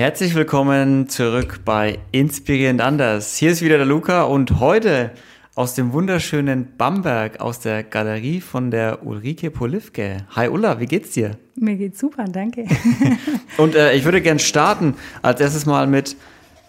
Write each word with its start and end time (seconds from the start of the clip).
Herzlich 0.00 0.34
willkommen 0.34 1.10
zurück 1.10 1.60
bei 1.66 1.98
Inspirierend 2.10 2.80
Anders. 2.80 3.36
Hier 3.36 3.50
ist 3.50 3.60
wieder 3.60 3.76
der 3.76 3.84
Luca 3.84 4.22
und 4.22 4.58
heute 4.58 5.10
aus 5.54 5.74
dem 5.74 5.92
wunderschönen 5.92 6.68
Bamberg 6.78 7.38
aus 7.42 7.60
der 7.60 7.82
Galerie 7.82 8.40
von 8.40 8.70
der 8.70 9.04
Ulrike 9.04 9.50
Polivke. 9.50 10.24
Hi 10.30 10.48
Ulla, 10.48 10.80
wie 10.80 10.86
geht's 10.86 11.10
dir? 11.10 11.36
Mir 11.54 11.76
geht's 11.76 11.98
super, 12.00 12.24
danke. 12.24 12.64
und 13.58 13.74
äh, 13.74 13.92
ich 13.92 14.04
würde 14.06 14.22
gern 14.22 14.38
starten 14.38 14.94
als 15.20 15.38
erstes 15.42 15.66
mal 15.66 15.86
mit 15.86 16.16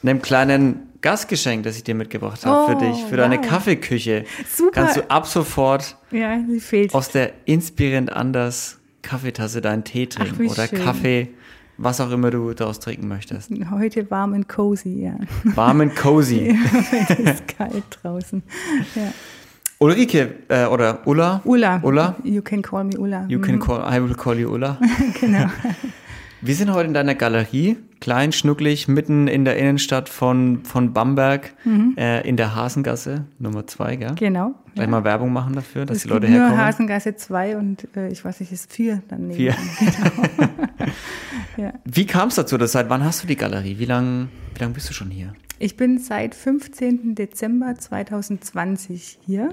einem 0.04 0.22
kleinen 0.22 0.90
Gastgeschenk, 1.00 1.64
das 1.64 1.78
ich 1.78 1.86
dir 1.86 1.96
mitgebracht 1.96 2.46
habe 2.46 2.66
Oh, 2.66 2.68
für 2.68 2.86
dich, 2.86 2.98
für 3.06 3.12
wow. 3.12 3.18
deine 3.18 3.40
Kaffeeküche. 3.40 4.26
Super. 4.54 4.72
Kannst 4.74 4.98
du 4.98 5.10
ab 5.10 5.26
sofort 5.26 5.96
Ja, 6.12 6.38
aus 6.92 7.08
der 7.12 7.32
Inspirierend 7.46 8.12
Anders 8.12 8.82
Kaffeetasse 9.02 9.62
deinen 9.62 9.84
Tee 9.86 10.08
trinken 10.08 10.40
wie 10.40 10.50
oder 10.50 10.68
schön. 10.68 10.84
Kaffee, 10.84 11.30
was 11.84 12.00
auch 12.00 12.12
immer 12.12 12.32
du 12.32 12.54
daraus 12.54 12.80
trinken 12.80 13.08
möchtest. 13.08 13.52
Heute 13.72 14.10
warm 14.12 14.34
und 14.34 14.48
cozy, 14.48 15.04
ja. 15.04 15.16
Warm 15.56 15.82
and 15.82 15.96
cozy. 15.96 16.58
es 17.10 17.20
ist 17.20 17.48
kalt 17.48 17.84
draußen. 18.02 18.44
Ja. 18.96 19.14
Ulrike 19.80 20.36
äh, 20.48 20.66
oder 20.66 21.00
Ulla. 21.06 21.42
Ulla. 21.44 21.80
Ulla. 21.84 22.16
You 22.24 22.42
can 22.42 22.62
call 22.62 22.84
me 22.84 22.98
Ulla. 22.98 23.26
You 23.28 23.40
can 23.40 23.60
call, 23.60 23.82
I 23.82 24.00
will 24.00 24.14
call 24.16 24.38
you 24.38 24.54
Ulla. 24.54 24.80
genau. 25.20 25.48
Wir 26.42 26.56
sind 26.56 26.72
heute 26.72 26.88
in 26.88 26.94
deiner 26.94 27.16
Galerie, 27.16 27.78
klein, 28.02 28.34
schnucklig, 28.34 28.90
mitten 28.90 29.28
in 29.28 29.46
der 29.46 29.58
Innenstadt 29.58 30.10
von, 30.10 30.66
von 30.66 30.92
Bamberg, 30.92 31.54
äh, 31.98 32.28
in 32.28 32.36
der 32.36 32.56
Hasengasse, 32.56 33.26
Nummer 33.40 33.66
zwei, 33.68 33.96
gell? 33.96 34.16
Genau. 34.16 34.56
Gleich 34.76 34.88
mal 34.88 35.04
Werbung 35.04 35.32
machen 35.32 35.54
dafür, 35.54 35.86
dass 35.86 35.98
Es 35.98 36.04
die 36.04 36.10
Leute 36.10 36.28
nur 36.28 36.40
herkommen. 36.40 36.66
Hasengasse 36.66 37.16
2 37.16 37.58
und 37.58 37.88
äh, 37.96 38.10
ich 38.10 38.24
weiß 38.24 38.40
nicht, 38.40 38.52
ist 38.52 38.72
4 38.72 39.04
daneben. 39.08 39.34
Vier. 39.34 39.56
Ja. 41.58 41.74
Wie 41.86 42.06
kam 42.06 42.30
es 42.30 42.36
dazu? 42.36 42.58
Das, 42.58 42.72
seit 42.72 42.90
wann 42.90 43.04
hast 43.04 43.24
du 43.24 43.28
die 43.28 43.36
Galerie? 43.36 43.78
Wie 43.78 43.86
lange 43.86 44.30
wie 44.56 44.60
lang 44.62 44.74
bist 44.74 44.90
du 44.90 44.94
schon 44.94 45.10
hier? 45.10 45.34
Ich 45.60 45.78
bin 45.78 45.98
seit 46.00 46.34
15. 46.36 47.16
Dezember 47.16 47.76
2020 47.76 49.20
hier. 49.26 49.50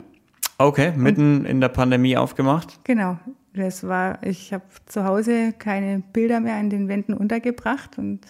Okay, 0.59 0.93
mitten 0.97 1.45
in 1.45 1.61
der 1.61 1.69
Pandemie 1.69 2.17
aufgemacht. 2.17 2.81
Genau. 2.85 3.19
Das 3.55 3.87
war, 3.87 4.23
ich 4.25 4.53
habe 4.53 4.65
zu 4.87 5.05
Hause 5.05 5.53
keine 5.59 6.03
Bilder 6.13 6.41
mehr 6.41 6.57
an 6.57 6.71
den 6.71 6.89
Wänden 6.89 7.15
untergebracht 7.15 7.99
und 7.99 8.21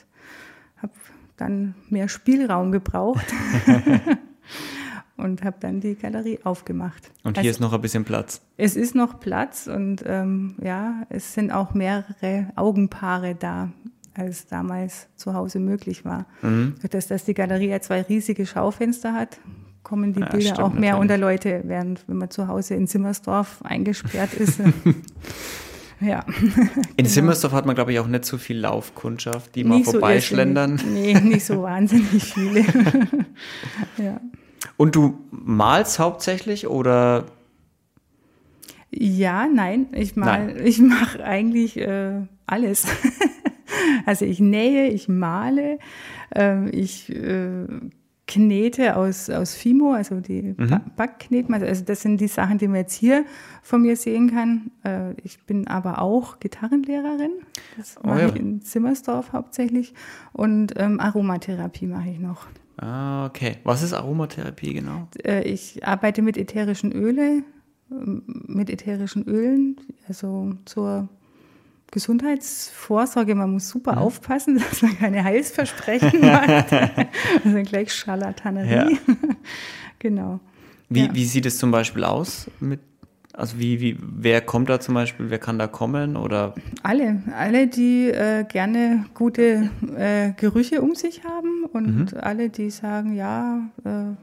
habe 0.83 0.93
dann 1.37 1.75
mehr 1.89 2.09
Spielraum 2.09 2.73
gebraucht 2.73 3.27
und 5.17 5.43
habe 5.45 5.57
dann 5.61 5.81
die 5.81 5.95
Galerie 5.95 6.39
aufgemacht. 6.45 7.11
Und 7.25 7.37
Also 7.37 7.43
hier 7.43 7.51
ist 7.51 7.61
noch 7.61 7.73
ein 7.73 7.81
bisschen 7.81 8.05
Platz. 8.05 8.41
es 8.57 8.77
ist 8.77 8.95
noch 8.95 9.21
Platz 9.21 9.67
und 9.67 10.03
ähm, 10.07 10.55
ja, 10.63 11.03
es 11.09 11.35
sind 11.35 11.51
auch 11.53 11.75
mehrere 11.75 12.49
Augenpaare 12.57 13.35
da, 13.35 13.71
als 14.15 14.47
damals 14.47 15.09
zu 15.17 15.35
Hause 15.35 15.61
möglich 15.61 16.05
war. 16.05 16.27
Mhm. 16.43 16.75
Durch 16.81 16.91
das, 16.91 17.07
dass 17.09 17.25
die 17.25 17.35
Galerie 17.35 17.69
ja 17.69 17.81
zwei 17.81 18.03
riesige 18.03 18.47
Schaufenster 18.47 19.13
hat, 19.15 19.39
kommen 19.85 20.13
die 20.13 20.21
Ja, 20.21 20.27
Bilder 20.27 20.47
stimmt, 20.55 20.61
auch 20.61 20.73
mehr 20.73 20.93
natürlich. 20.93 21.01
unter 21.01 21.19
Leute, 21.19 21.63
während 21.65 22.07
wenn 22.09 22.17
man 22.19 22.31
zu 22.31 22.49
Hause 22.49 22.75
in 22.75 22.87
Zimmersdorf 22.89 23.63
eingesperrt 23.63 24.35
ist. 24.35 24.61
ja. 26.01 26.25
In 26.97 27.07
Simmersdorf 27.07 27.53
hat 27.53 27.67
man, 27.67 27.75
glaube 27.75 27.93
ich, 27.93 27.99
auch 27.99 28.07
nicht 28.07 28.25
so 28.25 28.39
viel 28.39 28.59
Laufkundschaft, 28.59 29.55
die 29.55 29.65
mal 29.65 29.83
so 29.85 29.93
vorbeischlendern. 29.93 30.73
irrsinnig. 30.73 31.15
Nee, 31.23 31.29
nicht 31.29 31.45
so 31.45 31.63
wahnsinnig 31.63 32.23
viele. 32.23 32.61
ja. 33.99 34.21
Und 34.77 34.95
du 34.95 35.19
malst 35.31 35.99
hauptsächlich 35.99 36.69
oder 36.69 37.25
Ja, 38.91 39.49
nein, 39.49 39.87
ich 39.93 40.17
mal, 40.17 40.47
Nein. 40.47 40.61
ich 40.65 40.79
mache 40.79 41.25
eigentlich 41.25 41.77
äh, 41.77 42.23
alles. 42.47 42.87
also 44.07 44.25
ich 44.25 44.41
nähe, 44.41 44.89
ich 44.89 45.09
male, 45.09 45.79
ähm, 46.35 46.71
ich 46.73 47.11
äh, 47.11 47.67
knete 48.29 48.97
aus, 48.97 49.29
aus 49.31 49.55
Fimo, 49.55 49.93
also 49.93 50.21
die 50.21 50.55
Mhm. 50.57 50.69
ba 50.69 50.81
Backkneten. 50.97 51.55
Also 51.55 51.83
das 51.85 52.03
sind 52.03 52.21
die 52.21 52.29
Sachen, 52.29 52.59
die 52.59 52.69
man 52.69 52.77
jetzt 52.77 52.95
hier 52.95 53.25
von 53.63 53.83
mir 53.83 53.97
sehen 53.97 54.31
kann. 54.31 54.71
Äh, 54.85 55.15
ich 55.25 55.43
bin 55.45 55.67
aber 55.67 56.01
auch 56.01 56.39
Gitarrenlehrerin. 56.39 57.33
Das 57.77 57.97
Oh 58.05 58.07
mache 58.07 58.21
ja. 58.21 58.29
ich 58.29 58.37
in 58.37 58.61
Zimmersdorf 58.63 59.33
hauptsächlich. 59.33 59.95
Und 60.33 60.75
ähm, 60.77 61.01
Aromatherapie 61.01 61.87
mache 61.87 62.11
ich 62.11 62.19
noch. 62.21 62.47
Ah, 62.77 63.27
okay. 63.27 63.57
Was 63.65 63.83
ist 63.83 63.93
Aromatherapie 63.95 64.75
genau? 64.75 65.09
Äh, 65.25 65.43
ich 65.43 65.85
arbeite 65.85 66.23
mit 66.23 66.37
ätherischen 66.37 66.93
Öle, 66.93 67.43
mit 67.89 68.69
ätherischen 68.71 69.25
Ölen, 69.27 69.77
also 70.07 70.53
zur 70.67 71.09
Gesundheitsvorsorge. 71.91 73.35
Man 73.35 73.53
muss 73.53 73.69
super 73.69 73.93
Mhm. 73.93 73.99
aufpassen, 73.99 74.59
dass 74.69 74.83
man 74.83 74.97
keine 74.99 75.25
Heilsversprechen 75.25 76.21
macht. 76.33 76.73
also 76.73 77.63
gleich 77.65 77.93
Scharlatanerie. 77.93 78.99
genau. 79.99 80.41
Wie, 80.89 81.07
Ja. 81.07 81.15
wie 81.15 81.25
sieht 81.25 81.47
es 81.47 81.59
zum 81.59 81.71
Beispiel 81.71 82.05
aus? 82.05 82.51
Mit, 82.61 82.81
also 83.35 83.59
wie, 83.59 83.81
wie, 83.81 83.97
wer 84.01 84.41
kommt 84.41 84.69
da 84.69 84.81
zum 84.81 84.95
Beispiel? 84.95 85.31
Wer 85.31 85.39
kann 85.39 85.59
da 85.59 85.67
kommen? 85.67 86.17
Oder 86.17 86.55
Alle, 86.83 87.23
alle, 87.37 87.67
die 87.69 88.09
äh, 88.09 88.45
gerne 88.45 89.05
gute 89.15 89.71
äh, 89.97 90.33
Gerüche 90.33 90.81
um 90.83 90.95
sich 90.95 91.25
haben 91.25 91.65
und 91.73 92.13
Mhm. 92.13 92.19
alle, 92.21 92.49
die 92.49 92.71
sagen, 92.71 93.15
ja, 93.15 93.61
äh, 93.85 94.15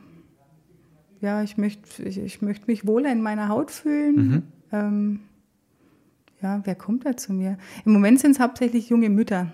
ja, 1.21 1.43
ich 1.43 1.57
möchte 1.57 2.03
ich, 2.03 2.17
ich 2.19 2.41
möcht 2.41 2.67
mich 2.67 2.85
wohler 2.85 3.11
in 3.11 3.21
meiner 3.21 3.47
Haut 3.47 3.71
fühlen. 3.71 4.15
Mhm. 4.15 4.43
Ähm, 4.71 5.19
ja, 6.45 6.61
wer 6.63 6.75
kommt 6.75 7.05
da 7.05 7.17
zu 7.17 7.33
mir? 7.33 7.57
Im 7.85 7.93
Moment 7.93 8.19
sind 8.19 8.31
es 8.31 8.39
hauptsächlich 8.39 8.89
junge 8.89 9.09
Mütter. 9.09 9.47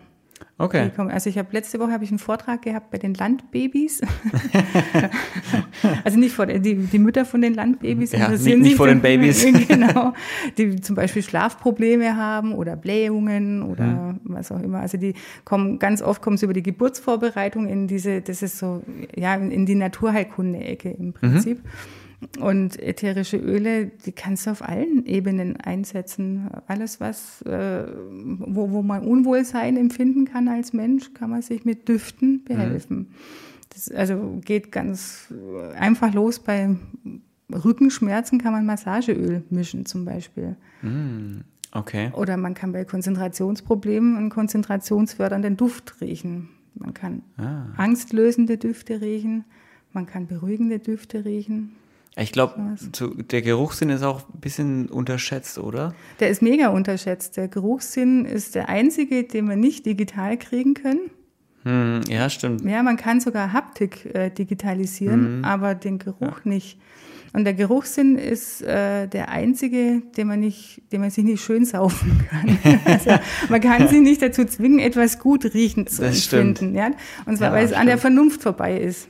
okay. 0.58 0.92
Also 0.98 1.30
ich 1.30 1.38
habe 1.38 1.48
letzte 1.54 1.80
Woche 1.80 1.92
habe 1.94 2.04
ich 2.04 2.10
einen 2.12 2.20
Vortrag 2.20 2.62
gehabt 2.64 2.92
bei 2.92 2.98
den 2.98 3.14
Landbabys. 3.14 4.02
also 6.04 6.20
nicht 6.20 6.34
vor 6.36 6.46
den, 6.48 6.62
die, 6.62 6.76
die 6.76 7.00
Mütter 7.00 7.26
von 7.26 7.42
den 7.42 7.54
Landbabys 7.54 8.12
Ja, 8.12 8.26
interessieren 8.26 8.60
nicht- 8.60 8.70
nicht 8.70 8.78
vor 8.78 8.88
den 8.88 9.02
Babys. 9.08 9.46
genau, 9.68 10.14
die 10.58 10.82
zum 10.82 10.96
Beispiel 10.96 11.24
Schlafprobleme 11.24 12.16
haben 12.18 12.54
oder 12.54 12.76
Blähungen 12.76 13.64
oder 13.64 13.86
Mhm. 13.86 14.20
was 14.24 14.52
auch 14.52 14.62
immer. 14.62 14.80
Also 14.80 14.98
die 14.98 15.14
kommen 15.46 15.80
ganz 15.80 16.02
oft 16.02 16.22
kommen 16.22 16.38
sie 16.38 16.46
über 16.46 16.54
die 16.54 16.64
Geburtsvorbereitung 16.64 17.68
in 17.68 17.88
diese, 17.88 18.22
das 18.22 18.42
ist 18.42 18.58
so 18.58 18.84
ja 19.16 19.36
in, 19.36 19.66
die 19.66 19.76
Naturheilkunde-Ecke 19.76 20.90
Mhm. 20.90 21.06
im 21.06 21.14
Prinzip. 21.14 21.62
Und 22.40 22.80
ätherische 22.80 23.38
Öle, 23.38 23.88
die 24.06 24.12
kannst 24.12 24.46
du 24.46 24.52
auf 24.52 24.62
allen 24.62 25.06
Ebenen 25.06 25.58
einsetzen. 25.58 26.50
Alles, 26.68 27.00
was, 27.00 27.42
äh, 27.44 27.86
wo, 28.12 28.72
wo 28.72 28.84
man 28.84 29.04
Unwohlsein 29.04 29.76
empfinden 29.76 30.26
kann 30.26 30.48
als 30.48 30.72
Mensch, 30.72 31.14
kann 31.14 31.32
man 31.32 31.42
sich 31.42 31.66
mit 31.66 31.88
Düften 31.88 32.44
behelfen. 32.44 33.08
Das 33.74 33.90
also 33.90 34.40
geht 34.46 34.72
ganz 34.72 35.34
einfach 35.78 36.14
los 36.14 36.40
bei 36.40 36.76
Rückenschmerzen 37.52 38.40
kann 38.40 38.54
man 38.54 38.66
Massageöl 38.66 39.44
mischen 39.50 39.86
zum 39.86 40.06
Beispiel. 40.06 40.56
Okay. 41.74 42.12
Oder 42.14 42.38
man 42.38 42.54
kann 42.54 42.72
bei 42.72 42.86
Konzentrationsproblemen 42.86 44.18
einen 44.18 44.30
konzentrationsfördernden 44.30 45.58
Duft 45.58 46.02
riechen. 46.02 46.50
Man 46.76 46.94
kann 46.94 47.24
Ah. 47.38 47.66
angstlösende 47.78 48.58
Düfte 48.58 49.02
riechen, 49.02 49.44
man 49.94 50.06
kann 50.06 50.28
beruhigende 50.28 50.80
Düfte 50.80 51.26
riechen. 51.26 51.74
Ich 52.18 52.34
glaube, 52.34 52.56
der 53.32 53.42
Geruchssinn 53.42 53.90
ist 53.90 54.04
auch 54.04 54.22
ein 54.34 54.40
bisschen 54.42 54.90
unterschätzt, 54.90 55.58
oder? 55.58 55.96
Der 56.20 56.30
ist 56.30 56.42
mega 56.42 56.68
unterschätzt. 56.68 57.38
Der 57.38 57.48
Geruchssinn 57.48 58.26
ist 58.26 58.56
der 58.56 58.68
einzige, 58.68 59.24
den 59.24 59.48
wir 59.48 59.56
nicht 59.56 59.86
digital 59.86 60.38
kriegen 60.38 60.74
können. 60.74 61.10
Hm, 61.64 62.02
ja, 62.10 62.30
stimmt. 62.30 62.66
Ja, 62.66 62.84
man 62.84 62.98
kann 62.98 63.22
sogar 63.22 63.54
Haptik 63.54 64.14
äh, 64.14 64.30
digitalisieren, 64.30 65.46
aber 65.46 65.74
den 65.76 66.00
Geruch 66.00 66.44
nicht. 66.44 66.80
Und 67.34 67.46
der 67.46 67.54
Geruchssinn 67.54 68.18
ist 68.18 68.62
äh, 68.62 69.08
der 69.08 69.30
einzige, 69.30 70.02
den 70.18 70.28
man 70.28 70.42
nicht, 70.42 70.82
den 70.92 71.00
man 71.00 71.12
sich 71.12 71.24
nicht 71.24 71.42
schön 71.42 71.64
saufen 71.64 72.28
kann. 72.30 72.58
also, 72.86 73.12
man 73.48 73.62
kann 73.62 73.88
sich 73.88 74.02
nicht 74.02 74.22
dazu 74.22 74.44
zwingen, 74.44 74.80
etwas 74.80 75.18
gut 75.18 75.46
riechen 75.54 75.88
zu 75.88 76.02
Das 76.02 76.22
stimmt. 76.26 76.62
empfinden. 76.62 76.76
Ja? 76.76 76.92
Und 77.26 77.38
zwar, 77.38 77.50
Ja, 77.50 77.54
weil 77.54 77.66
es 77.66 77.72
an 77.72 77.86
der 77.86 77.94
stimmt. 77.98 78.02
Vernunft 78.16 78.42
vorbei 78.44 78.78
ist. 78.78 79.08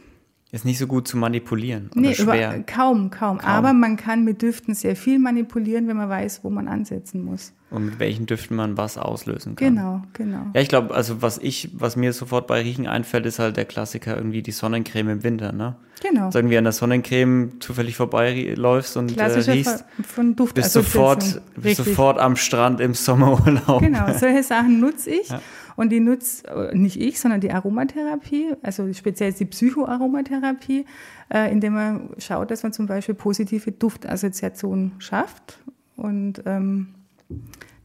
Ist 0.53 0.65
nicht 0.65 0.79
so 0.79 0.87
gut 0.87 1.07
zu 1.07 1.15
manipulieren. 1.15 1.89
Oder 1.93 2.01
Nee, 2.01 2.13
schwer. 2.13 2.55
über, 2.55 2.63
kaum, 2.63 3.09
kaum, 3.09 3.39
Aber 3.39 3.71
man 3.71 3.95
kann 3.95 4.25
mit 4.25 4.41
Düften 4.41 4.73
sehr 4.73 4.97
viel 4.97 5.17
manipulieren, 5.17 5.87
wenn 5.87 5.95
man 5.95 6.09
weiß, 6.09 6.41
wo 6.43 6.49
man 6.49 6.67
ansetzen 6.67 7.23
muss. 7.23 7.53
Und 7.69 7.85
mit 7.85 7.99
welchen 7.99 8.25
Düften 8.25 8.57
man 8.57 8.75
was 8.75 8.97
auslösen 8.97 9.55
kann. 9.55 9.75
Genau, 9.75 10.01
genau. 10.11 10.47
Ja, 10.53 10.59
ich 10.59 10.67
glaube, 10.67 10.93
also 10.93 11.21
was 11.21 11.37
ich, 11.37 11.69
was 11.73 11.95
mir 11.95 12.11
sofort 12.11 12.47
bei 12.47 12.61
Riechen 12.61 12.85
einfällt, 12.85 13.25
ist 13.25 13.39
halt 13.39 13.55
der 13.55 13.63
Klassiker 13.63 14.17
irgendwie 14.17 14.41
die 14.41 14.51
Sonnencreme 14.51 15.07
im 15.09 15.23
Winter, 15.23 15.53
ne? 15.53 15.77
Genau. 16.01 16.25
Also 16.25 16.39
irgendwie 16.39 16.57
an 16.57 16.65
der 16.65 16.73
Sonnencreme 16.73 17.61
zufällig 17.61 17.95
vorbeiläufst 17.95 18.97
und 18.97 19.15
äh, 19.17 19.23
riechst, 19.23 19.85
von, 20.03 20.35
Duft. 20.35 20.55
bist 20.55 20.73
sofort, 20.73 21.41
bist 21.55 21.77
sofort 21.77 22.19
am 22.19 22.35
Strand 22.35 22.81
im 22.81 22.93
Sommerurlaub. 22.93 23.81
Genau, 23.81 24.11
solche 24.17 24.43
Sachen 24.43 24.79
nutze 24.81 25.11
ich. 25.11 25.29
Und 25.81 25.89
die 25.89 25.99
nutzt 25.99 26.47
äh, 26.47 26.75
nicht 26.75 27.01
ich, 27.01 27.19
sondern 27.19 27.41
die 27.41 27.51
Aromatherapie, 27.51 28.53
also 28.61 28.93
speziell 28.93 29.33
die 29.33 29.45
Psychoaromatherapie, 29.45 30.85
äh, 31.33 31.51
indem 31.51 31.73
man 31.73 32.09
schaut, 32.19 32.51
dass 32.51 32.61
man 32.61 32.71
zum 32.71 32.85
Beispiel 32.85 33.15
positive 33.15 33.71
Duftassoziationen 33.71 34.91
schafft. 34.99 35.57
Und 35.95 36.43
ähm, 36.45 36.89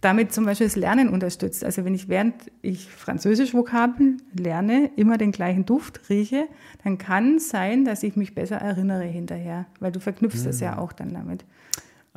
damit 0.02 0.30
zum 0.34 0.44
Beispiel 0.44 0.66
das 0.66 0.76
Lernen 0.76 1.08
unterstützt. 1.08 1.64
Also 1.64 1.86
wenn 1.86 1.94
ich 1.94 2.10
während 2.10 2.34
ich 2.60 2.86
Französisch 2.86 3.54
Vokabeln 3.54 4.20
lerne, 4.34 4.90
immer 4.96 5.16
den 5.16 5.32
gleichen 5.32 5.64
Duft 5.64 6.10
rieche, 6.10 6.48
dann 6.84 6.98
kann 6.98 7.36
es 7.36 7.48
sein, 7.48 7.86
dass 7.86 8.02
ich 8.02 8.14
mich 8.14 8.34
besser 8.34 8.56
erinnere 8.56 9.04
hinterher, 9.04 9.64
weil 9.80 9.90
du 9.90 10.00
verknüpfst 10.00 10.40
hm. 10.40 10.44
das 10.44 10.60
ja 10.60 10.76
auch 10.76 10.92
dann 10.92 11.14
damit. 11.14 11.46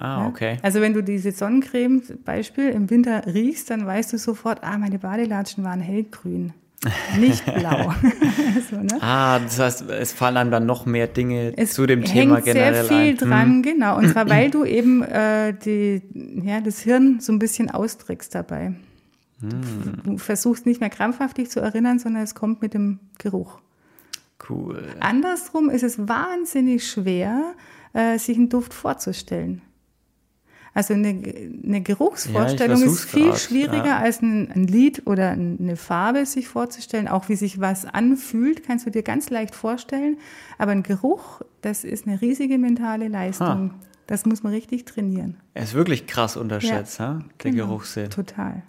Ah, 0.01 0.27
okay. 0.27 0.53
Ja? 0.53 0.59
Also 0.63 0.79
wenn 0.79 0.93
du 0.93 1.03
diese 1.03 1.31
Sonnencreme 1.31 2.01
Beispiel 2.23 2.69
im 2.69 2.89
Winter 2.89 3.25
riechst, 3.25 3.69
dann 3.69 3.85
weißt 3.85 4.13
du 4.13 4.17
sofort, 4.17 4.63
ah, 4.63 4.77
meine 4.77 4.97
Badelatschen 4.97 5.63
waren 5.63 5.81
hellgrün. 5.81 6.53
Nicht 7.19 7.43
blau. 7.43 7.93
so, 8.69 8.77
ne? 8.77 8.97
Ah, 9.01 9.39
das 9.39 9.59
heißt, 9.59 9.89
es 9.89 10.13
fallen 10.13 10.37
einem 10.37 10.51
dann 10.51 10.65
noch 10.65 10.85
mehr 10.85 11.07
Dinge 11.07 11.51
es 11.57 11.73
zu 11.73 11.85
dem 11.85 12.05
Thema 12.05 12.39
generell 12.39 12.73
sehr 12.73 12.83
viel 12.85 13.09
ein. 13.09 13.17
dran, 13.17 13.47
hm. 13.55 13.61
genau. 13.63 13.97
Und 13.97 14.09
zwar, 14.09 14.29
weil 14.29 14.49
du 14.51 14.63
eben 14.63 15.03
äh, 15.03 15.53
die, 15.53 16.01
ja, 16.45 16.61
das 16.61 16.79
Hirn 16.79 17.19
so 17.19 17.33
ein 17.33 17.39
bisschen 17.39 17.69
austrickst 17.69 18.33
dabei. 18.33 18.75
Hm. 19.41 19.51
Du 20.05 20.17
versuchst 20.17 20.65
nicht 20.65 20.79
mehr 20.79 20.89
krampfhaft 20.89 21.37
dich 21.37 21.49
zu 21.49 21.59
erinnern, 21.59 21.99
sondern 21.99 22.23
es 22.23 22.33
kommt 22.33 22.61
mit 22.61 22.73
dem 22.73 22.99
Geruch. 23.17 23.59
Cool. 24.49 24.81
Andersrum 25.01 25.69
ist 25.69 25.83
es 25.83 26.07
wahnsinnig 26.07 26.89
schwer, 26.89 27.55
äh, 27.91 28.17
sich 28.17 28.37
einen 28.37 28.47
Duft 28.47 28.73
vorzustellen. 28.73 29.61
Also 30.73 30.93
eine, 30.93 31.09
eine 31.09 31.81
Geruchsvorstellung 31.81 32.79
ja, 32.79 32.85
ist 32.85 33.05
viel 33.05 33.29
grad, 33.29 33.39
schwieriger 33.39 33.85
ja. 33.85 33.97
als 33.99 34.21
ein, 34.21 34.51
ein, 34.51 34.67
Lied 34.67 35.07
oder 35.07 35.31
eine 35.31 35.75
Farbe 35.75 36.25
sich 36.25 36.47
vorzustellen. 36.47 37.07
Auch 37.07 37.29
wie 37.29 37.35
sich 37.35 37.59
was 37.59 37.85
anfühlt, 37.85 38.63
kannst 38.63 38.85
du 38.85 38.91
dir 38.91 39.03
ganz 39.03 39.29
leicht 39.29 39.55
vorstellen. 39.55 40.17
Aber 40.57 40.71
ein 40.71 40.83
Geruch, 40.83 41.41
das 41.61 41.83
ist 41.83 42.07
eine 42.07 42.21
riesige 42.21 42.57
mentale 42.57 43.07
Leistung. 43.07 43.71
Ha. 43.71 43.75
Das 44.07 44.25
muss 44.25 44.41
man 44.41 44.53
richtig 44.53 44.85
trainieren. 44.85 45.37
Er 45.53 45.63
ist 45.63 45.75
wirklich 45.75 46.07
krass 46.07 46.35
unterschätzt, 46.35 46.99
ja, 46.99 47.19
der 47.43 47.51
genau, 47.51 47.67
Geruchssinn. 47.67 48.09
Total. 48.09 48.63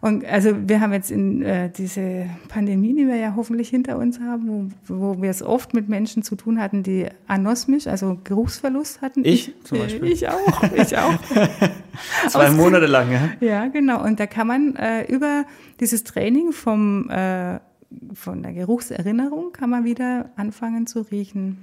Und 0.00 0.24
also 0.24 0.56
wir 0.66 0.80
haben 0.80 0.94
jetzt 0.94 1.10
in 1.10 1.42
äh, 1.42 1.70
diese 1.70 2.26
Pandemie, 2.48 2.94
die 2.94 3.06
wir 3.06 3.16
ja 3.16 3.34
hoffentlich 3.36 3.68
hinter 3.68 3.98
uns 3.98 4.18
haben, 4.18 4.72
wo, 4.86 5.14
wo 5.14 5.22
wir 5.22 5.28
es 5.28 5.42
oft 5.42 5.74
mit 5.74 5.90
Menschen 5.90 6.22
zu 6.22 6.36
tun 6.36 6.58
hatten, 6.58 6.82
die 6.82 7.06
anosmisch, 7.26 7.86
also 7.86 8.18
Geruchsverlust 8.24 9.02
hatten. 9.02 9.22
Ich 9.24 9.52
zum 9.62 9.76
äh, 9.76 9.80
Beispiel. 9.82 10.10
ich 10.10 10.26
auch, 10.26 10.62
ich 10.72 10.96
auch. 10.96 11.18
Zwei 12.28 12.48
Aus, 12.48 12.56
Monate 12.56 12.86
lang, 12.86 13.12
ja. 13.12 13.28
Ja, 13.40 13.66
genau. 13.66 14.02
Und 14.02 14.18
da 14.20 14.26
kann 14.26 14.46
man 14.46 14.74
äh, 14.76 15.04
über 15.04 15.44
dieses 15.80 16.02
Training 16.02 16.52
vom, 16.52 17.10
äh, 17.10 17.60
von 18.14 18.42
der 18.42 18.54
Geruchserinnerung 18.54 19.52
kann 19.52 19.68
man 19.68 19.84
wieder 19.84 20.30
anfangen 20.36 20.86
zu 20.86 21.02
riechen. 21.02 21.58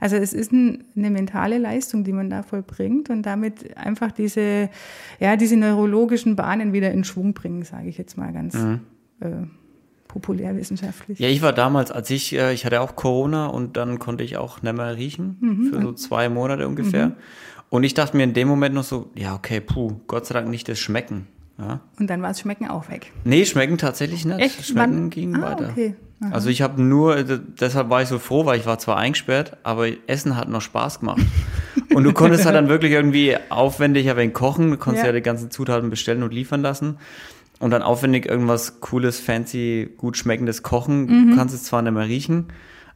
Also 0.00 0.16
es 0.16 0.32
ist 0.32 0.52
ein, 0.52 0.84
eine 0.96 1.10
mentale 1.10 1.58
Leistung, 1.58 2.04
die 2.04 2.12
man 2.12 2.30
da 2.30 2.42
vollbringt 2.42 3.10
und 3.10 3.22
damit 3.22 3.76
einfach 3.76 4.12
diese, 4.12 4.70
ja, 5.20 5.36
diese 5.36 5.56
neurologischen 5.56 6.36
Bahnen 6.36 6.72
wieder 6.72 6.92
in 6.92 7.04
Schwung 7.04 7.34
bringen, 7.34 7.62
sage 7.62 7.88
ich 7.88 7.98
jetzt 7.98 8.16
mal 8.16 8.32
ganz 8.32 8.54
mhm. 8.54 8.80
äh, 9.20 9.28
populärwissenschaftlich. 10.08 11.18
Ja, 11.18 11.28
ich 11.28 11.42
war 11.42 11.52
damals, 11.52 11.90
als 11.90 12.10
ich, 12.10 12.34
äh, 12.34 12.52
ich 12.52 12.64
hatte 12.64 12.80
auch 12.80 12.96
Corona 12.96 13.46
und 13.46 13.76
dann 13.76 13.98
konnte 13.98 14.24
ich 14.24 14.36
auch 14.36 14.62
nicht 14.62 14.76
mehr 14.76 14.96
riechen, 14.96 15.36
mhm. 15.40 15.66
für 15.66 15.82
so 15.82 15.92
zwei 15.92 16.28
Monate 16.28 16.68
ungefähr. 16.68 17.08
Mhm. 17.08 17.14
Und 17.70 17.82
ich 17.82 17.94
dachte 17.94 18.16
mir 18.16 18.22
in 18.22 18.34
dem 18.34 18.46
Moment 18.46 18.74
noch 18.74 18.84
so, 18.84 19.10
ja, 19.16 19.34
okay, 19.34 19.60
puh, 19.60 19.96
Gott 20.06 20.26
sei 20.26 20.34
Dank 20.34 20.48
nicht 20.48 20.68
das 20.68 20.78
Schmecken. 20.78 21.26
Ja. 21.58 21.80
Und 21.98 22.08
dann 22.08 22.22
war 22.22 22.28
das 22.28 22.40
Schmecken 22.40 22.68
auch 22.68 22.88
weg. 22.88 23.12
Nee, 23.24 23.44
Schmecken 23.44 23.78
tatsächlich 23.78 24.24
nicht. 24.24 24.38
Echt? 24.38 24.64
Schmecken 24.64 24.94
Wann? 24.94 25.10
ging 25.10 25.36
ah, 25.36 25.42
weiter. 25.42 25.68
Okay. 25.70 25.94
Also 26.32 26.48
ich 26.48 26.62
habe 26.62 26.82
nur, 26.82 27.22
deshalb 27.22 27.90
war 27.90 28.02
ich 28.02 28.08
so 28.08 28.18
froh, 28.18 28.46
weil 28.46 28.58
ich 28.58 28.66
war 28.66 28.78
zwar 28.78 28.96
eingesperrt, 28.96 29.56
aber 29.62 29.88
Essen 30.06 30.36
hat 30.36 30.48
noch 30.48 30.60
Spaß 30.60 31.00
gemacht. 31.00 31.22
Und 31.94 32.04
du 32.04 32.12
konntest 32.12 32.44
halt 32.44 32.54
dann 32.54 32.68
wirklich 32.68 32.92
irgendwie 32.92 33.36
aufwendig 33.50 34.08
ein 34.08 34.16
wenig 34.16 34.34
kochen, 34.34 34.70
du 34.70 34.76
konntest 34.76 35.04
ja. 35.04 35.10
ja 35.10 35.16
die 35.16 35.22
ganzen 35.22 35.50
Zutaten 35.50 35.90
bestellen 35.90 36.22
und 36.22 36.32
liefern 36.32 36.62
lassen. 36.62 36.98
Und 37.60 37.70
dann 37.70 37.82
aufwendig 37.82 38.26
irgendwas 38.26 38.80
cooles, 38.80 39.20
fancy, 39.20 39.90
gut 39.96 40.16
schmeckendes 40.16 40.62
kochen. 40.62 41.06
Mhm. 41.06 41.30
Du 41.30 41.36
kannst 41.36 41.54
es 41.54 41.64
zwar 41.64 41.82
nicht 41.82 41.92
mehr 41.92 42.06
riechen, 42.06 42.48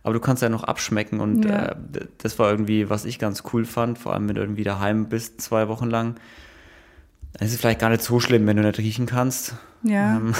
aber 0.02 0.14
du 0.14 0.20
kannst 0.20 0.42
ja 0.42 0.48
noch 0.48 0.64
abschmecken. 0.64 1.20
Und 1.20 1.44
ja. 1.44 1.66
äh, 1.66 1.76
das 2.18 2.38
war 2.38 2.50
irgendwie, 2.50 2.90
was 2.90 3.04
ich 3.04 3.18
ganz 3.18 3.44
cool 3.52 3.64
fand, 3.64 3.98
vor 3.98 4.12
allem 4.12 4.28
wenn 4.28 4.34
du 4.34 4.40
irgendwie 4.40 4.64
daheim 4.64 5.08
bist, 5.08 5.40
zwei 5.40 5.68
Wochen 5.68 5.88
lang 5.88 6.16
es 7.38 7.52
ist 7.52 7.60
vielleicht 7.60 7.80
gar 7.80 7.90
nicht 7.90 8.02
so 8.02 8.20
schlimm, 8.20 8.46
wenn 8.46 8.56
du 8.56 8.62
nicht 8.64 8.78
riechen 8.78 9.06
kannst. 9.06 9.54
Ja. 9.82 10.16
Ähm. 10.16 10.34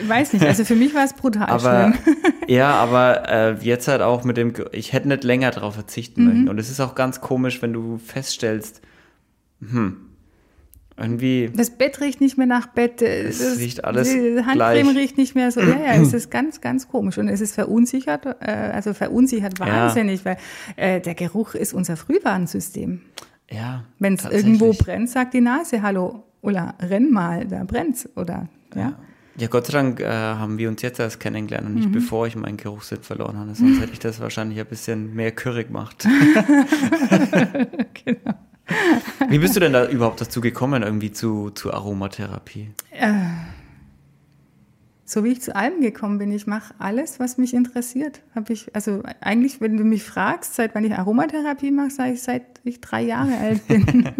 Ich 0.00 0.08
weiß 0.08 0.34
nicht, 0.34 0.44
also 0.44 0.64
für 0.64 0.74
mich 0.74 0.94
war 0.94 1.04
es 1.04 1.14
brutal 1.14 1.46
aber, 1.46 1.94
schlimm. 2.02 2.14
Ja, 2.48 2.72
aber 2.72 3.28
äh, 3.28 3.56
jetzt 3.60 3.88
halt 3.88 4.00
auch 4.00 4.24
mit 4.24 4.38
dem, 4.38 4.54
ich 4.72 4.94
hätte 4.94 5.08
nicht 5.08 5.22
länger 5.22 5.50
darauf 5.50 5.74
verzichten 5.74 6.22
mhm. 6.22 6.28
möchten. 6.28 6.48
Und 6.48 6.58
es 6.58 6.70
ist 6.70 6.80
auch 6.80 6.94
ganz 6.94 7.20
komisch, 7.20 7.60
wenn 7.60 7.74
du 7.74 7.98
feststellst, 7.98 8.80
hm, 9.60 9.98
irgendwie. 10.98 11.50
Das 11.54 11.70
Bett 11.70 12.00
riecht 12.00 12.20
nicht 12.20 12.38
mehr 12.38 12.46
nach 12.46 12.66
Bett. 12.68 13.02
Es 13.02 13.38
das, 13.38 13.58
riecht 13.58 13.84
alles 13.84 14.08
Die 14.08 14.36
Handcreme 14.44 14.56
gleich. 14.56 14.96
riecht 14.96 15.18
nicht 15.18 15.34
mehr 15.34 15.50
so. 15.50 15.60
Ja, 15.60 15.78
ja, 15.78 16.02
es 16.02 16.12
ist 16.14 16.30
ganz, 16.30 16.60
ganz 16.60 16.88
komisch. 16.88 17.18
Und 17.18 17.28
es 17.28 17.40
ist 17.40 17.54
verunsichert, 17.54 18.26
äh, 18.40 18.50
also 18.50 18.94
verunsichert 18.94 19.60
wahnsinnig, 19.60 20.24
ja. 20.24 20.36
weil 20.76 20.96
äh, 20.96 21.00
der 21.00 21.14
Geruch 21.14 21.54
ist 21.54 21.72
unser 21.72 21.96
Frühwarnsystem. 21.96 23.02
Ja. 23.50 23.84
Wenn 23.98 24.14
es 24.14 24.24
irgendwo 24.24 24.72
brennt, 24.72 25.10
sagt 25.10 25.34
die 25.34 25.40
Nase, 25.40 25.82
hallo, 25.82 26.24
oder 26.40 26.74
renn 26.80 27.10
mal, 27.10 27.46
da 27.46 27.64
brennt's, 27.64 28.08
oder, 28.16 28.48
ja. 28.74 28.92
ja. 29.36 29.46
Gott 29.46 29.66
sei 29.66 29.72
Dank 29.72 30.00
äh, 30.00 30.08
haben 30.08 30.58
wir 30.58 30.68
uns 30.68 30.82
jetzt 30.82 30.98
erst 31.00 31.20
kennengelernt 31.20 31.66
und 31.66 31.74
nicht 31.74 31.88
mhm. 31.88 31.92
bevor 31.92 32.26
ich 32.26 32.36
meinen 32.36 32.56
Geruchssinn 32.56 33.02
verloren 33.02 33.38
habe. 33.38 33.54
Sonst 33.54 33.80
hätte 33.80 33.92
ich 33.92 33.98
das 33.98 34.20
wahrscheinlich 34.20 34.58
ein 34.58 34.66
bisschen 34.66 35.14
mehr 35.14 35.32
Curry 35.32 35.64
gemacht. 35.64 36.06
genau. 38.04 38.34
Wie 39.28 39.38
bist 39.38 39.56
du 39.56 39.60
denn 39.60 39.72
da 39.72 39.88
überhaupt 39.88 40.20
dazu 40.20 40.40
gekommen, 40.40 40.82
irgendwie 40.82 41.10
zu, 41.10 41.50
zu 41.50 41.72
Aromatherapie? 41.72 42.70
Äh, 42.90 43.12
so 45.08 45.24
wie 45.24 45.28
ich 45.28 45.40
zu 45.40 45.56
allem 45.56 45.80
gekommen 45.80 46.18
bin. 46.18 46.30
Ich 46.32 46.46
mache 46.46 46.74
alles, 46.78 47.18
was 47.18 47.38
mich 47.38 47.54
interessiert. 47.54 48.20
Habe 48.34 48.52
ich, 48.52 48.74
also 48.74 49.02
eigentlich, 49.22 49.58
wenn 49.58 49.78
du 49.78 49.84
mich 49.84 50.04
fragst, 50.04 50.54
seit 50.54 50.74
wann 50.74 50.84
ich 50.84 50.92
Aromatherapie 50.92 51.70
mache, 51.70 51.90
sage 51.90 52.12
ich, 52.12 52.22
seit 52.22 52.42
ich 52.62 52.82
drei 52.82 53.02
Jahre 53.02 53.34
alt 53.38 53.66
bin. 53.66 54.10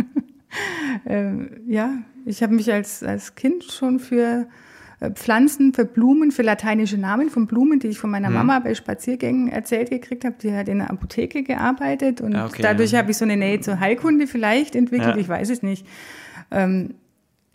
ähm, 1.06 1.50
ja, 1.66 1.98
ich 2.24 2.42
habe 2.42 2.54
mich 2.54 2.72
als, 2.72 3.02
als 3.02 3.34
Kind 3.34 3.64
schon 3.64 3.98
für 3.98 4.48
äh, 5.00 5.10
Pflanzen, 5.10 5.74
für 5.74 5.84
Blumen, 5.84 6.30
für 6.30 6.40
lateinische 6.40 6.96
Namen 6.96 7.28
von 7.28 7.46
Blumen, 7.46 7.80
die 7.80 7.88
ich 7.88 7.98
von 7.98 8.08
meiner 8.08 8.30
mhm. 8.30 8.36
Mama 8.36 8.58
bei 8.60 8.74
Spaziergängen 8.74 9.48
erzählt 9.48 9.90
gekriegt 9.90 10.24
habe. 10.24 10.36
Die 10.42 10.54
hat 10.54 10.70
in 10.70 10.78
der 10.78 10.90
Apotheke 10.90 11.42
gearbeitet 11.42 12.22
und 12.22 12.34
ah, 12.34 12.46
okay, 12.46 12.62
dadurch 12.62 12.92
ja. 12.92 13.00
habe 13.00 13.10
ich 13.10 13.18
so 13.18 13.26
eine 13.26 13.36
Nähe 13.36 13.60
zur 13.60 13.78
Heilkunde 13.78 14.26
vielleicht 14.26 14.74
entwickelt. 14.74 15.16
Ja. 15.16 15.20
Ich 15.20 15.28
weiß 15.28 15.50
es 15.50 15.62
nicht. 15.62 15.86
Ähm, 16.50 16.94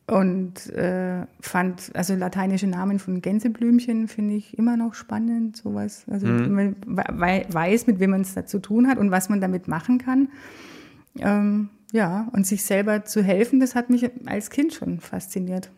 und 0.06 0.70
äh, 0.72 1.26
fand, 1.40 1.92
also 1.96 2.14
lateinische 2.16 2.68
Namen 2.68 3.00
von 3.00 3.22
Gänseblümchen 3.22 4.08
finde 4.08 4.36
ich 4.36 4.58
immer 4.58 4.76
noch 4.76 4.96
spannend, 4.96 5.56
sowas. 5.56 6.04
Also 6.10 6.27
mhm. 6.27 6.54
man 6.54 6.75
weiß, 6.86 7.88
mit 7.88 8.00
wem 8.00 8.12
man 8.12 8.22
es 8.22 8.34
da 8.34 8.46
zu 8.46 8.60
tun 8.60 8.88
hat 8.88 8.98
und 8.98 9.12
was 9.12 9.30
man 9.30 9.39
damit 9.39 9.68
machen 9.68 10.00
kann. 10.00 10.30
Ähm, 11.20 11.70
ja, 11.94 12.27
und 12.34 12.46
sich 12.46 12.63
selber 12.63 13.06
zu 13.06 13.24
helfen, 13.24 13.60
das 13.60 13.75
hat 13.75 13.89
mich 13.89 14.10
als 14.25 14.50
Kind 14.50 14.74
schon 14.74 15.00
fasziniert. 15.00 15.70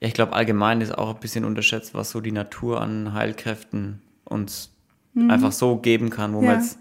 Ja, 0.00 0.08
ich 0.08 0.14
glaube, 0.14 0.32
allgemein 0.32 0.80
ist 0.80 0.96
auch 0.96 1.14
ein 1.14 1.20
bisschen 1.20 1.44
unterschätzt, 1.44 1.92
was 1.92 2.10
so 2.10 2.20
die 2.20 2.32
Natur 2.32 2.80
an 2.80 3.12
Heilkräften 3.12 4.00
uns 4.24 4.70
mhm. 5.12 5.30
einfach 5.30 5.52
so 5.52 5.76
geben 5.76 6.08
kann, 6.08 6.34
wo 6.34 6.40
ja. 6.40 6.52
man 6.52 6.60
jetzt 6.60 6.78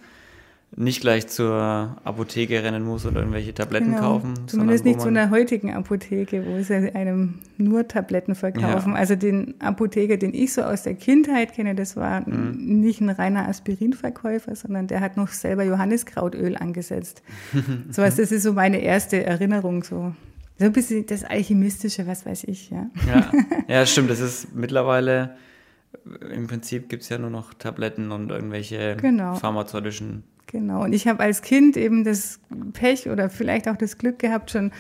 nicht 0.76 1.02
gleich 1.02 1.28
zur 1.28 1.98
Apotheke 2.04 2.64
rennen 2.64 2.84
muss 2.84 3.06
und 3.06 3.16
irgendwelche 3.16 3.54
Tabletten 3.54 3.92
genau. 3.92 4.02
kaufen. 4.02 4.34
Zumindest 4.48 4.86
nicht 4.86 5.02
zu 5.02 5.08
einer 5.08 5.30
heutigen 5.30 5.74
Apotheke, 5.74 6.46
wo 6.46 6.62
sie 6.64 6.94
einem 6.96 7.36
nur 7.58 7.88
Tabletten 7.88 8.34
verkaufen. 8.34 8.94
Ja. 8.94 8.98
Also 8.98 9.16
den 9.16 9.56
Apotheker, 9.60 10.18
den 10.18 10.34
ich 10.34 10.54
so 10.54 10.64
aus 10.64 10.84
der 10.84 10.96
Kindheit 10.96 11.54
kenne, 11.54 11.76
das 11.76 11.96
war 11.96 12.28
mhm. 12.28 12.82
nicht 12.82 13.02
ein 13.02 13.10
reiner 13.10 13.48
Aspirinverkäufer, 13.48 14.56
sondern 14.56 14.88
der 14.88 15.02
hat 15.02 15.16
noch 15.16 15.28
selber 15.30 15.64
Johanniskrautöl 15.64 16.58
angesetzt. 16.58 17.22
so 17.92 18.02
was, 18.02 18.16
das 18.16 18.32
ist 18.32 18.44
so 18.44 18.54
meine 18.54 18.80
erste 18.80 19.24
Erinnerung 19.24 19.84
so. 19.84 20.14
So 20.60 20.66
ein 20.66 20.74
bisschen 20.74 21.06
das 21.06 21.24
Alchemistische, 21.24 22.08
was 22.08 22.26
weiß 22.26 22.46
ich, 22.46 22.70
ja. 22.70 22.90
Ja, 23.08 23.32
ja 23.68 23.86
stimmt. 23.86 24.10
Das 24.10 24.20
ist 24.20 24.56
mittlerweile, 24.56 25.36
im 26.32 26.48
Prinzip 26.48 26.90
gibt 26.90 27.04
es 27.04 27.10
ja 27.10 27.18
nur 27.18 27.30
noch 27.30 27.54
Tabletten 27.54 28.12
und 28.12 28.30
irgendwelche 28.30 28.96
genau. 28.98 29.36
pharmazeutischen 29.36 30.24
Genau. 30.54 30.84
Und 30.84 30.94
ich 30.94 31.08
habe 31.08 31.20
als 31.22 31.42
Kind 31.42 31.76
eben 31.78 32.04
das 32.04 32.40
Pech 32.74 33.10
oder 33.10 33.32
vielleicht 33.32 33.68
auch 33.68 33.76
das 33.76 33.98
Glück 33.98 34.20
gehabt, 34.20 34.52
schon 34.52 34.72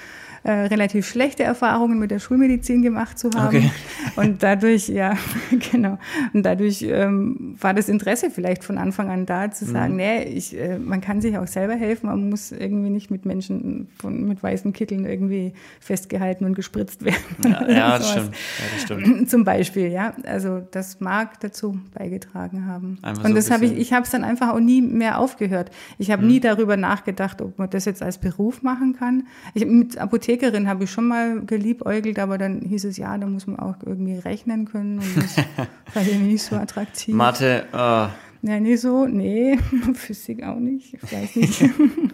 äh, 0.43 0.51
relativ 0.51 1.07
schlechte 1.07 1.43
Erfahrungen 1.43 1.99
mit 1.99 2.11
der 2.11 2.19
Schulmedizin 2.19 2.81
gemacht 2.81 3.17
zu 3.17 3.29
haben. 3.35 3.47
Okay. 3.47 3.71
Und 4.15 4.43
dadurch, 4.43 4.89
ja, 4.89 5.17
genau. 5.71 5.97
Und 6.33 6.43
dadurch 6.43 6.81
ähm, 6.81 7.55
war 7.59 7.73
das 7.73 7.89
Interesse 7.89 8.29
vielleicht 8.29 8.63
von 8.63 8.77
Anfang 8.77 9.09
an 9.09 9.25
da, 9.25 9.51
zu 9.51 9.65
sagen, 9.65 9.93
mhm. 9.93 9.97
nee, 9.97 10.23
ich, 10.23 10.57
äh, 10.59 10.77
man 10.77 11.01
kann 11.01 11.21
sich 11.21 11.37
auch 11.37 11.47
selber 11.47 11.75
helfen, 11.75 12.07
man 12.07 12.29
muss 12.29 12.51
irgendwie 12.51 12.89
nicht 12.89 13.09
mit 13.09 13.25
Menschen 13.25 13.87
von, 13.99 14.27
mit 14.27 14.43
weißen 14.43 14.73
Kitteln 14.73 15.05
irgendwie 15.05 15.53
festgehalten 15.79 16.45
und 16.45 16.55
gespritzt 16.55 17.05
werden. 17.05 17.17
Ja, 17.43 17.67
ja, 17.69 17.97
das, 17.97 18.11
stimmt. 18.11 18.31
ja 18.31 18.65
das 18.73 18.81
stimmt. 18.81 19.29
Zum 19.29 19.43
Beispiel, 19.43 19.87
ja. 19.87 20.13
Also 20.25 20.61
das 20.71 20.99
mag 20.99 21.39
dazu 21.39 21.79
beigetragen 21.93 22.65
haben. 22.65 22.97
Einfach 23.01 23.23
und 23.23 23.31
so 23.31 23.35
das 23.35 23.51
habe 23.51 23.65
ich, 23.65 23.77
ich 23.77 23.93
habe 23.93 24.03
es 24.03 24.09
dann 24.09 24.23
einfach 24.23 24.49
auch 24.53 24.59
nie 24.59 24.81
mehr 24.81 25.19
aufgehört 25.19 25.53
gehört. 25.53 25.71
Ich 25.97 26.11
habe 26.11 26.23
mhm. 26.23 26.27
nie 26.29 26.39
darüber 26.39 26.77
nachgedacht, 26.77 27.41
ob 27.41 27.57
man 27.59 27.69
das 27.69 27.85
jetzt 27.85 28.01
als 28.01 28.17
Beruf 28.17 28.61
machen 28.61 28.95
kann. 28.97 29.27
Ich, 29.53 29.65
mit 29.65 29.97
Apothekerin 30.33 30.67
habe 30.67 30.83
ich 30.83 30.91
schon 30.91 31.07
mal 31.07 31.41
geliebäugelt, 31.45 32.19
aber 32.19 32.37
dann 32.37 32.61
hieß 32.61 32.85
es, 32.85 32.97
ja, 32.97 33.17
da 33.17 33.27
muss 33.27 33.47
man 33.47 33.59
auch 33.59 33.75
irgendwie 33.85 34.15
rechnen 34.15 34.65
können 34.65 34.99
und 34.99 35.17
das 35.17 35.37
war 35.93 36.03
ja 36.03 36.17
nicht 36.17 36.43
so 36.43 36.55
attraktiv. 36.55 37.13
Mathe, 37.13 37.65
uh. 37.73 38.09
Ja, 38.45 38.59
nicht 38.59 38.81
so, 38.81 39.05
nee, 39.05 39.57
Physik 39.93 40.43
auch 40.43 40.59
nicht, 40.59 40.95
ich 40.95 41.03
weiß 41.03 41.35
nicht. 41.35 41.63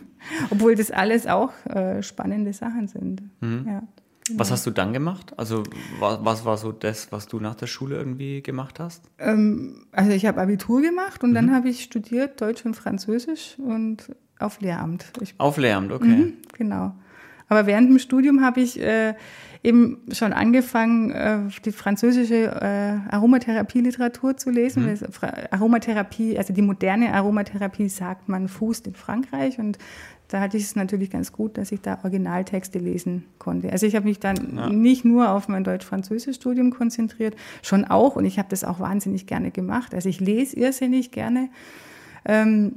Obwohl 0.51 0.75
das 0.75 0.91
alles 0.91 1.25
auch 1.27 1.51
äh, 1.65 2.03
spannende 2.03 2.53
Sachen 2.53 2.87
sind. 2.87 3.23
Mhm. 3.41 3.65
Ja. 3.65 3.83
Was 4.35 4.47
genau. 4.47 4.49
hast 4.51 4.65
du 4.67 4.71
dann 4.71 4.93
gemacht? 4.93 5.33
Also 5.37 5.63
was, 5.99 6.19
was, 6.21 6.45
war 6.45 6.57
so 6.57 6.71
das, 6.71 7.11
was 7.11 7.27
du 7.27 7.39
nach 7.39 7.55
der 7.55 7.65
Schule 7.65 7.95
irgendwie 7.95 8.43
gemacht 8.43 8.79
hast? 8.79 9.09
Ähm, 9.17 9.87
also 9.91 10.11
ich 10.11 10.27
habe 10.27 10.39
Abitur 10.39 10.81
gemacht 10.81 11.23
und 11.23 11.31
mhm. 11.31 11.35
dann 11.35 11.51
habe 11.55 11.69
ich 11.69 11.81
studiert 11.81 12.39
Deutsch 12.39 12.63
und 12.63 12.75
Französisch 12.75 13.57
und 13.57 14.11
auf 14.37 14.61
Lehramt. 14.61 15.11
Ich, 15.19 15.33
auf 15.39 15.57
Lehramt, 15.57 15.91
okay. 15.91 16.05
Mhm, 16.05 16.33
genau. 16.55 16.93
Aber 17.49 17.65
während 17.65 17.89
dem 17.89 17.99
Studium 17.99 18.41
habe 18.41 18.61
ich 18.61 18.79
äh, 18.79 19.15
eben 19.63 19.97
schon 20.11 20.31
angefangen, 20.31 21.11
äh, 21.11 21.39
die 21.65 21.71
französische 21.71 22.45
äh, 22.45 23.13
Aromatherapie-Literatur 23.13 24.37
zu 24.37 24.49
lesen. 24.49 24.85
Mhm. 24.85 24.99
Aromatherapie, 25.51 26.37
also 26.37 26.53
die 26.53 26.61
moderne 26.61 27.13
Aromatherapie, 27.13 27.89
sagt 27.89 28.29
man, 28.29 28.47
fußt 28.47 28.87
in 28.87 28.95
Frankreich 28.95 29.59
und 29.59 29.77
da 30.29 30.39
hatte 30.41 30.57
ich 30.57 30.63
es 30.63 30.75
natürlich 30.75 31.09
ganz 31.09 31.31
gut, 31.31 31.57
dass 31.57 31.71
ich 31.71 31.81
da 31.81 31.97
Originaltexte 32.03 32.77
lesen 32.77 33.25
konnte. 33.39 33.71
Also 33.71 33.87
ich 33.87 33.95
habe 33.95 34.05
mich 34.05 34.19
dann 34.19 34.55
ja. 34.55 34.69
nicht 34.69 35.03
nur 35.03 35.31
auf 35.31 35.47
mein 35.47 35.63
Deutsch-Französisch-Studium 35.63 36.69
konzentriert, 36.69 37.35
schon 37.63 37.83
auch, 37.83 38.15
und 38.15 38.25
ich 38.25 38.37
habe 38.37 38.47
das 38.47 38.63
auch 38.63 38.79
wahnsinnig 38.79 39.25
gerne 39.25 39.49
gemacht. 39.49 39.95
Also 39.95 40.07
ich 40.07 40.19
lese 40.19 40.55
irrsinnig 40.55 41.11
gerne 41.11 41.49
ähm, 42.25 42.75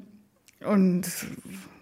und 0.64 1.06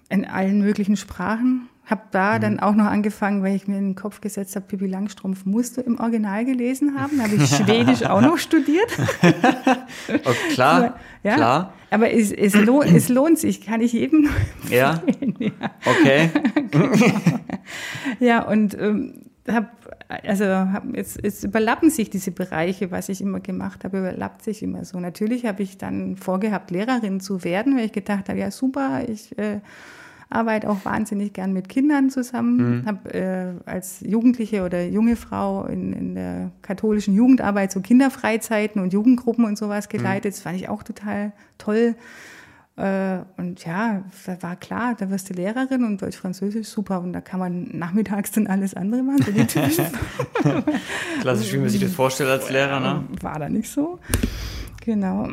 in 0.08 0.24
allen 0.24 0.60
möglichen 0.60 0.96
Sprachen. 0.96 1.68
Habe 1.90 2.02
da 2.12 2.36
mhm. 2.36 2.40
dann 2.40 2.60
auch 2.60 2.74
noch 2.76 2.84
angefangen, 2.84 3.42
weil 3.42 3.56
ich 3.56 3.66
mir 3.66 3.76
in 3.76 3.88
den 3.88 3.94
Kopf 3.96 4.20
gesetzt 4.20 4.54
habe, 4.54 4.64
Pippi 4.64 4.86
Langstrumpf 4.86 5.44
musste 5.44 5.80
im 5.80 5.98
Original 5.98 6.44
gelesen 6.44 6.96
haben. 6.96 7.18
Da 7.18 7.24
habe 7.24 7.34
ich 7.34 7.48
Schwedisch 7.56 8.04
auch 8.04 8.20
noch 8.20 8.38
studiert. 8.38 8.88
oh, 10.24 10.52
klar, 10.52 10.94
ja, 11.24 11.34
klar. 11.34 11.72
Aber 11.90 12.12
es, 12.12 12.30
es, 12.30 12.54
lohnt, 12.54 12.92
es 12.92 13.08
lohnt 13.08 13.38
sich, 13.38 13.60
kann 13.60 13.80
ich 13.80 13.92
jedem 13.92 14.28
ja? 14.68 15.02
ja. 15.40 15.50
Okay. 15.84 16.30
genau. 16.70 16.92
Ja, 18.20 18.46
und 18.46 18.78
ähm, 18.78 19.24
hab, 19.48 19.72
also 20.08 20.44
hab, 20.44 20.84
jetzt, 20.94 21.20
jetzt 21.24 21.42
überlappen 21.42 21.90
sich 21.90 22.08
diese 22.08 22.30
Bereiche, 22.30 22.92
was 22.92 23.08
ich 23.08 23.20
immer 23.20 23.40
gemacht 23.40 23.82
habe, 23.82 23.98
überlappt 23.98 24.42
sich 24.42 24.62
immer 24.62 24.84
so. 24.84 25.00
Natürlich 25.00 25.44
habe 25.44 25.64
ich 25.64 25.76
dann 25.76 26.16
vorgehabt, 26.16 26.70
Lehrerin 26.70 27.18
zu 27.18 27.42
werden, 27.42 27.76
weil 27.76 27.86
ich 27.86 27.92
gedacht 27.92 28.28
habe, 28.28 28.38
ja 28.38 28.52
super, 28.52 29.02
ich 29.08 29.36
äh, 29.38 29.60
arbeite 30.30 30.70
auch 30.70 30.84
wahnsinnig 30.84 31.32
gern 31.32 31.52
mit 31.52 31.68
Kindern 31.68 32.08
zusammen. 32.08 32.80
Mhm. 32.80 32.86
Habe 32.86 33.14
äh, 33.14 33.52
als 33.66 34.00
Jugendliche 34.00 34.64
oder 34.64 34.84
junge 34.84 35.16
Frau 35.16 35.64
in, 35.66 35.92
in 35.92 36.14
der 36.14 36.52
katholischen 36.62 37.14
Jugendarbeit 37.14 37.72
so 37.72 37.80
Kinderfreizeiten 37.80 38.80
und 38.80 38.92
Jugendgruppen 38.92 39.44
und 39.44 39.58
sowas 39.58 39.88
mhm. 39.88 39.98
geleitet. 39.98 40.32
Mhm. 40.32 40.36
Das 40.36 40.40
fand 40.40 40.56
ich 40.56 40.68
auch 40.68 40.82
total 40.82 41.32
toll. 41.58 41.96
Äh, 42.76 43.18
und 43.36 43.64
ja, 43.66 44.04
da 44.24 44.42
war 44.42 44.56
klar, 44.56 44.94
da 44.98 45.10
wirst 45.10 45.28
du 45.28 45.34
Lehrerin 45.34 45.84
und 45.84 46.00
Deutsch-Französisch, 46.00 46.68
super. 46.68 47.00
Und 47.00 47.12
da 47.12 47.20
kann 47.20 47.40
man 47.40 47.68
nachmittags 47.72 48.30
dann 48.30 48.46
alles 48.46 48.74
andere 48.74 49.02
machen. 49.02 49.24
So 49.48 49.82
Klassisch, 51.20 51.52
wie 51.52 51.58
man 51.58 51.68
sich 51.68 51.80
das 51.80 51.92
vorstellt 51.92 52.30
als 52.30 52.48
Lehrer, 52.50 52.80
ne? 52.80 53.04
War 53.20 53.38
da 53.38 53.48
nicht 53.48 53.68
so. 53.68 53.98
Genau. 54.82 55.28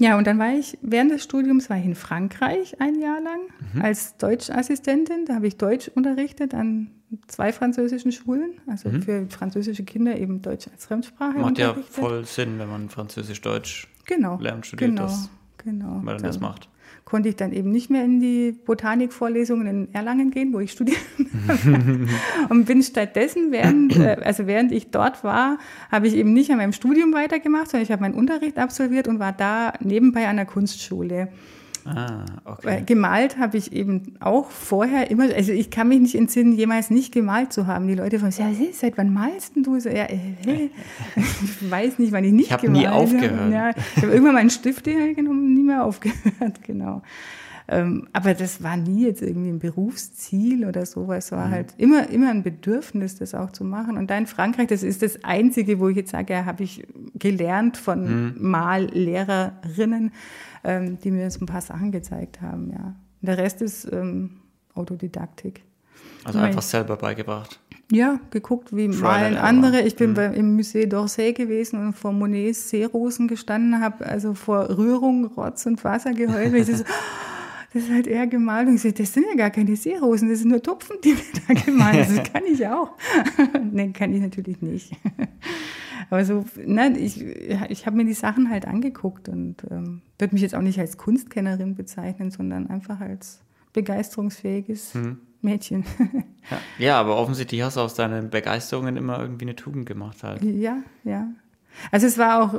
Ja, 0.00 0.16
und 0.16 0.26
dann 0.26 0.38
war 0.38 0.52
ich 0.52 0.78
während 0.80 1.10
des 1.10 1.24
Studiums 1.24 1.68
war 1.70 1.76
ich 1.78 1.84
in 1.84 1.94
Frankreich 1.94 2.80
ein 2.80 3.00
Jahr 3.00 3.20
lang 3.20 3.40
mhm. 3.74 3.82
als 3.82 4.16
Deutschassistentin. 4.16 5.24
Da 5.26 5.34
habe 5.34 5.46
ich 5.46 5.56
Deutsch 5.56 5.90
unterrichtet 5.94 6.54
an 6.54 6.90
zwei 7.26 7.52
französischen 7.52 8.12
Schulen, 8.12 8.60
also 8.66 8.90
mhm. 8.90 9.02
für 9.02 9.26
französische 9.28 9.84
Kinder 9.84 10.16
eben 10.16 10.42
Deutsch 10.42 10.68
als 10.68 10.86
Fremdsprache. 10.86 11.38
Macht 11.38 11.58
ja 11.58 11.74
voll 11.74 12.24
Sinn, 12.24 12.58
wenn 12.58 12.68
man 12.68 12.88
Französisch-Deutsch 12.88 13.88
genau, 14.04 14.38
lernt, 14.38 14.66
studiert 14.66 14.90
genau, 14.90 15.02
das. 15.02 15.30
Genau. 15.64 16.00
Weil 16.02 16.14
man 16.14 16.22
das 16.22 16.40
macht 16.40 16.68
konnte 17.08 17.30
ich 17.30 17.36
dann 17.36 17.52
eben 17.52 17.70
nicht 17.70 17.88
mehr 17.88 18.04
in 18.04 18.20
die 18.20 18.52
Botanikvorlesungen 18.52 19.66
in 19.66 19.94
Erlangen 19.94 20.30
gehen, 20.30 20.52
wo 20.52 20.60
ich 20.60 20.72
studiert 20.72 20.98
habe. 21.48 22.06
und 22.50 22.66
bin 22.66 22.82
stattdessen, 22.82 23.50
während, 23.50 23.96
äh, 23.96 24.18
also 24.22 24.46
während 24.46 24.72
ich 24.72 24.90
dort 24.90 25.24
war, 25.24 25.56
habe 25.90 26.06
ich 26.06 26.14
eben 26.14 26.34
nicht 26.34 26.50
an 26.50 26.58
meinem 26.58 26.74
Studium 26.74 27.14
weitergemacht, 27.14 27.70
sondern 27.70 27.84
ich 27.84 27.92
habe 27.92 28.02
meinen 28.02 28.14
Unterricht 28.14 28.58
absolviert 28.58 29.08
und 29.08 29.20
war 29.20 29.32
da 29.32 29.72
nebenbei 29.80 30.28
an 30.28 30.36
der 30.36 30.44
Kunstschule. 30.44 31.28
Ah, 31.84 32.24
okay. 32.44 32.82
Gemalt 32.84 33.38
habe 33.38 33.56
ich 33.56 33.72
eben 33.72 34.14
auch 34.20 34.50
vorher 34.50 35.10
immer, 35.10 35.24
also 35.34 35.52
ich 35.52 35.70
kann 35.70 35.88
mich 35.88 36.00
nicht 36.00 36.14
entsinnen, 36.14 36.52
jemals 36.52 36.90
nicht 36.90 37.12
gemalt 37.12 37.52
zu 37.52 37.66
haben. 37.66 37.86
Die 37.88 37.94
Leute 37.94 38.18
fragen, 38.18 38.34
ja, 38.36 38.50
seit 38.72 38.98
wann 38.98 39.12
malst 39.12 39.52
du? 39.56 39.80
So, 39.80 39.88
ja, 39.88 40.04
äh, 40.04 40.18
ich 41.16 41.70
weiß 41.70 41.98
nicht, 41.98 42.12
wann 42.12 42.24
ich 42.24 42.32
nicht 42.32 42.50
ich 42.50 42.58
gemalt 42.58 42.86
habe. 42.88 43.04
Ich 43.04 43.12
habe 43.12 43.16
nie 43.16 43.28
aufgehört. 43.28 43.52
Ja, 43.52 43.70
ich 43.70 44.02
habe 44.02 44.12
irgendwann 44.12 44.34
meinen 44.34 44.50
Stift 44.50 44.84
genommen, 44.84 45.54
nie 45.54 45.62
mehr 45.62 45.84
aufgehört, 45.84 46.62
genau. 46.66 47.02
Ähm, 47.70 48.08
aber 48.14 48.32
das 48.32 48.62
war 48.62 48.78
nie 48.78 49.04
jetzt 49.04 49.20
irgendwie 49.20 49.50
ein 49.50 49.58
Berufsziel 49.58 50.64
oder 50.64 50.86
sowas. 50.86 51.26
Es 51.26 51.32
war 51.32 51.48
mhm. 51.48 51.50
halt 51.50 51.74
immer, 51.76 52.08
immer 52.08 52.30
ein 52.30 52.42
Bedürfnis, 52.42 53.16
das 53.16 53.34
auch 53.34 53.52
zu 53.52 53.62
machen. 53.62 53.98
Und 53.98 54.08
da 54.08 54.16
in 54.16 54.26
Frankreich, 54.26 54.68
das 54.68 54.82
ist 54.82 55.02
das 55.02 55.22
Einzige, 55.22 55.78
wo 55.78 55.88
ich 55.88 55.96
jetzt 55.96 56.12
sage, 56.12 56.32
ja, 56.32 56.46
habe 56.46 56.62
ich 56.62 56.86
gelernt 57.14 57.76
von 57.76 58.30
mhm. 58.30 58.34
Mallehrerinnen, 58.38 60.12
ähm, 60.64 60.98
die 60.98 61.10
mir 61.10 61.30
so 61.30 61.40
ein 61.40 61.46
paar 61.46 61.60
Sachen 61.60 61.92
gezeigt 61.92 62.40
haben, 62.40 62.70
ja. 62.70 62.94
Und 63.20 63.26
der 63.26 63.38
Rest 63.38 63.62
ist 63.62 63.90
ähm, 63.92 64.38
Autodidaktik. 64.74 65.62
Also 66.24 66.38
einfach 66.38 66.62
selber 66.62 66.96
beigebracht. 66.96 67.60
Ja, 67.90 68.20
geguckt, 68.30 68.76
wie 68.76 68.86
malen 68.86 69.36
andere. 69.36 69.80
Ich 69.80 69.96
bin 69.96 70.10
mhm. 70.10 70.14
bei, 70.14 70.26
im 70.26 70.58
Musée 70.58 70.86
d'Orsay 70.86 71.32
gewesen 71.32 71.80
und 71.80 71.94
vor 71.94 72.12
Monets 72.12 72.68
Seerosen 72.68 73.28
gestanden, 73.28 73.80
habe 73.80 74.04
also 74.04 74.34
vor 74.34 74.76
Rührung 74.76 75.24
Rotz 75.24 75.64
und 75.64 75.82
Wasser 75.84 76.12
geheult. 76.12 76.54
so, 77.72 77.78
das 77.78 77.88
ist 77.88 77.94
halt 77.94 78.06
eher 78.06 78.26
gemalt. 78.26 78.68
Und 78.68 78.76
ich 78.76 78.82
sage, 78.82 78.94
das 78.94 79.12
sind 79.12 79.26
ja 79.28 79.36
gar 79.36 79.50
keine 79.50 79.76
Seerosen, 79.76 80.28
das 80.28 80.40
sind 80.40 80.50
nur 80.50 80.62
Tupfen, 80.62 80.96
die 81.04 81.16
wir 81.16 81.24
da 81.46 81.54
gemalt 81.54 82.06
haben. 82.06 82.16
Das 82.16 82.32
kann 82.32 82.42
ich 82.50 82.66
auch. 82.66 82.92
Nein, 83.72 83.92
kann 83.92 84.12
ich 84.12 84.20
natürlich 84.20 84.62
nicht. 84.62 84.92
Aber 86.10 86.24
so, 86.24 86.44
ne, 86.64 86.96
ich, 86.98 87.22
ich 87.22 87.86
habe 87.86 87.96
mir 87.96 88.04
die 88.06 88.14
Sachen 88.14 88.48
halt 88.48 88.66
angeguckt 88.66 89.28
und 89.28 89.56
ähm, 89.70 90.00
würde 90.18 90.34
mich 90.34 90.42
jetzt 90.42 90.54
auch 90.54 90.62
nicht 90.62 90.78
als 90.78 90.96
Kunstkennerin 90.96 91.74
bezeichnen, 91.74 92.30
sondern 92.30 92.68
einfach 92.68 93.00
als 93.00 93.40
begeisterungsfähiges 93.74 94.94
hm. 94.94 95.18
Mädchen. 95.42 95.84
ja. 96.50 96.58
ja, 96.78 97.00
aber 97.00 97.16
offensichtlich 97.16 97.62
hast 97.62 97.76
du 97.76 97.80
aus 97.80 97.94
deinen 97.94 98.30
Begeisterungen 98.30 98.96
immer 98.96 99.20
irgendwie 99.20 99.44
eine 99.44 99.56
Tugend 99.56 99.84
gemacht 99.84 100.22
halt. 100.22 100.42
Ja, 100.42 100.78
ja. 101.04 101.28
Also 101.92 102.06
es 102.06 102.16
war 102.16 102.42
auch, 102.42 102.54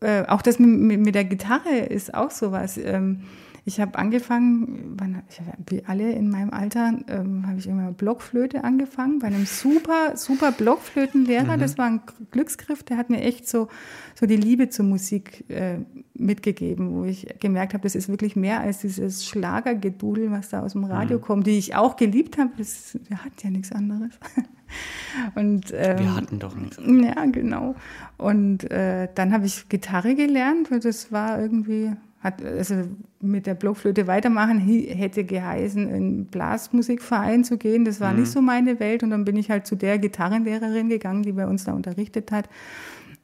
äh, 0.00 0.24
auch 0.28 0.42
das 0.42 0.58
mit, 0.58 1.00
mit, 1.00 1.14
der 1.14 1.24
Gitarre 1.24 1.78
ist 1.88 2.14
auch 2.14 2.30
sowas. 2.30 2.76
Ähm, 2.76 3.22
ich 3.64 3.80
habe 3.80 3.96
angefangen, 3.96 4.96
wann, 4.98 5.22
wie 5.68 5.84
alle 5.84 6.10
in 6.12 6.30
meinem 6.30 6.50
Alter, 6.50 6.94
ähm, 7.06 7.46
habe 7.46 7.58
ich 7.58 7.68
immer 7.68 7.92
Blockflöte 7.92 8.64
angefangen, 8.64 9.20
bei 9.20 9.28
einem 9.28 9.46
super, 9.46 10.16
super 10.16 10.50
Blockflötenlehrer. 10.50 11.56
Mhm. 11.56 11.60
Das 11.60 11.78
war 11.78 11.86
ein 11.86 12.00
Glücksgriff, 12.32 12.82
der 12.82 12.96
hat 12.96 13.08
mir 13.08 13.20
echt 13.20 13.48
so, 13.48 13.68
so 14.16 14.26
die 14.26 14.36
Liebe 14.36 14.68
zur 14.68 14.84
Musik 14.86 15.48
äh, 15.48 15.78
mitgegeben, 16.14 16.92
wo 16.92 17.04
ich 17.04 17.28
gemerkt 17.38 17.74
habe, 17.74 17.84
das 17.84 17.94
ist 17.94 18.08
wirklich 18.08 18.34
mehr 18.34 18.60
als 18.60 18.80
dieses 18.80 19.24
Schlagergedudel, 19.26 20.32
was 20.32 20.48
da 20.48 20.62
aus 20.62 20.72
dem 20.72 20.84
Radio 20.84 21.18
mhm. 21.18 21.22
kommt, 21.22 21.46
die 21.46 21.58
ich 21.58 21.76
auch 21.76 21.94
geliebt 21.94 22.38
habe. 22.38 22.50
Das, 22.58 22.98
wir 23.08 23.18
hatten 23.18 23.36
ja 23.44 23.50
nichts 23.50 23.70
anderes. 23.70 24.10
Und, 25.36 25.72
ähm, 25.76 25.98
wir 25.98 26.16
hatten 26.16 26.38
doch 26.38 26.56
nichts. 26.56 26.78
Ja, 26.78 27.26
genau. 27.26 27.76
Und 28.16 28.68
äh, 28.70 29.08
dann 29.14 29.32
habe 29.32 29.46
ich 29.46 29.68
Gitarre 29.68 30.14
gelernt, 30.14 30.70
weil 30.70 30.80
das 30.80 31.12
war 31.12 31.40
irgendwie 31.40 31.92
hat 32.22 32.42
also 32.42 32.84
mit 33.20 33.46
der 33.46 33.54
Blockflöte 33.54 34.06
weitermachen 34.06 34.60
hätte 34.60 35.24
geheißen, 35.24 35.88
in 35.88 36.26
Blasmusikverein 36.26 37.42
zu 37.42 37.58
gehen. 37.58 37.84
Das 37.84 38.00
war 38.00 38.12
mhm. 38.12 38.20
nicht 38.20 38.30
so 38.30 38.40
meine 38.40 38.78
Welt. 38.78 39.02
Und 39.02 39.10
dann 39.10 39.24
bin 39.24 39.36
ich 39.36 39.50
halt 39.50 39.66
zu 39.66 39.74
der 39.74 39.98
Gitarrenlehrerin 39.98 40.88
gegangen, 40.88 41.24
die 41.24 41.32
bei 41.32 41.46
uns 41.46 41.64
da 41.64 41.72
unterrichtet 41.72 42.30
hat. 42.30 42.48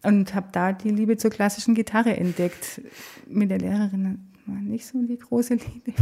Und 0.02 0.34
habe 0.34 0.48
da 0.52 0.72
die 0.72 0.90
Liebe 0.90 1.16
zur 1.16 1.30
klassischen 1.30 1.74
Gitarre 1.74 2.16
entdeckt. 2.16 2.80
Mit 3.28 3.50
der 3.50 3.58
Lehrerin 3.58 4.18
war 4.46 4.60
nicht 4.60 4.86
so 4.86 5.00
die 5.00 5.18
große 5.18 5.54
Liebe. 5.54 5.92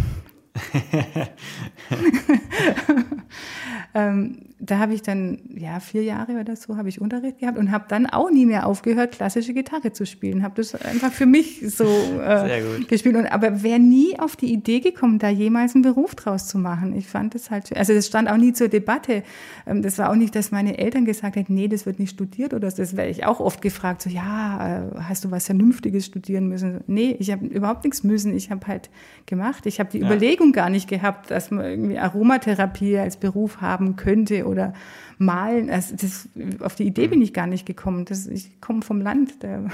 ähm, 3.95 4.47
da 4.59 4.79
habe 4.79 4.95
ich 4.95 5.03
dann, 5.03 5.39
ja, 5.55 5.81
vier 5.81 6.03
Jahre 6.03 6.41
oder 6.41 6.57
so 6.57 6.79
habe 6.79 6.89
ich 6.89 7.01
Unterricht 7.01 7.41
gehabt 7.41 7.59
und 7.59 7.71
habe 7.71 7.85
dann 7.89 8.07
auch 8.07 8.31
nie 8.31 8.47
mehr 8.47 8.67
aufgehört, 8.67 9.13
klassische 9.13 9.53
Gitarre 9.53 9.93
zu 9.93 10.07
spielen. 10.07 10.43
Habe 10.43 10.55
das 10.57 10.75
einfach 10.75 11.13
für 11.13 11.27
mich 11.27 11.63
so 11.69 11.85
äh, 11.85 12.81
gespielt. 12.89 13.17
Und, 13.17 13.27
aber 13.27 13.63
wäre 13.63 13.79
nie 13.79 14.19
auf 14.19 14.35
die 14.35 14.53
Idee 14.53 14.81
gekommen, 14.81 15.19
da 15.19 15.29
jemals 15.29 15.75
einen 15.75 15.83
Beruf 15.83 16.15
draus 16.15 16.49
zu 16.49 16.59
machen. 16.59 16.97
Ich 16.97 17.07
fand 17.07 17.35
das 17.35 17.51
halt, 17.51 17.77
also 17.77 17.93
das 17.93 18.07
stand 18.07 18.31
auch 18.31 18.39
nie 18.39 18.55
zur 18.55 18.69
Debatte. 18.69 19.25
Ähm, 19.67 19.83
das 19.83 19.99
war 19.99 20.11
auch 20.11 20.17
nicht, 20.17 20.35
dass 20.35 20.51
meine 20.51 20.79
Eltern 20.79 21.05
gesagt 21.05 21.37
hätten, 21.37 21.55
nee, 21.55 21.69
das 21.69 21.85
wird 21.85 21.99
nicht 21.99 22.11
studiert 22.11 22.55
oder. 22.55 22.71
Das 22.71 22.97
wäre 22.97 23.09
ich 23.09 23.27
auch 23.27 23.41
oft 23.41 23.61
gefragt, 23.61 24.03
so, 24.03 24.11
ja, 24.11 24.79
äh, 24.79 25.01
hast 25.01 25.25
du 25.25 25.31
was 25.31 25.47
Vernünftiges 25.47 26.07
studieren 26.07 26.49
müssen? 26.49 26.81
Nee, 26.87 27.15
ich 27.19 27.31
habe 27.31 27.45
überhaupt 27.47 27.85
nichts 27.85 28.05
müssen. 28.05 28.35
Ich 28.35 28.51
habe 28.51 28.67
halt 28.67 28.89
gemacht. 29.27 29.67
Ich 29.67 29.81
habe 29.81 29.91
die 29.91 29.99
ja. 29.99 30.07
Überlegung 30.07 30.46
gar 30.53 30.71
nicht 30.71 30.89
gehabt, 30.89 31.31
dass 31.31 31.51
man 31.51 31.65
irgendwie 31.65 31.99
Aromatherapie 31.99 32.99
als 32.99 33.17
Beruf 33.17 33.61
haben 33.61 33.97
könnte 33.97 34.47
oder 34.47 34.73
malen. 35.19 35.71
Also 35.71 35.97
das, 35.97 36.29
auf 36.61 36.75
die 36.75 36.85
Idee 36.85 37.09
bin 37.09 37.23
ich 37.23 37.33
gar 37.33 37.47
nicht 37.47 37.67
gekommen. 37.67 38.05
Das, 38.05 38.27
ich 38.27 38.61
komme 38.61 38.83
vom 38.83 39.01
Land. 39.01 39.35
du 39.43 39.71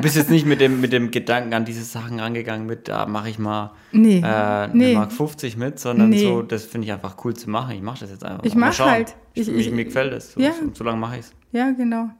bist 0.00 0.16
jetzt 0.16 0.30
nicht 0.30 0.46
mit 0.46 0.60
dem, 0.60 0.80
mit 0.80 0.92
dem 0.92 1.10
Gedanken 1.10 1.54
an 1.54 1.64
diese 1.64 1.84
Sachen 1.84 2.20
rangegangen, 2.20 2.66
mit 2.66 2.88
da 2.88 3.06
mache 3.06 3.28
ich 3.28 3.38
mal 3.38 3.72
nee, 3.92 4.22
äh, 4.24 4.68
nee. 4.72 4.94
Mark 4.94 5.12
50 5.12 5.56
mit, 5.56 5.78
sondern 5.78 6.10
nee. 6.10 6.22
so, 6.22 6.42
das 6.42 6.64
finde 6.64 6.86
ich 6.86 6.92
einfach 6.92 7.16
cool 7.24 7.34
zu 7.34 7.50
machen. 7.50 7.74
Ich 7.74 7.82
mache 7.82 8.00
das 8.00 8.10
jetzt 8.10 8.24
einfach. 8.24 8.44
Ich 8.44 8.54
mache 8.54 8.84
halt. 8.84 9.16
Ich, 9.34 9.48
ich, 9.48 9.70
mir 9.70 9.84
gefällt 9.84 10.12
es. 10.12 10.32
So, 10.32 10.40
ja. 10.40 10.52
so, 10.52 10.70
so 10.72 10.84
lange 10.84 10.98
mache 10.98 11.16
ich 11.16 11.26
es. 11.26 11.32
Ja, 11.52 11.70
genau. 11.70 12.10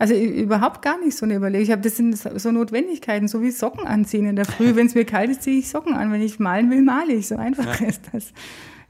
Also 0.00 0.14
überhaupt 0.14 0.80
gar 0.80 0.98
nicht 0.98 1.14
so 1.14 1.26
eine 1.26 1.34
Überlegung. 1.34 1.62
Ich 1.62 1.70
habe 1.70 1.82
das 1.82 1.98
sind 1.98 2.16
so 2.16 2.50
Notwendigkeiten, 2.50 3.28
so 3.28 3.42
wie 3.42 3.50
Socken 3.50 3.86
anziehen 3.86 4.24
in 4.24 4.34
der 4.34 4.46
Früh. 4.46 4.74
Wenn 4.74 4.86
es 4.86 4.94
mir 4.94 5.04
kalt 5.04 5.30
ist, 5.30 5.42
ziehe 5.42 5.58
ich 5.58 5.68
Socken 5.68 5.92
an. 5.92 6.10
Wenn 6.10 6.22
ich 6.22 6.38
malen 6.38 6.70
will, 6.70 6.80
male 6.80 7.12
ich. 7.12 7.28
So 7.28 7.36
einfach 7.36 7.78
ja. 7.78 7.86
ist 7.86 8.02
das. 8.10 8.32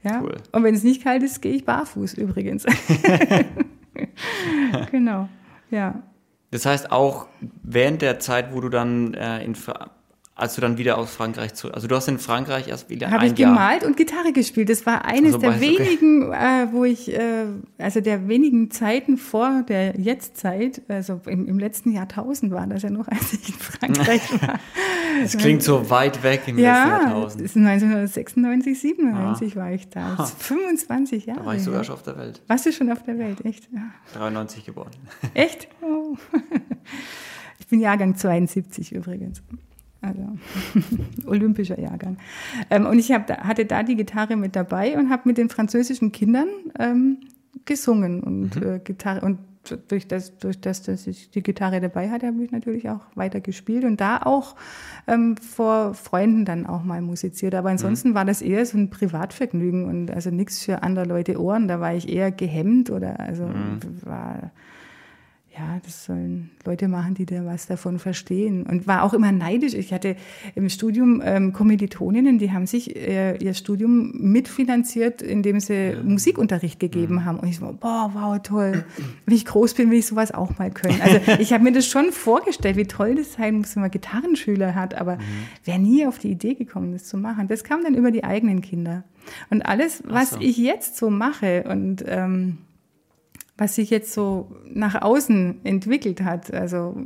Ja? 0.03 0.21
Cool. 0.21 0.37
Und 0.53 0.63
wenn 0.63 0.73
es 0.73 0.83
nicht 0.83 1.03
kalt 1.03 1.21
ist, 1.21 1.41
gehe 1.41 1.53
ich 1.53 1.65
barfuß 1.65 2.13
übrigens. 2.13 2.65
genau, 4.91 5.27
ja. 5.69 6.01
Das 6.51 6.65
heißt 6.65 6.91
auch 6.93 7.27
während 7.61 8.01
der 8.01 8.19
Zeit, 8.19 8.53
wo 8.53 8.61
du 8.61 8.69
dann 8.69 9.13
äh, 9.13 9.43
in 9.43 9.55
als 10.41 10.55
du 10.55 10.61
dann 10.61 10.79
wieder 10.79 10.97
aus 10.97 11.11
Frankreich 11.11 11.53
zu, 11.53 11.71
also 11.71 11.87
du 11.87 11.95
hast 11.95 12.07
in 12.07 12.17
Frankreich 12.17 12.67
erst 12.67 12.89
wieder 12.89 13.11
Habe 13.11 13.27
ich 13.27 13.35
gemalt 13.35 13.83
und 13.83 13.95
Gitarre 13.95 14.33
gespielt. 14.33 14.69
Das 14.69 14.87
war 14.87 15.05
eines 15.05 15.35
also 15.35 15.39
der 15.45 15.61
wenigen, 15.61 16.29
okay. 16.29 16.63
äh, 16.63 16.73
wo 16.73 16.83
ich, 16.83 17.13
äh, 17.13 17.45
also 17.77 18.01
der 18.01 18.27
wenigen 18.27 18.71
Zeiten 18.71 19.17
vor 19.17 19.61
der 19.61 19.99
Jetztzeit, 19.99 20.81
also 20.87 21.21
im, 21.27 21.47
im, 21.47 21.59
letzten 21.59 21.91
Jahrtausend 21.91 22.51
war 22.51 22.65
das 22.65 22.81
ja 22.81 22.89
noch, 22.89 23.07
als 23.07 23.33
ich 23.33 23.49
in 23.49 23.53
Frankreich 23.53 24.21
war. 24.41 24.59
Das 25.21 25.37
klingt 25.37 25.61
so 25.61 25.91
weit 25.91 26.23
weg 26.23 26.41
im 26.47 26.57
ja, 26.57 26.85
letzten 26.85 26.89
Jahrtausend. 26.89 27.41
Ja, 27.41 27.61
1996, 27.61 28.79
97 28.79 29.53
ah. 29.53 29.59
war 29.59 29.71
ich 29.71 29.89
da. 29.89 30.17
Ha. 30.17 30.25
25 30.25 31.27
Jahre. 31.27 31.39
Da 31.41 31.45
war 31.45 31.55
ich 31.55 31.63
sogar 31.63 31.83
schon 31.83 31.93
auf 31.93 32.03
der 32.03 32.17
Welt. 32.17 32.41
Warst 32.47 32.65
du 32.65 32.73
schon 32.73 32.91
auf 32.91 33.03
der 33.03 33.19
Welt, 33.19 33.45
echt? 33.45 33.69
Ja. 33.71 33.91
93 34.15 34.65
geboren. 34.65 34.89
Echt? 35.35 35.67
Oh. 35.81 36.17
Ich 37.59 37.67
bin 37.67 37.79
Jahrgang 37.79 38.17
72 38.17 38.91
übrigens 38.91 39.41
also 40.01 40.21
olympischer 41.25 41.79
Jahrgang. 41.79 42.17
Ähm, 42.69 42.85
und 42.85 42.99
ich 42.99 43.11
hab, 43.11 43.29
hatte 43.29 43.65
da 43.65 43.83
die 43.83 43.95
Gitarre 43.95 44.35
mit 44.35 44.55
dabei 44.55 44.97
und 44.97 45.09
habe 45.09 45.23
mit 45.25 45.37
den 45.37 45.49
französischen 45.49 46.11
Kindern 46.11 46.47
ähm, 46.79 47.17
gesungen 47.65 48.21
und 48.21 48.55
mhm. 48.55 48.63
äh, 48.63 48.79
Gitarre 48.79 49.21
und 49.21 49.37
durch 49.87 50.07
das, 50.07 50.37
durch 50.39 50.59
das, 50.59 50.81
dass 50.81 51.05
ich 51.05 51.29
die 51.29 51.43
Gitarre 51.43 51.79
dabei 51.79 52.09
hatte, 52.09 52.27
habe 52.27 52.43
ich 52.43 52.51
natürlich 52.51 52.89
auch 52.89 53.01
weiter 53.13 53.41
gespielt 53.41 53.83
und 53.83 54.01
da 54.01 54.17
auch 54.17 54.55
ähm, 55.07 55.37
vor 55.37 55.93
Freunden 55.93 56.45
dann 56.45 56.65
auch 56.65 56.83
mal 56.83 57.01
musiziert. 57.01 57.53
Aber 57.53 57.69
ansonsten 57.69 58.09
mhm. 58.09 58.13
war 58.15 58.25
das 58.25 58.41
eher 58.41 58.65
so 58.65 58.77
ein 58.77 58.89
Privatvergnügen 58.89 59.85
und 59.85 60.09
also 60.09 60.31
nichts 60.31 60.63
für 60.63 60.81
andere 60.81 61.05
Leute 61.05 61.39
Ohren. 61.39 61.67
Da 61.67 61.79
war 61.79 61.93
ich 61.93 62.09
eher 62.09 62.31
gehemmt 62.31 62.89
oder 62.89 63.19
also 63.19 63.45
mhm. 63.45 63.79
war 64.03 64.51
ja, 65.57 65.81
das 65.83 66.05
sollen 66.05 66.49
Leute 66.65 66.87
machen, 66.87 67.13
die 67.13 67.25
da 67.25 67.45
was 67.45 67.67
davon 67.67 67.99
verstehen. 67.99 68.63
Und 68.63 68.87
war 68.87 69.03
auch 69.03 69.13
immer 69.13 69.33
neidisch. 69.33 69.73
Ich 69.73 69.91
hatte 69.91 70.15
im 70.55 70.69
Studium 70.69 71.21
ähm, 71.25 71.51
Kommilitoninnen, 71.51 72.37
die 72.37 72.51
haben 72.51 72.65
sich 72.65 72.95
äh, 72.95 73.35
ihr 73.37 73.53
Studium 73.53 74.13
mitfinanziert, 74.13 75.21
indem 75.21 75.59
sie 75.59 75.91
ja. 75.91 76.03
Musikunterricht 76.03 76.79
gegeben 76.79 77.15
mhm. 77.15 77.25
haben. 77.25 77.39
Und 77.39 77.49
ich 77.49 77.57
so, 77.57 77.75
boah, 77.77 78.11
wow, 78.13 78.39
toll. 78.41 78.85
Wenn 79.25 79.35
ich 79.35 79.45
groß 79.45 79.73
bin, 79.73 79.91
will 79.91 79.99
ich 79.99 80.05
sowas 80.05 80.33
auch 80.33 80.57
mal 80.57 80.71
können. 80.71 81.01
Also 81.01 81.19
ich 81.39 81.51
habe 81.51 81.65
mir 81.65 81.73
das 81.73 81.85
schon 81.85 82.13
vorgestellt, 82.13 82.77
wie 82.77 82.85
toll 82.85 83.15
das 83.15 83.33
sein 83.33 83.55
muss, 83.55 83.75
wenn 83.75 83.81
man 83.81 83.91
Gitarrenschüler 83.91 84.73
hat. 84.73 84.93
Aber 84.93 85.17
mhm. 85.17 85.21
wäre 85.65 85.79
nie 85.79 86.07
auf 86.07 86.17
die 86.17 86.31
Idee 86.31 86.53
gekommen, 86.53 86.93
das 86.93 87.05
zu 87.05 87.17
machen. 87.17 87.49
Das 87.49 87.65
kam 87.65 87.83
dann 87.83 87.95
über 87.95 88.11
die 88.11 88.23
eigenen 88.23 88.61
Kinder. 88.61 89.03
Und 89.49 89.63
alles, 89.63 90.01
was 90.05 90.31
so. 90.31 90.39
ich 90.39 90.55
jetzt 90.57 90.95
so 90.95 91.09
mache 91.09 91.63
und 91.67 92.05
ähm, 92.07 92.59
was 93.61 93.75
sich 93.75 93.91
jetzt 93.91 94.11
so 94.13 94.55
nach 94.65 95.03
außen 95.03 95.63
entwickelt 95.63 96.23
hat, 96.23 96.51
also 96.51 96.97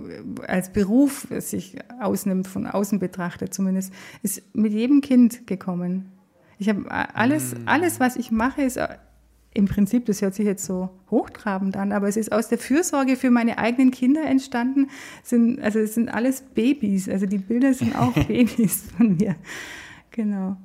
als 0.48 0.72
Beruf 0.72 1.28
sich 1.40 1.76
ausnimmt, 2.00 2.48
von 2.48 2.66
außen 2.66 2.98
betrachtet 2.98 3.54
zumindest, 3.54 3.94
ist 4.24 4.42
mit 4.56 4.72
jedem 4.72 5.02
Kind 5.02 5.48
gekommen. 5.48 6.14
Ich 6.58 6.70
habe 6.70 6.90
alles, 6.90 7.56
mm. 7.56 7.68
alles, 7.68 8.00
was 8.00 8.16
ich 8.16 8.32
mache, 8.32 8.62
ist 8.62 8.78
äh, 8.78 8.88
im 9.54 9.66
Prinzip, 9.66 10.06
das 10.06 10.22
hört 10.22 10.34
sich 10.34 10.46
jetzt 10.46 10.64
so 10.64 10.92
hochtrabend 11.12 11.76
an, 11.76 11.92
aber 11.92 12.08
es 12.08 12.16
ist 12.16 12.32
aus 12.32 12.48
der 12.48 12.58
Fürsorge 12.58 13.18
für 13.18 13.32
meine 13.32 13.58
eigenen 13.58 13.92
Kinder 13.92 14.24
entstanden. 14.24 14.88
Sind, 15.24 15.62
also 15.62 15.80
es 15.80 15.96
sind 15.96 16.08
alles 16.08 16.40
Babys, 16.42 17.10
also 17.10 17.26
die 17.26 17.38
Bilder 17.38 17.74
sind 17.74 17.98
auch 17.98 18.14
Babys 18.28 18.86
von 18.96 19.18
mir. 19.18 19.36
Genau. 20.12 20.56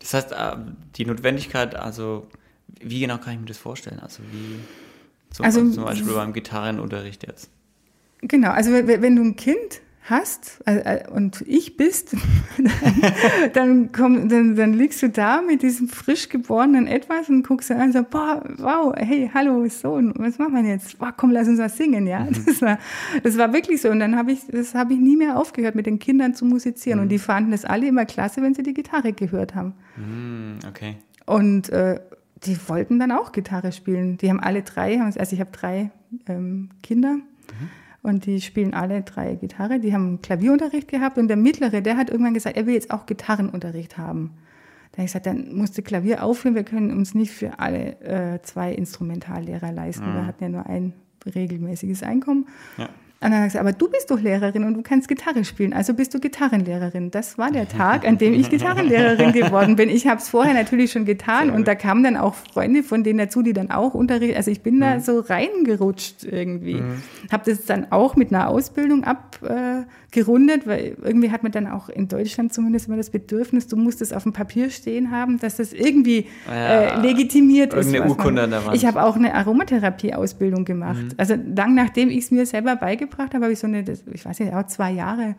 Das 0.00 0.12
heißt, 0.12 0.32
äh, 0.32 0.56
die 0.96 1.06
Notwendigkeit, 1.06 1.74
also 1.74 2.26
wie 2.82 3.00
genau 3.00 3.16
kann 3.16 3.32
ich 3.32 3.40
mir 3.40 3.46
das 3.46 3.56
vorstellen? 3.56 4.00
Also 4.00 4.22
wie 4.30 4.58
zum, 5.30 5.44
also, 5.44 5.68
zum 5.68 5.84
Beispiel 5.84 6.12
beim 6.12 6.32
Gitarrenunterricht 6.32 7.26
jetzt. 7.26 7.50
Genau, 8.22 8.50
also 8.50 8.72
wenn 8.72 9.16
du 9.16 9.22
ein 9.22 9.36
Kind 9.36 9.80
hast 10.10 10.60
äh, 10.64 11.06
und 11.10 11.42
ich 11.46 11.76
bist, 11.76 12.14
dann, 12.56 12.72
dann, 13.52 13.92
komm, 13.92 14.28
dann, 14.28 14.56
dann 14.56 14.72
liegst 14.72 15.02
du 15.02 15.08
da 15.08 15.42
mit 15.42 15.62
diesem 15.62 15.88
frisch 15.88 16.28
geborenen 16.28 16.86
Etwas 16.86 17.28
und 17.28 17.46
guckst 17.46 17.70
dann 17.70 17.78
an 17.78 17.86
und 17.86 17.92
sagst, 17.92 18.10
boah, 18.10 18.42
wow, 18.58 18.94
hey, 18.96 19.30
hallo 19.32 19.68
Sohn, 19.68 20.12
was 20.16 20.38
machen 20.38 20.54
wir 20.54 20.62
jetzt? 20.62 20.98
Boah, 20.98 21.12
komm, 21.16 21.30
lass 21.30 21.48
uns 21.48 21.58
was 21.58 21.76
singen, 21.76 22.06
ja. 22.06 22.20
Mhm. 22.20 22.44
Das, 22.46 22.62
war, 22.62 22.78
das 23.22 23.38
war 23.38 23.52
wirklich 23.52 23.80
so. 23.80 23.90
Und 23.90 24.00
dann 24.00 24.16
habe 24.16 24.32
ich, 24.32 24.40
das 24.50 24.74
habe 24.74 24.94
ich 24.94 25.00
nie 25.00 25.16
mehr 25.16 25.38
aufgehört, 25.38 25.74
mit 25.74 25.86
den 25.86 25.98
Kindern 25.98 26.34
zu 26.34 26.44
musizieren. 26.44 26.98
Mhm. 26.98 27.02
Und 27.04 27.08
die 27.10 27.18
fanden 27.18 27.50
das 27.50 27.64
alle 27.64 27.86
immer 27.86 28.06
klasse, 28.06 28.42
wenn 28.42 28.54
sie 28.54 28.62
die 28.62 28.74
Gitarre 28.74 29.12
gehört 29.12 29.54
haben. 29.54 29.74
Mhm, 29.96 30.60
okay. 30.68 30.96
Und 31.26 31.68
äh, 31.68 32.00
die 32.44 32.56
wollten 32.68 32.98
dann 32.98 33.12
auch 33.12 33.32
Gitarre 33.32 33.72
spielen. 33.72 34.16
Die 34.18 34.30
haben 34.30 34.40
alle 34.40 34.62
drei, 34.62 35.00
also 35.00 35.34
ich 35.34 35.40
habe 35.40 35.50
drei 35.50 35.90
ähm, 36.26 36.70
Kinder 36.82 37.14
mhm. 37.14 37.22
und 38.02 38.26
die 38.26 38.40
spielen 38.40 38.74
alle 38.74 39.02
drei 39.02 39.34
Gitarre. 39.34 39.80
Die 39.80 39.92
haben 39.92 40.20
Klavierunterricht 40.22 40.88
gehabt 40.88 41.18
und 41.18 41.28
der 41.28 41.36
Mittlere, 41.36 41.82
der 41.82 41.96
hat 41.96 42.10
irgendwann 42.10 42.34
gesagt, 42.34 42.56
er 42.56 42.66
will 42.66 42.74
jetzt 42.74 42.90
auch 42.90 43.06
Gitarrenunterricht 43.06 43.98
haben. 43.98 44.34
Da 44.92 44.98
habe 44.98 45.06
ich 45.06 45.12
gesagt, 45.12 45.26
dann 45.26 45.54
musste 45.54 45.82
Klavier 45.82 46.24
aufhören, 46.24 46.54
wir 46.54 46.64
können 46.64 46.92
uns 46.92 47.14
nicht 47.14 47.32
für 47.32 47.58
alle 47.58 48.00
äh, 48.00 48.42
zwei 48.42 48.72
Instrumentallehrer 48.72 49.72
leisten. 49.72 50.08
Mhm. 50.10 50.14
Wir 50.14 50.26
hatten 50.26 50.44
ja 50.44 50.48
nur 50.48 50.66
ein 50.66 50.92
regelmäßiges 51.26 52.02
Einkommen. 52.02 52.46
Ja. 52.76 52.88
Und 53.20 53.32
dann 53.32 53.34
hat 53.34 53.40
er 53.40 53.46
gesagt, 53.46 53.64
aber 53.64 53.72
du 53.72 53.90
bist 53.90 54.12
doch 54.12 54.20
Lehrerin 54.20 54.62
und 54.62 54.74
du 54.74 54.82
kannst 54.82 55.08
Gitarre 55.08 55.44
spielen, 55.44 55.72
also 55.72 55.92
bist 55.92 56.14
du 56.14 56.20
Gitarrenlehrerin. 56.20 57.10
Das 57.10 57.36
war 57.36 57.50
der 57.50 57.68
Tag, 57.68 58.06
an 58.06 58.16
dem 58.16 58.32
ich 58.32 58.48
Gitarrenlehrerin 58.48 59.32
geworden 59.32 59.74
bin. 59.74 59.88
Ich 59.88 60.06
habe 60.06 60.20
es 60.20 60.28
vorher 60.28 60.54
natürlich 60.54 60.92
schon 60.92 61.04
getan 61.04 61.50
und 61.50 61.66
da 61.66 61.74
kamen 61.74 62.04
dann 62.04 62.16
auch 62.16 62.34
Freunde 62.34 62.84
von 62.84 63.02
denen 63.02 63.18
dazu, 63.18 63.42
die 63.42 63.52
dann 63.52 63.72
auch 63.72 63.94
unterrichten. 63.94 64.36
Also 64.36 64.52
ich 64.52 64.62
bin 64.62 64.76
mhm. 64.76 64.80
da 64.80 65.00
so 65.00 65.18
reingerutscht 65.18 66.22
irgendwie. 66.22 66.74
Mhm. 66.74 67.02
Habe 67.32 67.50
das 67.50 67.64
dann 67.64 67.90
auch 67.90 68.14
mit 68.14 68.32
einer 68.32 68.48
Ausbildung 68.48 69.02
abgerundet, 69.02 69.86
äh, 69.86 69.86
weil 70.66 70.96
irgendwie 71.02 71.30
hat 71.30 71.42
man 71.42 71.52
dann 71.52 71.66
auch 71.66 71.88
in 71.88 72.08
Deutschland 72.08 72.52
zumindest 72.52 72.88
immer 72.88 72.96
das 72.96 73.10
Bedürfnis, 73.10 73.66
du 73.66 73.76
musst 73.76 74.00
es 74.00 74.12
auf 74.12 74.22
dem 74.22 74.32
Papier 74.32 74.70
stehen 74.70 75.10
haben, 75.10 75.38
dass 75.38 75.56
das 75.56 75.72
irgendwie 75.72 76.26
ja, 76.46 76.54
äh, 76.54 77.00
legitimiert 77.00 77.74
ist. 77.74 77.94
Urkunde 77.94 78.42
an 78.42 78.50
der 78.50 78.64
Wand. 78.64 78.76
Ich 78.76 78.86
habe 78.86 79.02
auch 79.02 79.16
eine 79.16 79.34
Aromatherapie-Ausbildung 79.34 80.64
gemacht. 80.64 81.02
Mhm. 81.02 81.14
Also 81.16 81.34
lang 81.34 81.74
nachdem 81.74 82.08
ich 82.08 82.24
es 82.24 82.30
mir 82.30 82.46
selber 82.46 82.76
beigebracht 82.76 83.34
habe, 83.34 83.44
habe 83.44 83.52
ich 83.52 83.58
so 83.58 83.66
eine, 83.66 83.84
ich 84.12 84.24
weiß 84.24 84.40
nicht, 84.40 84.54
auch 84.54 84.66
zwei 84.66 84.92
Jahre, 84.92 85.34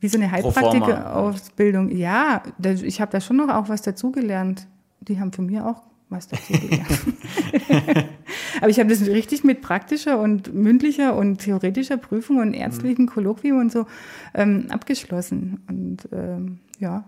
wie 0.00 0.08
so 0.08 0.18
eine 0.18 0.30
Heilpraktiker-Ausbildung. 0.30 1.90
Ja, 1.90 2.42
ich 2.82 3.00
habe 3.00 3.12
da 3.12 3.20
schon 3.20 3.36
noch 3.36 3.48
auch 3.48 3.68
was 3.68 3.82
dazugelernt. 3.82 4.66
Die 5.02 5.20
haben 5.20 5.32
von 5.32 5.46
mir 5.46 5.66
auch 5.66 5.82
dazugelernt. 6.10 6.86
Aber 8.60 8.68
ich 8.68 8.78
habe 8.78 8.90
das 8.90 9.06
richtig 9.06 9.44
mit 9.44 9.62
praktischer 9.62 10.20
und 10.20 10.52
mündlicher 10.52 11.16
und 11.16 11.38
theoretischer 11.38 11.96
Prüfung 11.96 12.38
und 12.38 12.52
ärztlichen 12.54 13.06
Kolloquium 13.06 13.58
und 13.58 13.72
so 13.72 13.86
ähm, 14.34 14.66
abgeschlossen. 14.70 15.60
Und 15.68 16.08
ähm, 16.12 16.58
ja, 16.78 17.04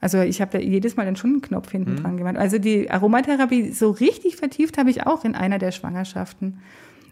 also 0.00 0.20
ich 0.20 0.40
habe 0.40 0.52
da 0.52 0.58
jedes 0.58 0.96
Mal 0.96 1.04
dann 1.04 1.16
schon 1.16 1.30
einen 1.30 1.42
Knopf 1.42 1.70
hinten 1.70 1.92
mhm. 1.92 1.96
dran 1.96 2.16
gemacht. 2.16 2.36
Also 2.36 2.58
die 2.58 2.90
Aromatherapie 2.90 3.72
so 3.72 3.90
richtig 3.90 4.36
vertieft 4.36 4.78
habe 4.78 4.90
ich 4.90 5.06
auch 5.06 5.24
in 5.24 5.34
einer 5.34 5.58
der 5.58 5.72
Schwangerschaften. 5.72 6.58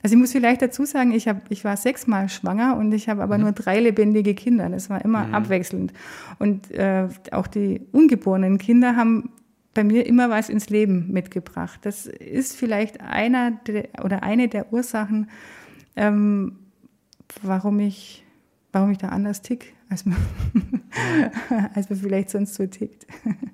Also 0.03 0.14
ich 0.14 0.21
muss 0.21 0.33
vielleicht 0.33 0.62
dazu 0.62 0.85
sagen, 0.85 1.12
ich, 1.12 1.27
hab, 1.27 1.51
ich 1.51 1.64
war 1.64 1.77
sechsmal 1.77 2.29
schwanger 2.29 2.77
und 2.77 2.92
ich 2.92 3.09
habe 3.09 3.23
aber 3.23 3.37
mhm. 3.37 3.44
nur 3.44 3.53
drei 3.53 3.81
lebendige 3.81 4.35
Kinder. 4.35 4.68
Das 4.68 4.88
war 4.90 5.05
immer 5.05 5.27
mhm. 5.27 5.35
abwechselnd. 5.35 5.92
Und 6.38 6.71
äh, 6.71 7.09
auch 7.33 7.47
die 7.47 7.81
ungeborenen 7.92 8.59
Kinder 8.59 8.97
haben 8.97 9.31
bei 9.79 9.85
mir 9.85 10.07
immer 10.07 10.29
was 10.29 10.49
ins 10.49 10.71
Leben 10.71 11.12
mitgebracht. 11.12 11.79
Das 11.83 12.07
ist 12.07 12.57
vielleicht 12.57 13.01
einer 13.01 13.53
der, 13.53 13.88
oder 14.03 14.25
eine 14.25 14.49
der 14.49 14.73
Ursachen, 14.73 15.31
ähm, 15.95 16.59
warum 17.43 17.79
ich, 17.79 18.25
warum 18.73 18.91
ich 18.91 18.99
da 18.99 19.11
anders 19.11 19.41
tick, 19.41 19.75
als 19.88 20.05
man, 20.05 20.17
als 21.75 21.88
man 21.91 21.99
vielleicht 22.01 22.31
sonst 22.31 22.55
so 22.57 22.67
tickt. 22.67 23.07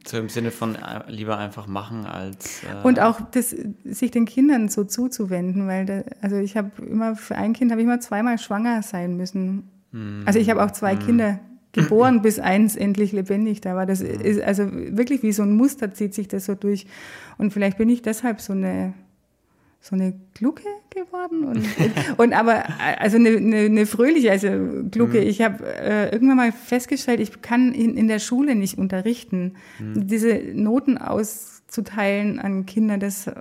So 0.07 0.17
im 0.17 0.31
Sinne 0.31 0.51
von 0.51 0.77
äh, 0.77 1.03
lieber 1.09 1.37
einfach 1.37 1.67
machen 1.67 2.07
als. 2.07 2.63
Äh 2.63 2.87
und 2.87 3.01
auch 3.01 3.21
das, 3.21 3.55
sich 3.85 4.11
den 4.11 4.25
Kindern 4.25 4.71
so 4.71 4.85
zuzuwenden, 4.85 5.67
weil 5.67 5.85
da, 5.85 6.05
also 6.23 6.37
ich 6.37 6.57
habe 6.57 6.71
immer 6.87 7.17
für 7.17 7.37
ein 7.37 7.53
Kind 7.53 7.71
habe 7.71 7.83
ich 7.83 7.87
immer 7.87 8.01
zweimal 8.01 8.39
schwanger 8.39 8.83
sein 8.83 9.19
müssen. 9.19 9.69
Mm. 9.93 10.23
Also 10.25 10.39
ich 10.39 10.49
habe 10.49 10.65
auch 10.65 10.71
zwei 10.71 10.95
mm. 10.95 10.99
Kinder 11.01 11.41
geboren, 11.75 12.23
bis 12.23 12.39
eins 12.39 12.77
endlich 12.77 13.13
lebendig 13.13 13.61
da 13.61 13.77
war. 13.77 13.85
Das 13.85 14.01
ist 14.01 14.41
also 14.41 14.69
wirklich 14.73 15.23
wie 15.23 15.33
so 15.33 15.43
ein 15.43 15.53
Muster 15.53 15.93
zieht 15.93 16.15
sich 16.15 16.29
das 16.29 16.47
so 16.47 16.55
durch. 16.55 16.87
Und 17.37 17.53
vielleicht 17.53 17.77
bin 17.77 17.91
ich 17.91 18.01
deshalb 18.01 18.41
so 18.41 18.55
eine 18.55 18.95
so 19.85 19.95
eine 19.95 20.15
Glucke 20.33 20.65
geworden 20.89 21.45
und, 21.45 21.67
und 22.17 22.33
aber 22.33 22.65
also 22.99 23.19
eine, 23.19 23.37
eine, 23.37 23.57
eine 23.59 23.85
fröhliche 23.85 24.31
also 24.31 24.49
Glucke. 24.91 25.21
Mhm. 25.21 25.27
Ich 25.27 25.43
habe 25.43 25.63
äh, 25.63 26.11
irgendwann 26.11 26.39
mal 26.39 26.53
festgestellt, 26.53 27.21
ich 27.21 27.43
kann 27.43 27.75
in, 27.75 27.95
in 27.95 28.09
der 28.09 28.19
Schule 28.19 28.55
nicht 28.55 28.79
unterrichten. 28.79 29.57
Mhm. 29.79 30.07
Diese 30.07 30.41
Noten 30.55 30.97
auszuteilen 30.97 32.39
an 32.39 32.65
Kinder, 32.65 32.97
das 32.97 33.27
äh, 33.27 33.33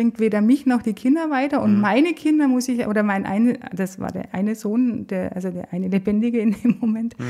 bringt 0.00 0.18
weder 0.18 0.40
mich 0.40 0.64
noch 0.64 0.80
die 0.80 0.94
Kinder 0.94 1.28
weiter 1.28 1.60
und 1.60 1.74
mhm. 1.74 1.82
meine 1.82 2.14
Kinder 2.14 2.48
muss 2.48 2.68
ich, 2.68 2.86
oder 2.86 3.02
mein 3.02 3.26
eine, 3.26 3.58
das 3.70 4.00
war 4.00 4.10
der 4.10 4.32
eine 4.32 4.54
Sohn, 4.54 5.06
der, 5.08 5.36
also 5.36 5.50
der 5.50 5.74
eine 5.74 5.88
Lebendige 5.88 6.38
in 6.38 6.52
dem 6.52 6.78
Moment, 6.80 7.18
mhm. 7.18 7.24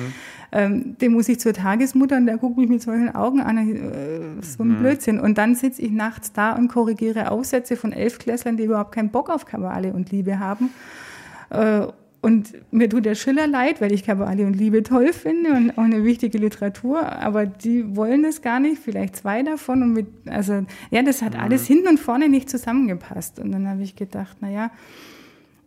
ähm, 0.53 0.97
den 1.01 1.11
muss 1.11 1.29
ich 1.29 1.41
zur 1.41 1.53
Tagesmutter 1.53 2.17
und 2.17 2.27
der 2.27 2.37
guckt 2.37 2.59
mich 2.59 2.69
mit 2.69 2.81
solchen 2.81 3.13
Augen 3.13 3.41
an, 3.41 3.59
äh, 3.59 4.41
so 4.41 4.63
ein 4.63 4.69
mhm. 4.69 4.79
Blödsinn. 4.79 5.19
Und 5.19 5.37
dann 5.37 5.57
sitze 5.57 5.83
ich 5.83 5.91
nachts 5.91 6.33
da 6.33 6.53
und 6.53 6.69
korrigiere 6.69 7.33
Aufsätze 7.33 7.75
von 7.75 7.93
Elfklässlern, 7.93 8.57
die 8.57 8.67
überhaupt 8.67 8.93
keinen 8.93 9.11
Bock 9.11 9.31
auf 9.31 9.47
Kabale 9.47 9.93
und 9.93 10.13
Liebe 10.13 10.39
haben. 10.39 10.71
Äh, 11.51 11.89
und 12.23 12.53
mir 12.71 12.91
tut 12.91 13.07
der 13.07 13.15
Schiller 13.15 13.47
leid, 13.47 13.81
weil 13.81 13.93
ich 13.93 14.05
Kabale 14.05 14.47
und 14.47 14.55
Liebe 14.55 14.83
toll 14.83 15.13
finde 15.15 15.53
und 15.53 15.79
auch 15.79 15.85
eine 15.85 16.05
wichtige 16.05 16.37
Literatur, 16.37 17.11
aber 17.11 17.47
die 17.47 17.97
wollen 17.97 18.23
das 18.23 18.43
gar 18.43 18.61
nicht, 18.61 18.83
vielleicht 18.83 19.17
zwei 19.17 19.43
davon. 19.43 19.83
Und 19.83 19.93
mit, 19.95 20.07
also, 20.27 20.67
ja, 20.91 21.03
das 21.03 21.23
hat 21.23 21.33
mhm. 21.33 21.41
alles 21.41 21.67
hinten 21.67 21.89
und 21.89 21.99
vorne 21.99 22.29
nicht 22.29 22.51
zusammengepasst. 22.51 23.39
Und 23.39 23.53
dann 23.53 23.67
habe 23.67 23.83
ich 23.83 23.97
gedacht, 23.97 24.43
naja, 24.43 24.71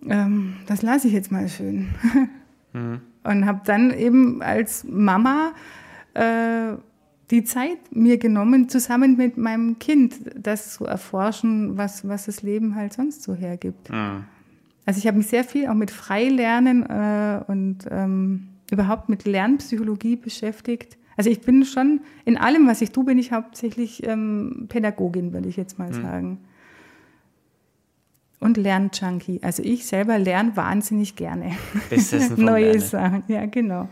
ähm, 0.08 0.58
das 0.68 0.84
lasse 0.84 1.08
ich 1.08 1.14
jetzt 1.14 1.32
mal 1.32 1.48
schön. 1.48 1.90
Mhm. 2.76 3.02
Und 3.24 3.46
habe 3.46 3.62
dann 3.66 3.94
eben 3.94 4.42
als 4.42 4.84
Mama 4.84 5.54
äh, 6.16 6.74
die 7.30 7.44
Zeit 7.44 7.78
mir 7.92 8.18
genommen, 8.18 8.68
zusammen 8.68 9.16
mit 9.16 9.38
meinem 9.38 9.78
Kind 9.78 10.16
das 10.36 10.74
zu 10.74 10.86
erforschen, 10.86 11.78
was, 11.78 12.08
was 12.08 12.26
das 12.26 12.42
Leben 12.42 12.74
halt 12.74 12.94
sonst 12.94 13.22
so 13.22 13.36
hergibt. 13.36 13.92
Mhm. 13.92 14.24
Also 14.86 15.00
ich 15.00 15.08
habe 15.08 15.18
mich 15.18 15.28
sehr 15.28 15.44
viel 15.44 15.68
auch 15.68 15.76
mit 15.76 15.92
Freilernen 15.92 16.84
äh, 16.84 17.42
und 17.48 17.86
ähm, 17.90 18.50
überhaupt 18.72 19.10
mit 19.10 19.26
Lernpsychologie 19.26 20.16
beschäftigt. 20.16 20.98
Also 21.16 21.30
ich 21.30 21.42
bin 21.42 21.64
schon 21.64 22.02
in 22.26 22.38
allem, 22.38 22.68
was 22.68 22.82
ich 22.82 22.92
tue, 22.92 23.06
bin 23.06 23.18
ich 23.18 23.32
hauptsächlich 23.32 24.06
ähm, 24.06 24.66
Pädagogin, 24.68 25.32
würde 25.32 25.48
ich 25.48 25.58
jetzt 25.58 25.78
mal 25.80 25.90
mhm. 25.90 26.02
sagen. 26.02 26.38
Und 28.40 28.58
Lernjunkie. 28.58 29.40
Also 29.42 29.64
ich 29.64 29.86
selber 29.86 30.20
lerne 30.20 30.58
wahnsinnig 30.58 31.16
gerne. 31.16 31.56
Neue 32.36 32.80
Sachen, 32.82 33.24
ja 33.30 33.46
genau. 33.46 33.88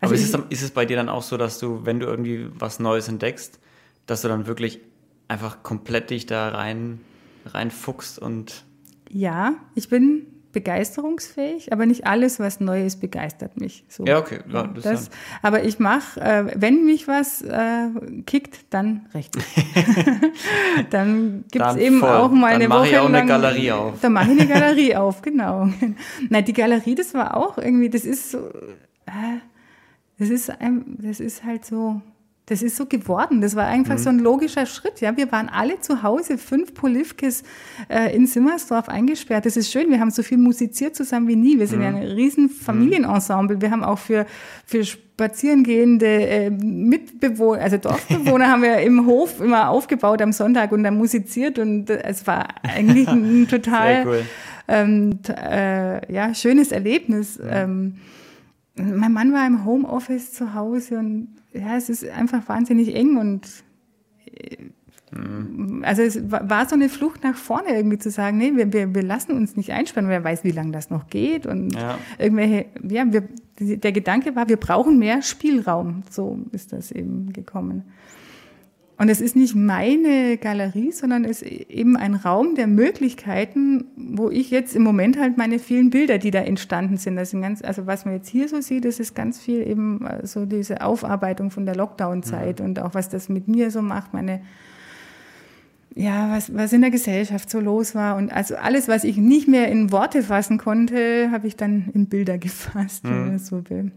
Also 0.00 0.14
Aber 0.14 0.14
ist, 0.14 0.34
es, 0.34 0.40
ist 0.50 0.62
es 0.62 0.70
bei 0.72 0.84
dir 0.84 0.96
dann 0.96 1.08
auch 1.08 1.22
so, 1.22 1.38
dass 1.38 1.58
du, 1.58 1.86
wenn 1.86 2.00
du 2.00 2.06
irgendwie 2.06 2.48
was 2.58 2.78
Neues 2.78 3.08
entdeckst, 3.08 3.58
dass 4.04 4.20
du 4.20 4.28
dann 4.28 4.46
wirklich 4.46 4.80
einfach 5.28 5.62
komplett 5.62 6.10
dich 6.10 6.26
da 6.26 6.50
rein 6.50 7.00
reinfuchst 7.46 8.18
und 8.18 8.64
ja, 9.10 9.54
ich 9.74 9.88
bin 9.88 10.26
begeisterungsfähig, 10.56 11.70
aber 11.70 11.84
nicht 11.84 12.06
alles, 12.06 12.40
was 12.40 12.60
neu 12.60 12.86
ist, 12.86 12.98
begeistert 13.02 13.60
mich. 13.60 13.84
So. 13.88 14.06
Ja, 14.06 14.18
okay. 14.18 14.38
Ja, 14.50 14.66
das 14.66 14.84
das, 14.84 15.10
aber 15.42 15.64
ich 15.64 15.78
mache, 15.78 16.18
äh, 16.18 16.46
wenn 16.56 16.86
mich 16.86 17.06
was 17.06 17.42
äh, 17.42 17.88
kickt, 18.24 18.72
dann 18.72 19.06
richtig. 19.12 19.44
dann 20.90 21.44
gibt 21.50 21.66
es 21.66 21.76
eben 21.76 22.00
voll. 22.00 22.08
auch 22.08 22.30
mal 22.30 22.52
dann 22.52 22.62
eine 22.62 22.70
Woche. 22.70 22.70
Dann 22.70 22.78
mache 22.78 22.88
ich 22.88 22.98
auch 22.98 23.06
eine 23.06 23.26
Galerie 23.26 23.72
auf. 23.72 24.00
Dann 24.00 24.12
mache 24.14 24.32
ich 24.32 24.40
eine 24.40 24.48
Galerie 24.48 24.96
auf, 24.96 25.20
genau. 25.20 25.68
Nein, 26.30 26.44
die 26.46 26.54
Galerie, 26.54 26.94
das 26.94 27.12
war 27.12 27.36
auch 27.36 27.58
irgendwie, 27.58 27.90
das 27.90 28.06
ist 28.06 28.30
so, 28.30 28.38
äh, 29.04 29.40
das 30.18 30.30
ist, 30.30 30.48
ein, 30.48 30.96
das 31.02 31.20
ist 31.20 31.44
halt 31.44 31.66
so, 31.66 32.00
das 32.46 32.62
ist 32.62 32.76
so 32.76 32.86
geworden. 32.86 33.40
Das 33.40 33.56
war 33.56 33.66
einfach 33.66 33.94
mhm. 33.94 33.98
so 33.98 34.08
ein 34.08 34.18
logischer 34.20 34.66
Schritt. 34.66 35.00
Ja, 35.00 35.16
wir 35.16 35.32
waren 35.32 35.48
alle 35.48 35.80
zu 35.80 36.04
Hause, 36.04 36.38
fünf 36.38 36.74
Polivkes 36.74 37.42
äh, 37.88 38.14
in 38.14 38.28
Simmersdorf 38.28 38.88
eingesperrt. 38.88 39.46
Das 39.46 39.56
ist 39.56 39.72
schön. 39.72 39.90
Wir 39.90 39.98
haben 39.98 40.12
so 40.12 40.22
viel 40.22 40.38
musiziert 40.38 40.94
zusammen 40.94 41.26
wie 41.26 41.34
nie. 41.34 41.58
Wir 41.58 41.66
sind 41.66 41.78
mhm. 41.78 41.84
ja 41.84 41.90
ein 41.90 41.96
riesen 41.96 42.48
Familienensemble. 42.48 43.60
Wir 43.60 43.72
haben 43.72 43.82
auch 43.82 43.98
für, 43.98 44.26
für 44.64 44.84
spazierengehende 44.84 46.06
äh, 46.06 46.50
Mitbewohner, 46.50 47.62
also 47.62 47.78
Dorfbewohner 47.78 48.46
haben 48.50 48.62
wir 48.62 48.78
im 48.78 49.06
Hof 49.06 49.40
immer 49.40 49.68
aufgebaut 49.70 50.22
am 50.22 50.32
Sonntag 50.32 50.70
und 50.70 50.84
dann 50.84 50.96
musiziert 50.96 51.58
und 51.58 51.90
äh, 51.90 52.02
es 52.04 52.28
war 52.28 52.46
eigentlich 52.62 53.08
ein 53.08 53.48
total 53.50 54.06
cool. 54.06 54.22
ähm, 54.68 55.18
äh, 55.28 56.12
ja, 56.12 56.32
schönes 56.32 56.70
Erlebnis. 56.70 57.38
Mhm. 57.38 57.44
Ähm, 57.50 57.94
mein 58.76 59.12
Mann 59.12 59.32
war 59.32 59.46
im 59.46 59.64
Homeoffice 59.64 60.32
zu 60.32 60.52
Hause 60.52 60.98
und 60.98 61.28
ja, 61.58 61.76
es 61.76 61.88
ist 61.88 62.08
einfach 62.08 62.48
wahnsinnig 62.48 62.94
eng 62.94 63.16
und 63.16 63.48
mhm. 65.10 65.82
also 65.84 66.02
es 66.02 66.30
war 66.30 66.68
so 66.68 66.74
eine 66.74 66.88
Flucht 66.88 67.22
nach 67.24 67.36
vorne 67.36 67.74
irgendwie 67.76 67.98
zu 67.98 68.10
sagen, 68.10 68.38
nee, 68.38 68.52
wir, 68.54 68.72
wir, 68.72 68.94
wir 68.94 69.02
lassen 69.02 69.32
uns 69.32 69.56
nicht 69.56 69.72
einsperren, 69.72 70.08
wer 70.08 70.24
weiß, 70.24 70.44
wie 70.44 70.50
lange 70.50 70.72
das 70.72 70.90
noch 70.90 71.08
geht 71.08 71.46
und 71.46 71.74
ja. 71.74 71.98
irgendwelche, 72.18 72.66
ja, 72.88 73.04
wir, 73.12 73.28
der 73.58 73.92
Gedanke 73.92 74.36
war, 74.36 74.48
wir 74.48 74.58
brauchen 74.58 74.98
mehr 74.98 75.22
Spielraum, 75.22 76.02
so 76.10 76.38
ist 76.52 76.72
das 76.72 76.92
eben 76.92 77.32
gekommen. 77.32 77.84
Und 78.98 79.10
es 79.10 79.20
ist 79.20 79.36
nicht 79.36 79.54
meine 79.54 80.38
Galerie, 80.38 80.90
sondern 80.90 81.24
es 81.24 81.42
ist 81.42 81.70
eben 81.70 81.98
ein 81.98 82.14
Raum 82.14 82.54
der 82.54 82.66
Möglichkeiten, 82.66 83.84
wo 83.94 84.30
ich 84.30 84.50
jetzt 84.50 84.74
im 84.74 84.82
Moment 84.82 85.18
halt 85.18 85.36
meine 85.36 85.58
vielen 85.58 85.90
Bilder, 85.90 86.16
die 86.16 86.30
da 86.30 86.40
entstanden 86.40 86.96
sind, 86.96 87.16
das 87.16 87.30
sind 87.30 87.42
ganz, 87.42 87.62
also 87.62 87.86
was 87.86 88.06
man 88.06 88.14
jetzt 88.14 88.28
hier 88.28 88.48
so 88.48 88.62
sieht, 88.62 88.86
das 88.86 88.98
ist 88.98 89.14
ganz 89.14 89.38
viel 89.38 89.66
eben 89.66 90.04
äh, 90.06 90.26
so 90.26 90.46
diese 90.46 90.80
Aufarbeitung 90.80 91.50
von 91.50 91.66
der 91.66 91.76
Lockdown-Zeit 91.76 92.60
mhm. 92.60 92.66
und 92.66 92.78
auch 92.80 92.94
was 92.94 93.10
das 93.10 93.28
mit 93.28 93.48
mir 93.48 93.70
so 93.70 93.82
macht, 93.82 94.14
meine, 94.14 94.40
ja, 95.94 96.30
was, 96.30 96.54
was 96.54 96.72
in 96.72 96.80
der 96.80 96.90
Gesellschaft 96.90 97.50
so 97.50 97.60
los 97.60 97.94
war 97.94 98.16
und 98.16 98.32
also 98.32 98.56
alles, 98.56 98.88
was 98.88 99.04
ich 99.04 99.18
nicht 99.18 99.46
mehr 99.46 99.68
in 99.68 99.92
Worte 99.92 100.22
fassen 100.22 100.56
konnte, 100.56 101.30
habe 101.30 101.46
ich 101.46 101.56
dann 101.56 101.90
in 101.92 102.06
Bilder 102.06 102.38
gefasst, 102.38 103.04
mhm. 103.04 103.10
wenn 103.10 103.26
man 103.26 103.38
so 103.38 103.68
will. 103.68 103.92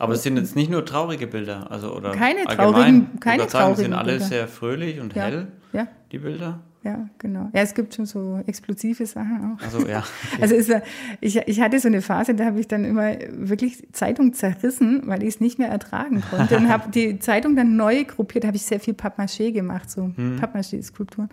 Aber 0.00 0.14
es 0.14 0.22
sind 0.22 0.38
jetzt 0.38 0.56
nicht 0.56 0.70
nur 0.70 0.84
traurige 0.84 1.26
Bilder, 1.26 1.70
also 1.70 1.94
oder 1.94 2.12
keine 2.12 2.44
traurigen, 2.44 3.20
keine 3.20 3.42
sagen, 3.42 3.50
traurigen 3.50 3.84
sind 3.84 3.92
alle 3.92 4.12
Bilder. 4.12 4.24
sehr 4.24 4.48
fröhlich 4.48 4.98
und 4.98 5.14
ja. 5.14 5.24
hell. 5.24 5.48
Ja. 5.74 5.88
Die 6.10 6.18
Bilder. 6.18 6.60
Ja, 6.82 7.10
genau. 7.18 7.50
Ja, 7.52 7.60
es 7.60 7.74
gibt 7.74 7.94
schon 7.94 8.06
so 8.06 8.40
explosive 8.46 9.04
Sachen 9.04 9.58
auch. 9.58 9.62
Also 9.64 9.86
ja. 9.86 9.98
Okay. 9.98 10.42
Also 10.42 10.54
ist, 10.54 10.72
ich, 11.20 11.36
ich 11.36 11.60
hatte 11.60 11.78
so 11.78 11.88
eine 11.88 12.00
Phase, 12.00 12.34
da 12.34 12.46
habe 12.46 12.58
ich 12.58 12.66
dann 12.66 12.84
immer 12.84 13.12
wirklich 13.30 13.92
Zeitung 13.92 14.32
zerrissen, 14.32 15.02
weil 15.04 15.22
ich 15.22 15.28
es 15.28 15.40
nicht 15.40 15.58
mehr 15.58 15.68
ertragen 15.68 16.22
konnte 16.30 16.56
und 16.56 16.68
habe 16.70 16.90
die 16.90 17.18
Zeitung 17.18 17.54
dann 17.54 17.76
neu 17.76 18.04
gruppiert. 18.04 18.44
Da 18.44 18.48
habe 18.48 18.56
ich 18.56 18.64
sehr 18.64 18.80
viel 18.80 18.94
Pappmaché 18.94 19.52
gemacht, 19.52 19.90
so 19.90 20.10
hm. 20.16 20.38
Pappmaché-Skulpturen. 20.40 21.28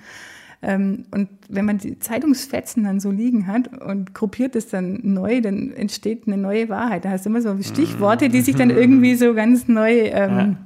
Ähm, 0.61 1.05
und 1.11 1.29
wenn 1.49 1.65
man 1.65 1.77
die 1.77 1.99
Zeitungsfetzen 1.99 2.83
dann 2.83 2.99
so 2.99 3.11
liegen 3.11 3.47
hat 3.47 3.79
und 3.81 4.13
gruppiert 4.13 4.55
es 4.55 4.67
dann 4.69 4.99
neu, 5.03 5.41
dann 5.41 5.71
entsteht 5.71 6.23
eine 6.25 6.37
neue 6.37 6.69
Wahrheit. 6.69 7.05
Da 7.05 7.11
hast 7.11 7.25
du 7.25 7.29
immer 7.29 7.41
so 7.41 7.55
Stichworte, 7.61 8.29
die 8.29 8.41
sich 8.41 8.55
dann 8.55 8.69
irgendwie 8.71 9.15
so 9.15 9.33
ganz 9.33 9.67
neu 9.67 9.91
ähm, 9.91 10.57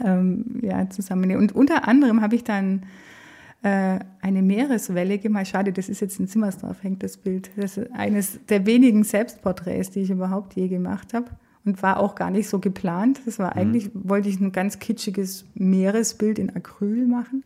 ja. 0.00 0.18
Ähm, 0.18 0.44
ja, 0.62 0.88
zusammennehmen. 0.90 1.42
Und 1.42 1.54
unter 1.54 1.86
anderem 1.86 2.20
habe 2.22 2.36
ich 2.36 2.44
dann 2.44 2.82
äh, 3.62 3.98
eine 4.20 4.42
Meereswelle 4.42 5.18
gemacht. 5.18 5.48
Schade, 5.48 5.72
das 5.72 5.88
ist 5.88 6.00
jetzt 6.00 6.18
in 6.18 6.26
Zimmersdorf, 6.26 6.82
hängt 6.82 7.02
das 7.02 7.16
Bild. 7.16 7.50
Das 7.56 7.76
ist 7.76 7.90
eines 7.92 8.44
der 8.46 8.66
wenigen 8.66 9.04
Selbstporträts, 9.04 9.90
die 9.90 10.00
ich 10.00 10.10
überhaupt 10.10 10.54
je 10.54 10.68
gemacht 10.68 11.14
habe. 11.14 11.26
Und 11.64 11.82
war 11.82 12.00
auch 12.00 12.14
gar 12.14 12.30
nicht 12.30 12.48
so 12.48 12.58
geplant. 12.58 13.20
Das 13.26 13.38
war 13.38 13.54
mhm. 13.54 13.60
eigentlich, 13.60 13.94
mhm. 13.94 14.08
wollte 14.08 14.28
ich 14.28 14.40
ein 14.40 14.52
ganz 14.52 14.78
kitschiges 14.78 15.44
Meeresbild 15.54 16.38
in 16.38 16.54
Acryl 16.56 17.06
machen. 17.06 17.44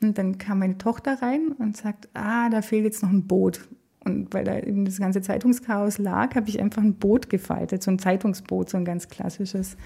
Und 0.00 0.18
dann 0.18 0.38
kam 0.38 0.60
meine 0.60 0.78
Tochter 0.78 1.20
rein 1.22 1.52
und 1.58 1.76
sagt, 1.76 2.08
ah, 2.14 2.48
da 2.50 2.62
fehlt 2.62 2.84
jetzt 2.84 3.02
noch 3.02 3.10
ein 3.10 3.26
Boot. 3.26 3.68
Und 4.04 4.32
weil 4.32 4.44
da 4.44 4.58
eben 4.58 4.84
das 4.84 4.98
ganze 4.98 5.20
Zeitungschaos 5.20 5.98
lag, 5.98 6.34
habe 6.34 6.48
ich 6.48 6.60
einfach 6.60 6.82
ein 6.82 6.94
Boot 6.94 7.28
gefaltet, 7.28 7.82
so 7.82 7.90
ein 7.90 7.98
Zeitungsboot, 7.98 8.70
so 8.70 8.76
ein 8.76 8.84
ganz 8.84 9.08
klassisches. 9.08 9.76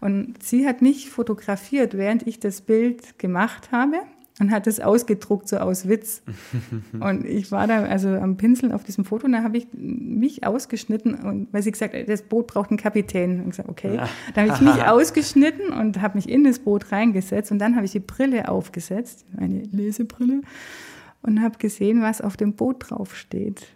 Und 0.00 0.42
sie 0.42 0.66
hat 0.66 0.82
mich 0.82 1.10
fotografiert, 1.10 1.96
während 1.96 2.26
ich 2.26 2.40
das 2.40 2.62
Bild 2.62 3.18
gemacht 3.18 3.70
habe. 3.70 3.98
Und 4.40 4.50
hat 4.50 4.66
es 4.66 4.80
ausgedruckt, 4.80 5.48
so 5.48 5.58
aus 5.58 5.88
Witz. 5.88 6.22
und 7.00 7.24
ich 7.24 7.50
war 7.50 7.66
da 7.66 7.82
also 7.82 8.08
am 8.08 8.36
Pinsel 8.36 8.72
auf 8.72 8.84
diesem 8.84 9.04
Foto 9.04 9.26
und 9.26 9.32
da 9.32 9.42
habe 9.42 9.58
ich 9.58 9.66
mich 9.72 10.46
ausgeschnitten 10.46 11.14
und 11.14 11.52
weil 11.52 11.62
sie 11.62 11.72
gesagt 11.72 11.94
hat, 11.94 12.08
das 12.08 12.22
Boot 12.22 12.46
braucht 12.48 12.70
einen 12.70 12.78
Kapitän. 12.78 13.40
Und 13.40 13.40
ich 13.40 13.50
gesagt, 13.50 13.68
okay. 13.68 14.00
Da 14.34 14.42
habe 14.42 14.52
ich 14.54 14.60
mich 14.60 14.82
ausgeschnitten 14.86 15.72
und 15.72 16.00
habe 16.00 16.18
mich 16.18 16.28
in 16.28 16.44
das 16.44 16.60
Boot 16.60 16.92
reingesetzt 16.92 17.50
und 17.50 17.58
dann 17.58 17.74
habe 17.74 17.84
ich 17.84 17.92
die 17.92 18.00
Brille 18.00 18.48
aufgesetzt, 18.48 19.26
eine 19.36 19.62
Lesebrille, 19.72 20.42
und 21.22 21.42
habe 21.42 21.58
gesehen, 21.58 22.00
was 22.00 22.20
auf 22.20 22.36
dem 22.36 22.54
Boot 22.54 22.90
drauf 22.90 23.16
steht. 23.16 23.66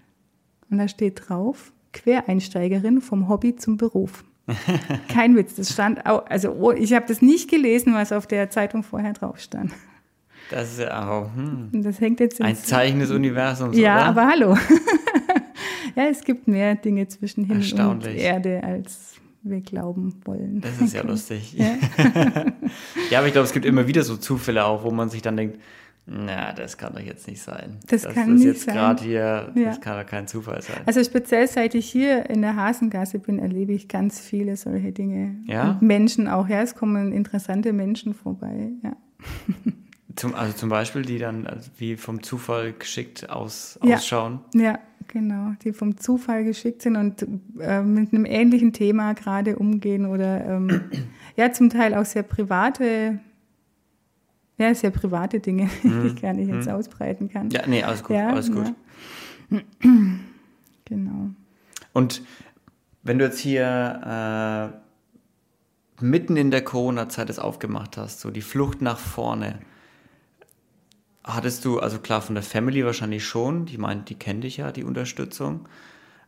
Und 0.70 0.78
da 0.78 0.86
steht 0.88 1.28
drauf, 1.28 1.72
Quereinsteigerin 1.92 3.00
vom 3.00 3.28
Hobby 3.28 3.56
zum 3.56 3.76
Beruf. 3.76 4.24
Kein 5.08 5.36
Witz, 5.36 5.54
das 5.54 5.72
stand 5.72 6.06
auch, 6.06 6.26
also 6.26 6.52
oh, 6.52 6.72
ich 6.72 6.94
habe 6.94 7.06
das 7.06 7.22
nicht 7.22 7.50
gelesen, 7.50 7.94
was 7.94 8.12
auf 8.12 8.26
der 8.26 8.50
Zeitung 8.50 8.82
vorher 8.82 9.12
drauf 9.12 9.38
stand. 9.38 9.72
Das 10.50 10.72
ist 10.72 10.80
ja 10.80 11.08
auch 11.08 11.34
hm. 11.34 11.70
das 11.72 12.00
hängt 12.00 12.20
jetzt 12.20 12.40
ein 12.40 12.56
Zeichen 12.56 13.00
des 13.00 13.10
Universums. 13.10 13.76
Ja, 13.76 13.96
oder? 13.96 14.04
aber 14.06 14.26
hallo. 14.26 14.56
ja, 15.96 16.04
es 16.10 16.22
gibt 16.22 16.48
mehr 16.48 16.74
Dinge 16.74 17.08
zwischen 17.08 17.44
Himmel 17.44 17.88
und 17.88 18.06
Erde, 18.06 18.62
als 18.62 19.14
wir 19.42 19.60
glauben 19.60 20.14
wollen. 20.24 20.60
Das 20.60 20.80
ist 20.80 20.94
ja 20.94 21.02
lustig. 21.06 21.54
Ja, 21.54 21.76
ja 23.10 23.18
aber 23.18 23.26
ich 23.26 23.32
glaube, 23.32 23.46
es 23.46 23.52
gibt 23.52 23.66
immer 23.66 23.86
wieder 23.86 24.02
so 24.02 24.16
Zufälle 24.16 24.64
auch, 24.64 24.84
wo 24.84 24.90
man 24.90 25.08
sich 25.08 25.22
dann 25.22 25.36
denkt, 25.36 25.58
na, 26.04 26.52
das 26.52 26.76
kann 26.76 26.94
doch 26.94 27.00
jetzt 27.00 27.28
nicht 27.28 27.40
sein. 27.40 27.78
Das, 27.86 28.02
das 28.02 28.14
kann 28.14 28.30
das 28.30 28.40
nicht 28.40 28.46
jetzt 28.46 28.66
gerade 28.66 29.04
hier, 29.04 29.52
ja. 29.54 29.64
das 29.66 29.80
kann 29.80 30.00
doch 30.00 30.06
kein 30.08 30.26
Zufall 30.26 30.60
sein. 30.60 30.80
Also 30.84 31.02
speziell 31.04 31.46
seit 31.46 31.76
ich 31.76 31.88
hier 31.88 32.28
in 32.28 32.42
der 32.42 32.56
Hasengasse 32.56 33.20
bin, 33.20 33.38
erlebe 33.38 33.72
ich 33.72 33.86
ganz 33.86 34.18
viele 34.18 34.56
solche 34.56 34.90
Dinge. 34.90 35.36
Ja. 35.46 35.72
Und 35.72 35.82
Menschen 35.82 36.26
auch, 36.26 36.48
ja, 36.48 36.60
es 36.60 36.74
kommen 36.74 37.12
interessante 37.12 37.72
Menschen 37.72 38.14
vorbei, 38.14 38.70
ja. 38.82 38.96
Zum, 40.16 40.34
also 40.34 40.52
zum 40.54 40.68
Beispiel, 40.68 41.02
die 41.02 41.18
dann 41.18 41.46
also 41.46 41.70
wie 41.78 41.96
vom 41.96 42.22
Zufall 42.22 42.72
geschickt 42.72 43.30
aus, 43.30 43.78
ja. 43.82 43.96
ausschauen. 43.96 44.40
Ja, 44.54 44.78
genau, 45.08 45.52
die 45.62 45.72
vom 45.72 45.96
Zufall 45.96 46.44
geschickt 46.44 46.82
sind 46.82 46.96
und 46.96 47.26
äh, 47.60 47.82
mit 47.82 48.12
einem 48.12 48.24
ähnlichen 48.24 48.72
Thema 48.72 49.14
gerade 49.14 49.56
umgehen 49.56 50.06
oder 50.06 50.44
ähm, 50.44 50.82
ja, 51.36 51.52
zum 51.52 51.70
Teil 51.70 51.94
auch 51.94 52.04
sehr 52.04 52.22
private, 52.22 53.20
ja, 54.58 54.74
sehr 54.74 54.90
private 54.90 55.40
Dinge, 55.40 55.68
mhm. 55.82 56.02
die 56.02 56.06
ich 56.08 56.20
gar 56.20 56.32
nicht 56.32 56.48
jetzt 56.48 56.66
mhm. 56.66 56.72
ausbreiten 56.72 57.28
kann. 57.28 57.50
Ja, 57.50 57.66
nee, 57.66 57.82
alles 57.82 58.02
gut, 58.02 58.16
ja, 58.16 58.28
alles 58.28 58.50
gut. 58.50 58.72
Ja. 59.50 59.60
genau. 60.84 61.30
Und 61.92 62.22
wenn 63.02 63.18
du 63.18 63.24
jetzt 63.24 63.38
hier 63.38 64.72
äh, 66.00 66.04
mitten 66.04 66.36
in 66.36 66.50
der 66.50 66.62
Corona-Zeit 66.62 67.30
es 67.30 67.38
aufgemacht 67.38 67.96
hast, 67.96 68.20
so 68.20 68.30
die 68.30 68.42
Flucht 68.42 68.82
nach 68.82 68.98
vorne, 68.98 69.58
Hattest 71.24 71.64
du, 71.64 71.78
also 71.78 71.98
klar 71.98 72.20
von 72.20 72.34
der 72.34 72.42
Family 72.42 72.84
wahrscheinlich 72.84 73.24
schon, 73.24 73.66
die 73.66 73.78
meint, 73.78 74.08
die 74.08 74.16
kennt 74.16 74.42
dich 74.42 74.56
ja, 74.56 74.72
die 74.72 74.82
Unterstützung. 74.82 75.68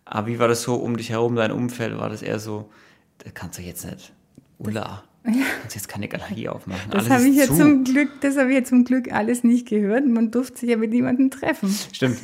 Aber 0.05 0.27
wie 0.29 0.39
war 0.39 0.49
das 0.49 0.63
so 0.63 0.77
um 0.77 0.97
dich 0.97 1.11
herum, 1.11 1.35
dein 1.35 1.51
Umfeld? 1.51 1.99
War 1.99 2.11
das 2.11 2.23
eher 2.23 2.39
so, 2.39 2.71
das 3.19 3.35
kannst 3.35 3.59
du 3.59 3.63
jetzt 3.63 3.85
nicht, 3.85 4.13
Ulla, 4.59 5.03
ja. 5.27 5.33
kannst 5.63 5.75
jetzt 5.75 5.89
keine 5.89 6.07
Galerie 6.07 6.49
aufmachen. 6.49 6.91
Das 6.91 7.11
habe 7.11 7.25
ich 7.25 7.37
ja 7.37 7.47
zum 7.47 7.83
Glück, 7.83 8.09
das 8.21 8.37
habe 8.37 8.51
ich 8.51 8.57
ja 8.57 8.65
zum 8.65 8.85
Glück 8.85 9.13
alles 9.13 9.43
nicht 9.43 9.67
gehört. 9.67 10.07
Man 10.07 10.31
durfte 10.31 10.59
sich 10.59 10.71
ja 10.71 10.77
mit 10.77 10.91
niemandem 10.91 11.31
treffen. 11.31 11.75
Stimmt. 11.93 12.19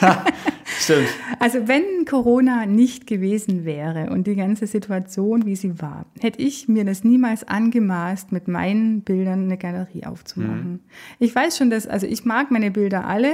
Stimmt. 0.86 1.08
Also 1.40 1.66
wenn 1.66 2.04
Corona 2.04 2.64
nicht 2.64 3.08
gewesen 3.08 3.64
wäre 3.64 4.10
und 4.10 4.28
die 4.28 4.36
ganze 4.36 4.68
Situation, 4.68 5.44
wie 5.44 5.56
sie 5.56 5.80
war, 5.82 6.06
hätte 6.20 6.40
ich 6.40 6.68
mir 6.68 6.84
das 6.84 7.02
niemals 7.02 7.42
angemaßt, 7.42 8.30
mit 8.30 8.46
meinen 8.46 9.00
Bildern 9.00 9.46
eine 9.46 9.58
Galerie 9.58 10.06
aufzumachen. 10.06 10.70
Mhm. 10.70 10.80
Ich 11.18 11.34
weiß 11.34 11.58
schon, 11.58 11.70
dass, 11.70 11.88
also 11.88 12.06
ich 12.06 12.24
mag 12.24 12.52
meine 12.52 12.70
Bilder 12.70 13.04
alle. 13.04 13.32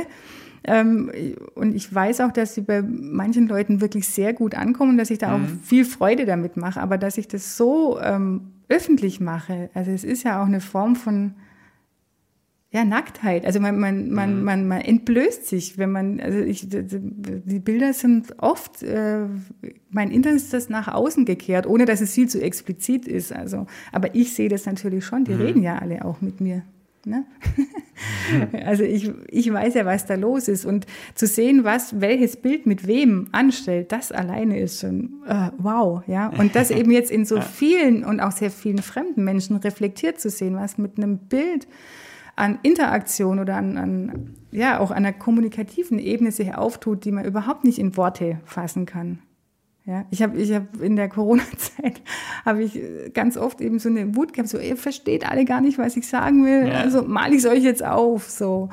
Ähm, 0.65 1.13
und 1.55 1.75
ich 1.75 1.93
weiß 1.93 2.23
auch, 2.23 2.33
dass 2.33 2.55
sie 2.55 2.63
bei 2.63 2.81
manchen 2.81 3.49
Leuten 3.49 3.83
wirklich 3.83 4.09
sehr 4.09 4.33
gut 4.33 4.55
ankommen, 4.55 4.97
dass 4.97 5.11
ich 5.11 5.19
da 5.19 5.37
mhm. 5.37 5.45
auch 5.45 5.49
viel 5.63 5.85
Freude 5.85 6.25
damit 6.25 6.57
mache. 6.57 6.81
Aber 6.81 6.97
dass 6.97 7.19
ich 7.19 7.29
das 7.29 7.59
so 7.59 8.01
ähm, 8.01 8.53
öffentlich 8.69 9.21
mache, 9.21 9.69
also 9.75 9.91
es 9.91 10.05
ist 10.05 10.23
ja 10.23 10.41
auch 10.41 10.47
eine 10.47 10.61
Form 10.61 10.97
von 10.97 11.35
ja, 12.73 12.87
Nacktheit. 12.87 13.45
Also 13.45 13.61
man, 13.61 13.79
man, 13.79 14.11
man, 14.11 14.39
mhm. 14.39 14.45
man, 14.45 14.69
man 14.69 14.81
entblößt 14.81 15.47
sich, 15.47 15.77
wenn 15.77 15.93
man, 15.93 16.21
also 16.21 16.39
ich, 16.39 16.67
die 16.71 17.59
Bilder 17.59 17.93
sind 17.93 18.39
oft, 18.39 18.83
äh, 18.83 19.27
mein 19.91 20.11
Internet 20.11 20.39
ist 20.39 20.55
das 20.55 20.71
nach 20.71 20.89
außen 20.89 21.27
gekehrt, 21.27 21.67
ohne 21.67 21.85
dass 21.85 22.01
es 22.01 22.15
viel 22.15 22.31
zu 22.31 22.41
explizit 22.41 23.07
ist. 23.07 23.31
Also, 23.31 23.67
aber 23.93 24.15
ich 24.15 24.33
sehe 24.33 24.49
das 24.49 24.65
natürlich 24.65 25.05
schon, 25.05 25.25
die 25.25 25.35
mhm. 25.35 25.41
reden 25.43 25.63
ja 25.63 25.79
alle 25.79 26.03
auch 26.03 26.23
mit 26.23 26.41
mir. 26.41 26.63
Ne? 27.05 27.27
Mhm. 27.57 27.67
Also 28.65 28.85
ich, 28.85 29.13
ich 29.29 29.53
weiß 29.53 29.75
ja, 29.75 29.85
was 29.85 30.07
da 30.07 30.15
los 30.15 30.49
ist. 30.49 30.65
Und 30.65 30.87
zu 31.15 31.27
sehen, 31.27 31.63
was 31.63 32.01
welches 32.01 32.37
Bild 32.37 32.65
mit 32.67 32.87
wem 32.87 33.29
anstellt, 33.33 33.93
das 33.93 34.13
alleine 34.13 34.59
ist 34.59 34.81
schon 34.81 35.23
äh, 35.27 35.51
wow. 35.59 36.03
Ja? 36.07 36.29
Und 36.29 36.57
das 36.57 36.71
eben 36.73 36.91
jetzt 36.91 37.11
in 37.11 37.27
so 37.27 37.41
vielen 37.41 38.03
und 38.03 38.21
auch 38.21 38.33
sehr 38.33 38.51
vielen 38.51 38.81
fremden 38.81 39.25
Menschen 39.25 39.57
reflektiert 39.57 40.21
zu 40.21 40.31
sehen, 40.31 40.57
was 40.57 40.79
mit 40.79 40.97
einem 40.97 41.19
Bild 41.19 41.69
an 42.43 42.59
Interaktion 42.65 43.39
oder 43.39 43.55
an, 43.55 43.77
an, 43.77 44.35
ja, 44.51 44.81
auch 44.81 44.91
an 44.91 44.97
einer 44.97 45.13
kommunikativen 45.13 46.01
Ebene 46.01 46.33
sich 46.33 46.53
auftut, 46.57 47.05
die 47.05 47.13
man 47.13 47.25
überhaupt 47.25 47.63
nicht 47.63 47.79
in 47.79 47.97
Worte 47.97 48.41
fassen 48.45 48.85
kann. 48.85 49.21
Ja, 49.85 50.07
ich 50.11 50.23
habe 50.23 50.37
ich 50.37 50.53
hab 50.53 50.81
in 50.81 50.97
der 50.97 51.09
Corona-Zeit 51.09 52.03
habe 52.45 52.65
ich 52.65 52.81
ganz 53.15 53.37
oft 53.37 53.61
eben 53.61 53.79
so 53.79 53.89
eine 53.89 54.17
Wut 54.17 54.33
gehabt, 54.33 54.49
so 54.49 54.59
ihr 54.59 54.77
versteht 54.77 55.29
alle 55.29 55.45
gar 55.45 55.61
nicht, 55.61 55.79
was 55.79 55.97
ich 55.97 56.09
sagen 56.09 56.45
will, 56.45 56.67
ja. 56.67 56.81
also 56.81 57.03
mal 57.03 57.33
ich 57.33 57.39
es 57.39 57.47
euch 57.47 57.63
jetzt 57.63 57.85
auf, 57.85 58.29
so 58.29 58.71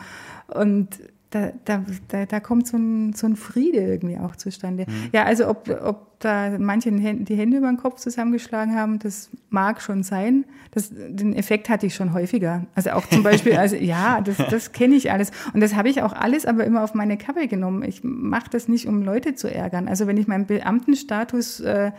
und 0.48 1.00
da, 1.32 1.52
da, 1.66 1.86
da, 2.08 2.26
da 2.26 2.40
kommt 2.40 2.68
so 2.68 2.78
ein, 2.78 3.14
so 3.14 3.28
ein 3.28 3.36
Friede 3.36 3.80
irgendwie 3.80 4.18
auch 4.18 4.36
zustande. 4.36 4.86
Mhm. 4.88 5.10
Ja, 5.12 5.26
also 5.26 5.48
ob, 5.48 5.70
ob 5.70 6.20
da 6.20 6.58
manche 6.58 6.92
die 6.92 7.36
Hände 7.36 7.58
über 7.58 7.68
den 7.68 7.78
Kopf 7.78 8.00
zusammengeschlagen 8.00 8.76
haben, 8.76 9.00
das 9.00 9.30
mag 9.50 9.82
schon 9.82 10.04
sein. 10.04 10.46
Das, 10.72 10.92
den 10.92 11.34
Effekt 11.34 11.70
hatte 11.70 11.86
ich 11.86 11.96
schon 11.96 12.14
häufiger. 12.14 12.66
Also 12.74 12.92
auch 12.92 13.06
zum 13.08 13.22
Beispiel, 13.22 13.54
also 13.58 13.76
ja, 13.76 14.22
das, 14.22 14.38
das 14.38 14.72
kenne 14.72 14.96
ich 14.96 15.12
alles. 15.12 15.32
Und 15.54 15.62
das 15.62 15.76
habe 15.76 15.90
ich 15.90 16.02
auch 16.02 16.14
alles 16.14 16.46
aber 16.46 16.66
immer 16.66 16.84
auf 16.84 16.96
meine 16.96 17.18
Kappe 17.18 17.48
genommen. 17.48 17.84
Ich 17.84 18.04
mache 18.04 18.50
das 18.50 18.68
nicht, 18.68 18.88
um 18.88 19.04
Leute 19.04 19.36
zu 19.36 19.54
ärgern. 19.54 19.88
Also 19.88 20.08
wenn 20.08 20.18
ich 20.18 20.28
meinen 20.28 20.48
Beamtenstatus 20.48 21.60
äh, 21.60 21.92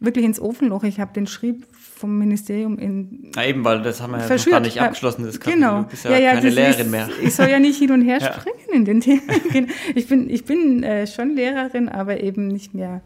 wirklich 0.00 0.24
ins 0.24 0.40
Ofenloch. 0.40 0.82
Ich 0.82 0.98
habe 0.98 1.12
den 1.12 1.26
Schrieb 1.26 1.66
vom 1.72 2.18
Ministerium 2.18 2.78
in. 2.78 3.30
Na 3.34 3.46
eben, 3.46 3.64
weil 3.64 3.82
das 3.82 4.00
haben 4.00 4.12
wir 4.12 4.26
ja 4.26 4.34
noch 4.34 4.46
gar 4.46 4.60
nicht 4.60 4.80
abgeschlossen. 4.80 5.24
Das 5.24 5.38
kann, 5.38 5.52
genau. 5.52 5.82
Du 5.82 5.88
bist 5.88 6.04
ja, 6.04 6.12
ja, 6.12 6.18
ja 6.18 6.34
keine 6.34 6.50
Lehrerin 6.50 6.86
ist, 6.86 6.90
mehr. 6.90 7.08
Ich 7.22 7.34
soll 7.34 7.48
ja 7.48 7.58
nicht 7.58 7.78
hin 7.78 7.92
und 7.92 8.02
her 8.02 8.18
ja. 8.20 8.32
springen 8.32 8.72
in 8.72 8.84
den 8.84 9.00
Themen. 9.00 9.20
Ich 9.94 10.08
bin, 10.08 10.30
ich 10.30 10.44
bin 10.44 10.82
äh, 10.82 11.06
schon 11.06 11.34
Lehrerin, 11.34 11.88
aber 11.88 12.22
eben 12.22 12.48
nicht 12.48 12.74
mehr 12.74 13.02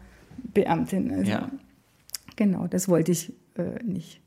Beamtin. 0.53 1.11
Also, 1.11 1.31
ja. 1.31 1.49
Genau, 2.35 2.67
das 2.67 2.87
wollte 2.87 3.11
ich 3.11 3.33
äh, 3.57 3.83
nicht. 3.83 4.21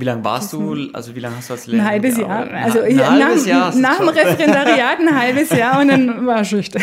Wie 0.00 0.04
lange 0.06 0.24
warst 0.24 0.52
du, 0.54 0.88
also 0.94 1.14
wie 1.14 1.20
lange 1.20 1.36
hast 1.36 1.50
du 1.50 1.54
als 1.54 1.66
Lehrerin? 1.66 1.86
Ein 1.86 1.92
halbes 1.92 2.16
Jahr. 2.16 2.50
Also 2.50 2.80
ein 2.80 3.00
halbes 3.00 3.46
nach, 3.46 3.50
Jahr 3.50 3.76
nach 3.76 3.98
dem 3.98 4.08
Referendariat 4.08 4.98
ein 4.98 5.20
halbes 5.20 5.50
Jahr 5.50 5.80
und 5.80 5.88
dann 5.88 6.26
war 6.26 6.42
Schicht. 6.44 6.74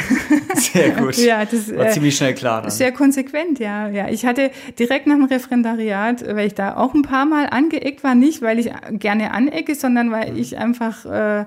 Sehr 0.55 0.91
gut. 0.91 1.17
Ja, 1.17 1.43
das 1.43 1.75
war 1.75 1.87
äh, 1.87 1.91
ziemlich 1.91 2.15
schnell 2.15 2.35
klar. 2.35 2.61
Dann. 2.61 2.69
Sehr 2.69 2.91
konsequent, 2.91 3.57
ja, 3.57 3.87
ja. 3.89 4.07
Ich 4.09 4.25
hatte 4.25 4.51
direkt 4.77 5.07
nach 5.07 5.15
dem 5.15 5.25
Referendariat, 5.25 6.23
weil 6.27 6.45
ich 6.45 6.53
da 6.53 6.77
auch 6.77 6.93
ein 6.93 7.01
paar 7.01 7.25
Mal 7.25 7.47
angeeckt 7.47 8.03
war, 8.03 8.13
nicht 8.13 8.43
weil 8.43 8.59
ich 8.59 8.71
gerne 8.91 9.33
anecke, 9.33 9.73
sondern 9.73 10.11
weil 10.11 10.33
mhm. 10.33 10.37
ich 10.37 10.57
einfach 10.57 11.05
äh, 11.05 11.45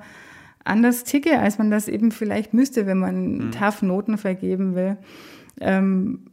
anders 0.64 1.04
ticke, 1.04 1.38
als 1.38 1.58
man 1.58 1.70
das 1.70 1.86
eben 1.86 2.10
vielleicht 2.10 2.52
müsste, 2.52 2.86
wenn 2.86 2.98
man 2.98 3.46
mhm. 3.46 3.50
TAF 3.52 3.82
Noten 3.82 4.18
vergeben 4.18 4.74
will. 4.74 4.96
Ähm, 5.60 6.26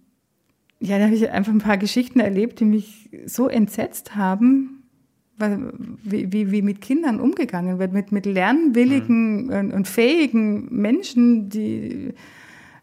ja, 0.80 0.98
da 0.98 1.06
habe 1.06 1.16
ich 1.16 1.30
einfach 1.30 1.52
ein 1.52 1.60
paar 1.60 1.78
Geschichten 1.78 2.20
erlebt, 2.20 2.60
die 2.60 2.66
mich 2.66 3.10
so 3.26 3.48
entsetzt 3.48 4.16
haben, 4.16 4.77
wie, 5.38 6.32
wie, 6.32 6.52
wie 6.52 6.62
mit 6.62 6.82
Kindern 6.82 7.20
umgegangen 7.20 7.80
wird, 7.80 7.94
mit, 7.94 8.12
mit 8.12 8.26
lernwilligen 8.26 9.46
mhm. 9.46 9.54
und, 9.54 9.72
und, 9.72 9.88
fähigen 9.88 10.68
Menschen, 10.72 11.50
die 11.50 12.14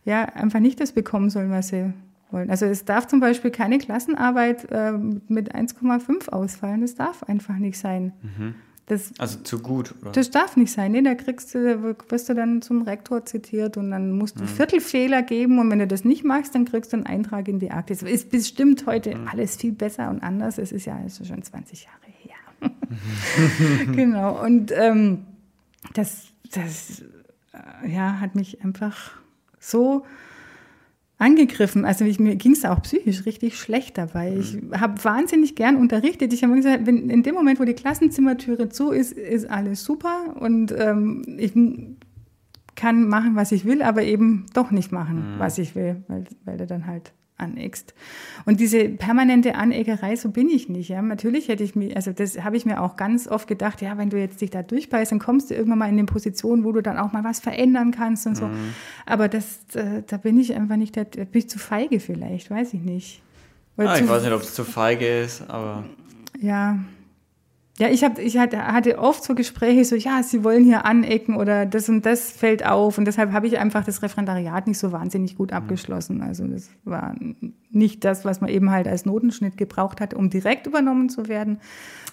ja 0.05 0.25
einfach 0.25 0.61
nicht 0.61 0.81
das 0.81 0.93
bekommen 0.93 1.31
sollen, 1.31 1.51
was 1.51 1.69
sie 1.69 1.93
wollen. 2.31 2.51
Also 2.51 2.67
es 2.67 2.85
darf 2.85 3.07
zum 3.07 3.21
Beispiel 3.21 3.51
keine 3.51 3.79
Klassenarbeit 3.79 4.71
äh, 4.71 4.93
mit 4.93 5.55
1,5 5.55 6.29
ausfallen. 6.29 6.83
Das 6.83 6.95
darf 6.95 7.23
einfach 7.25 7.57
nicht 7.57 7.79
sein. 7.79 8.13
Mhm. 8.23 8.55
Das, 8.87 9.13
also 9.19 9.39
zu 9.39 9.61
gut, 9.61 9.95
oder? 10.03 10.13
Das 10.13 10.31
darf 10.31 10.59
nicht 10.59 10.71
sein. 10.71 10.93
Nee, 10.93 11.01
da 11.01 11.15
kriegst 11.15 11.55
du, 11.55 11.97
wirst 12.11 12.29
du 12.29 12.35
dann 12.35 12.61
zum 12.61 12.83
Rektor 12.83 13.25
zitiert 13.25 13.79
und 13.79 13.91
dann 13.91 14.13
musst 14.13 14.39
du 14.39 14.43
mhm. 14.43 14.49
Viertelfehler 14.49 15.23
geben 15.23 15.59
und 15.59 15.71
wenn 15.71 15.79
du 15.79 15.87
das 15.87 16.05
nicht 16.05 16.23
machst, 16.23 16.55
dann 16.55 16.67
kriegst 16.67 16.93
du 16.93 16.99
einen 16.99 17.07
Eintrag 17.07 17.49
in 17.49 17.61
die 17.61 17.71
Akte. 17.71 17.95
Es 17.95 18.03
ist 18.03 18.31
bestimmt 18.31 18.85
heute 18.85 19.17
mhm. 19.17 19.29
alles 19.29 19.57
viel 19.57 19.73
besser 19.73 20.11
und 20.11 20.23
anders. 20.23 20.59
Es 20.59 20.71
ist 20.71 20.85
ja 20.85 20.97
also 20.97 21.25
schon 21.25 21.43
20 21.43 21.85
Jahre 21.85 22.14
genau. 23.93 24.43
Und 24.43 24.73
ähm, 24.73 25.25
das, 25.95 26.27
das 26.51 27.03
äh, 27.53 27.93
ja, 27.93 28.21
hat 28.21 28.35
mich 28.35 28.65
einfach 28.65 29.13
so 29.59 30.05
angegriffen. 31.19 31.85
Also 31.85 32.05
ich, 32.05 32.19
mir 32.19 32.37
ging 32.37 32.53
es 32.53 32.65
auch 32.65 32.83
psychisch 32.83 33.25
richtig 33.27 33.59
schlecht 33.59 33.99
dabei. 33.99 34.33
Mhm. 34.33 34.71
Ich 34.73 34.81
habe 34.81 35.05
wahnsinnig 35.05 35.55
gern 35.55 35.77
unterrichtet. 35.77 36.33
Ich 36.33 36.43
habe 36.43 36.55
gesagt, 36.55 36.87
wenn 36.87 37.09
in 37.11 37.23
dem 37.23 37.35
Moment, 37.35 37.61
wo 37.61 37.65
die 37.65 37.75
Klassenzimmertüre 37.75 38.69
zu 38.69 38.91
ist, 38.91 39.13
ist 39.13 39.49
alles 39.49 39.85
super 39.85 40.37
und 40.41 40.73
ähm, 40.77 41.23
ich 41.39 41.53
kann 42.75 43.07
machen, 43.07 43.37
was 43.37 43.53
ich 43.53 43.65
will, 43.65 43.83
aber 43.83 44.03
eben 44.03 44.47
doch 44.53 44.71
nicht 44.71 44.91
machen, 44.91 45.35
mhm. 45.35 45.39
was 45.39 45.59
ich 45.59 45.75
will, 45.75 46.03
weil, 46.09 46.25
weil 46.45 46.61
er 46.61 46.67
dann 46.67 46.87
halt 46.87 47.13
aneckst. 47.37 47.95
Und 48.45 48.61
diese 48.61 48.89
permanente 48.89 49.57
Aneckerei, 49.57 50.17
so 50.17 50.31
bin 50.31 50.49
ich 50.49 50.69
nicht. 50.69 50.89
Ja. 50.89 51.03
Natürlich 51.03 51.49
hätte 51.49 51.65
ich 51.65 51.75
mich, 51.75 51.97
also 51.97 52.13
das 52.13 52.43
habe 52.45 52.57
ich 52.57 52.65
mir 52.65 52.81
auch 52.81 52.97
ganz 52.97 53.27
oft 53.27 53.49
gedacht, 53.49 53.83
ja, 53.83 53.99
wenn 53.99 54.11
du 54.11 54.19
jetzt 54.19 54.41
dich 54.41 54.51
da 54.51 54.63
durchbeißt, 54.63 55.13
dann 55.13 55.19
kommst 55.19 55.51
du 55.51 55.55
irgendwann 55.55 55.79
mal 55.79 55.89
in 55.89 55.99
eine 55.99 56.05
Position, 56.05 56.65
wo 56.65 56.73
du 56.73 56.81
dann 56.81 56.97
auch 56.97 57.13
mal 57.13 57.25
was 57.25 57.41
verändern 57.41 57.91
kannst 57.91 58.27
und 58.27 58.37
so. 58.37 58.47
Mhm. 58.47 58.75
Aber 59.07 59.29
das, 59.29 59.61
da, 59.73 60.01
da, 60.07 60.17
bin 60.17 60.39
ich 60.39 60.55
einfach 60.55 60.77
nicht, 60.77 60.97
da 60.97 61.05
bin 61.05 61.29
ich 61.33 61.49
zu 61.49 61.59
feige 61.59 61.99
vielleicht, 61.99 62.51
weiß 62.51 62.75
ich 62.75 62.81
nicht. 62.81 63.23
Ah, 63.77 63.97
ich 63.99 64.09
weiß 64.09 64.23
nicht, 64.23 64.33
ob 64.33 64.43
es 64.43 64.55
zu 64.55 64.65
feige 64.65 65.23
ist, 65.23 65.51
aber. 65.51 65.85
Ja, 66.41 66.79
ja, 67.77 67.89
ich, 67.89 68.05
hab, 68.05 68.21
ich 68.21 68.39
hatte 68.39 68.99
oft 69.01 69.25
so 69.25 69.35
Gespräche, 69.35 69.85
so, 69.85 69.97
ja, 69.97 70.23
Sie 70.23 70.45
wollen 70.45 70.63
hier 70.63 70.85
anecken 70.85 71.35
oder 71.35 71.67
das 71.67 71.89
und 71.89 72.07
das 72.07 72.31
fällt 72.31 72.65
auf. 72.65 72.99
Und 72.99 73.05
deshalb 73.05 73.33
habe 73.33 73.49
ich 73.49 73.59
einfach 73.59 73.85
das 73.85 74.01
Referendariat 74.01 74.69
nicht 74.69 74.79
so 74.79 74.93
wahnsinnig 74.93 75.37
gut 75.37 75.53
abgeschlossen. 75.53 76.23
Also 76.23 76.47
das 76.47 76.71
war 76.85 77.17
nicht 77.71 78.05
das, 78.05 78.25
was 78.25 78.41
man 78.41 78.49
eben 78.49 78.71
halt 78.71 78.87
als 78.87 79.07
Notenschnitt 79.07 79.57
gebraucht 79.57 80.01
hat, 80.01 80.15
um 80.15 80.31
direkt 80.31 80.69
übernommen 80.69 81.09
zu 81.09 81.27
werden. 81.27 81.59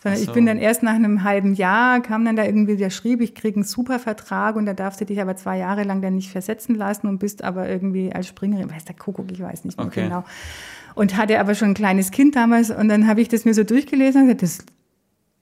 Sondern 0.02 0.20
so. 0.20 0.26
ich 0.26 0.34
bin 0.34 0.48
dann 0.48 0.58
erst 0.58 0.82
nach 0.82 0.96
einem 0.96 1.24
halben 1.24 1.54
Jahr, 1.54 2.02
kam 2.02 2.26
dann 2.26 2.36
da 2.36 2.44
irgendwie, 2.44 2.76
der 2.76 2.90
schrieb, 2.90 3.22
ich 3.22 3.36
kriege 3.36 3.58
einen 3.58 3.64
super 3.64 4.00
Vertrag 4.00 4.56
und 4.56 4.66
da 4.66 4.74
darfst 4.74 5.00
du 5.00 5.06
dich 5.06 5.22
aber 5.22 5.36
zwei 5.36 5.60
Jahre 5.60 5.84
lang 5.84 6.02
dann 6.02 6.16
nicht 6.16 6.32
versetzen 6.32 6.74
lassen 6.74 7.06
und 7.06 7.20
bist 7.20 7.44
aber 7.44 7.70
irgendwie 7.70 8.12
als 8.12 8.28
Springerin, 8.28 8.72
weiß 8.72 8.86
der 8.86 8.96
Kuckuck, 8.96 9.32
ich 9.32 9.42
weiß 9.42 9.64
nicht 9.66 9.78
mehr 9.78 9.86
okay. 9.86 10.06
genau. 10.06 10.24
Und 10.96 11.18
hatte 11.18 11.40
aber 11.40 11.54
schon 11.54 11.70
ein 11.70 11.74
kleines 11.76 12.10
Kind 12.10 12.36
damals 12.36 12.72
und 12.72 12.90
dann 12.90 13.06
habe 13.06 13.22
ich 13.22 13.28
das 13.28 13.46
mir 13.46 13.54
so 13.54 13.64
durchgelesen 13.64 14.24
und 14.24 14.28
gesagt, 14.28 14.42
das 14.42 14.66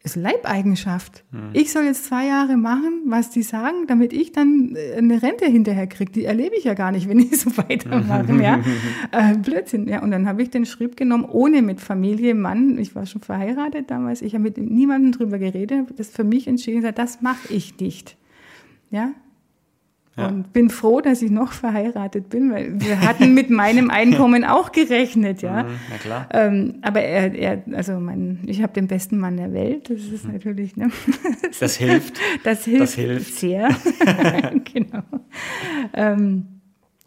ist 0.01 0.15
Leibeigenschaft. 0.15 1.25
Hm. 1.31 1.49
Ich 1.53 1.71
soll 1.71 1.83
jetzt 1.83 2.05
zwei 2.05 2.27
Jahre 2.27 2.55
machen, 2.55 3.03
was 3.05 3.31
die 3.31 3.43
sagen, 3.43 3.85
damit 3.88 4.13
ich 4.13 4.31
dann 4.31 4.75
äh, 4.75 4.95
eine 4.97 5.21
Rente 5.21 5.45
hinterher 5.45 5.88
kriege. 5.88 6.12
Die 6.12 6.23
erlebe 6.23 6.55
ich 6.55 6.63
ja 6.63 6.73
gar 6.73 6.91
nicht, 6.91 7.09
wenn 7.09 7.19
ich 7.19 7.39
so 7.39 7.55
weitermache. 7.57 8.33
ja. 8.41 8.59
Äh, 9.12 9.38
Blödsinn. 9.38 9.88
Ja. 9.88 10.01
Und 10.01 10.12
dann 10.12 10.27
habe 10.27 10.41
ich 10.41 10.49
den 10.49 10.65
Schrieb 10.65 10.95
genommen, 10.95 11.25
ohne 11.25 11.62
mit 11.62 11.81
Familie, 11.81 12.35
Mann. 12.35 12.77
Ich 12.77 12.95
war 12.95 13.05
schon 13.05 13.21
verheiratet 13.21 13.89
damals. 13.89 14.21
Ich 14.21 14.33
habe 14.33 14.43
mit 14.43 14.57
niemandem 14.57 15.12
drüber 15.12 15.39
geredet. 15.39 15.88
Das 15.97 16.09
für 16.09 16.23
mich 16.23 16.47
entschieden, 16.47 16.89
das 16.95 17.21
mache 17.21 17.51
ich 17.53 17.79
nicht. 17.79 18.17
Ja, 18.91 19.13
ja. 20.19 20.27
Und 20.27 20.53
bin 20.53 20.69
froh, 20.69 21.01
dass 21.01 21.21
ich 21.21 21.32
noch 21.32 21.51
verheiratet 21.51 22.29
bin, 22.29 22.51
weil 22.51 22.79
wir 22.79 23.01
hatten 23.01 23.34
mit 23.34 23.49
meinem 23.49 23.89
Einkommen 23.89 24.43
auch 24.43 24.71
gerechnet, 24.71 25.41
ja. 25.41 25.63
Mhm, 25.63 25.69
na 25.89 25.97
klar. 25.97 26.29
Ähm, 26.32 26.75
aber 26.82 27.01
er, 27.01 27.34
er, 27.34 27.63
also 27.73 27.99
mein, 27.99 28.39
ich 28.45 28.62
habe 28.62 28.73
den 28.73 28.88
besten 28.88 29.17
Mann 29.17 29.38
der 29.38 29.53
Welt. 29.53 29.89
Das 29.89 29.99
ist 29.99 30.25
mhm. 30.25 30.34
natürlich, 30.34 30.75
ne? 30.75 30.91
Das 31.60 31.75
hilft. 31.75 32.17
Das 32.43 32.65
hilft, 32.65 32.82
das 32.82 32.93
hilft. 32.93 33.34
sehr. 33.36 33.69
genau. 34.73 35.03
Ähm, 35.93 36.45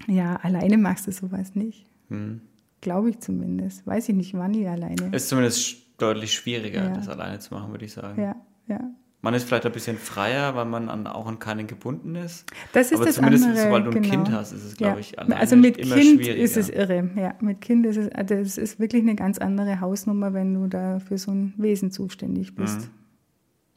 ja, 0.07 0.37
alleine 0.37 0.79
magst 0.79 1.07
du 1.07 1.13
sowas 1.13 1.55
nicht. 1.55 1.87
Mhm. 2.09 2.41
Glaube 2.81 3.11
ich 3.11 3.21
zumindest. 3.21 3.87
Weiß 3.87 4.09
ich 4.09 4.15
nicht, 4.15 4.35
wann 4.35 4.55
ich 4.55 4.69
alleine. 4.69 5.11
Ist 5.13 5.29
zumindest 5.29 5.77
deutlich 5.99 6.35
schwieriger, 6.35 6.85
ja. 6.85 6.91
das 6.91 7.09
alleine 7.09 7.39
zu 7.39 7.55
machen, 7.55 7.71
würde 7.71 7.85
ich 7.85 7.93
sagen. 7.93 8.21
Ja, 8.21 8.35
ja. 8.69 8.81
Man 9.25 9.35
ist 9.35 9.45
vielleicht 9.45 9.65
ein 9.65 9.71
bisschen 9.73 9.99
freier, 9.99 10.57
weil 10.57 10.65
man 10.65 10.89
an, 10.89 11.07
auch 11.07 11.29
an 11.29 11.39
keinen 11.39 11.69
gebunden 11.69 12.17
ist. 12.17 12.45
Das 12.73 12.91
ist 12.91 12.97
Aber 12.97 13.07
das 13.07 13.15
zumindest, 13.15 13.45
andere, 13.45 13.63
sobald 13.63 13.87
du 13.87 13.91
ein 13.91 14.03
genau. 14.03 14.09
Kind 14.11 14.33
hast, 14.33 14.51
ist 14.51 14.65
es, 14.65 14.77
glaube 14.77 14.95
ja. 14.95 14.99
ich, 14.99 15.17
alleine 15.17 15.37
Also 15.39 15.55
mit 15.55 15.79
immer 15.79 15.95
Kind 15.95 16.27
ist 16.27 16.57
es 16.57 16.69
irre. 16.69 17.09
Ja, 17.15 17.35
mit 17.41 17.61
Kind 17.61 17.87
ist 17.87 17.99
es, 17.99 18.11
also 18.11 18.35
es 18.35 18.59
ist 18.59 18.81
wirklich 18.81 19.03
eine 19.03 19.15
ganz 19.15 19.39
andere 19.39 19.79
Hausnummer, 19.81 20.35
wenn 20.35 20.55
du 20.55 20.67
da 20.67 20.99
für 20.99 21.19
so 21.19 21.31
ein 21.31 21.55
Wesen 21.57 21.93
zuständig 21.93 22.57
bist. 22.57 22.91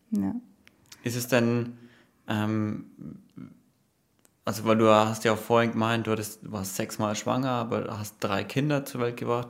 Mhm. 0.09 0.23
Ja. 0.23 0.35
Ist 1.03 1.15
es 1.15 1.27
denn, 1.27 1.73
ähm, 2.27 2.85
also 4.45 4.65
weil 4.65 4.77
du 4.77 4.89
hast 4.89 5.25
ja 5.25 5.33
auch 5.33 5.37
vorhin 5.37 5.73
gemeint, 5.73 6.07
du 6.07 6.11
hattest, 6.11 6.51
warst 6.51 6.75
sechsmal 6.75 7.15
schwanger, 7.15 7.51
aber 7.51 7.99
hast 7.99 8.15
drei 8.19 8.43
Kinder 8.43 8.83
zur 8.83 9.01
Welt 9.01 9.17
gebracht. 9.17 9.49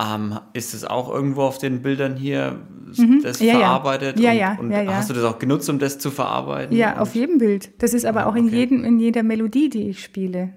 Ähm, 0.00 0.40
ist 0.54 0.74
es 0.74 0.84
auch 0.84 1.08
irgendwo 1.08 1.42
auf 1.42 1.58
den 1.58 1.80
Bildern 1.80 2.16
hier 2.16 2.58
mhm. 2.96 3.20
das 3.22 3.38
ja, 3.38 3.58
verarbeitet? 3.58 4.18
Ja, 4.18 4.32
ja, 4.32 4.56
und, 4.58 4.72
ja, 4.72 4.80
und 4.80 4.88
hast 4.88 5.08
du 5.08 5.14
das 5.14 5.22
auch 5.22 5.38
genutzt, 5.38 5.70
um 5.70 5.78
das 5.78 5.98
zu 5.98 6.10
verarbeiten? 6.10 6.76
Ja, 6.76 6.98
auf 6.98 7.14
jedem 7.14 7.38
Bild. 7.38 7.70
Das 7.80 7.94
ist 7.94 8.04
aber 8.04 8.26
auch 8.26 8.34
in, 8.34 8.48
jedem, 8.48 8.82
in 8.82 8.98
jeder 8.98 9.22
Melodie, 9.22 9.68
die 9.68 9.88
ich 9.90 10.02
spiele. 10.02 10.54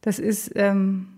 Das 0.00 0.18
ist, 0.18 0.52
ähm, 0.54 1.08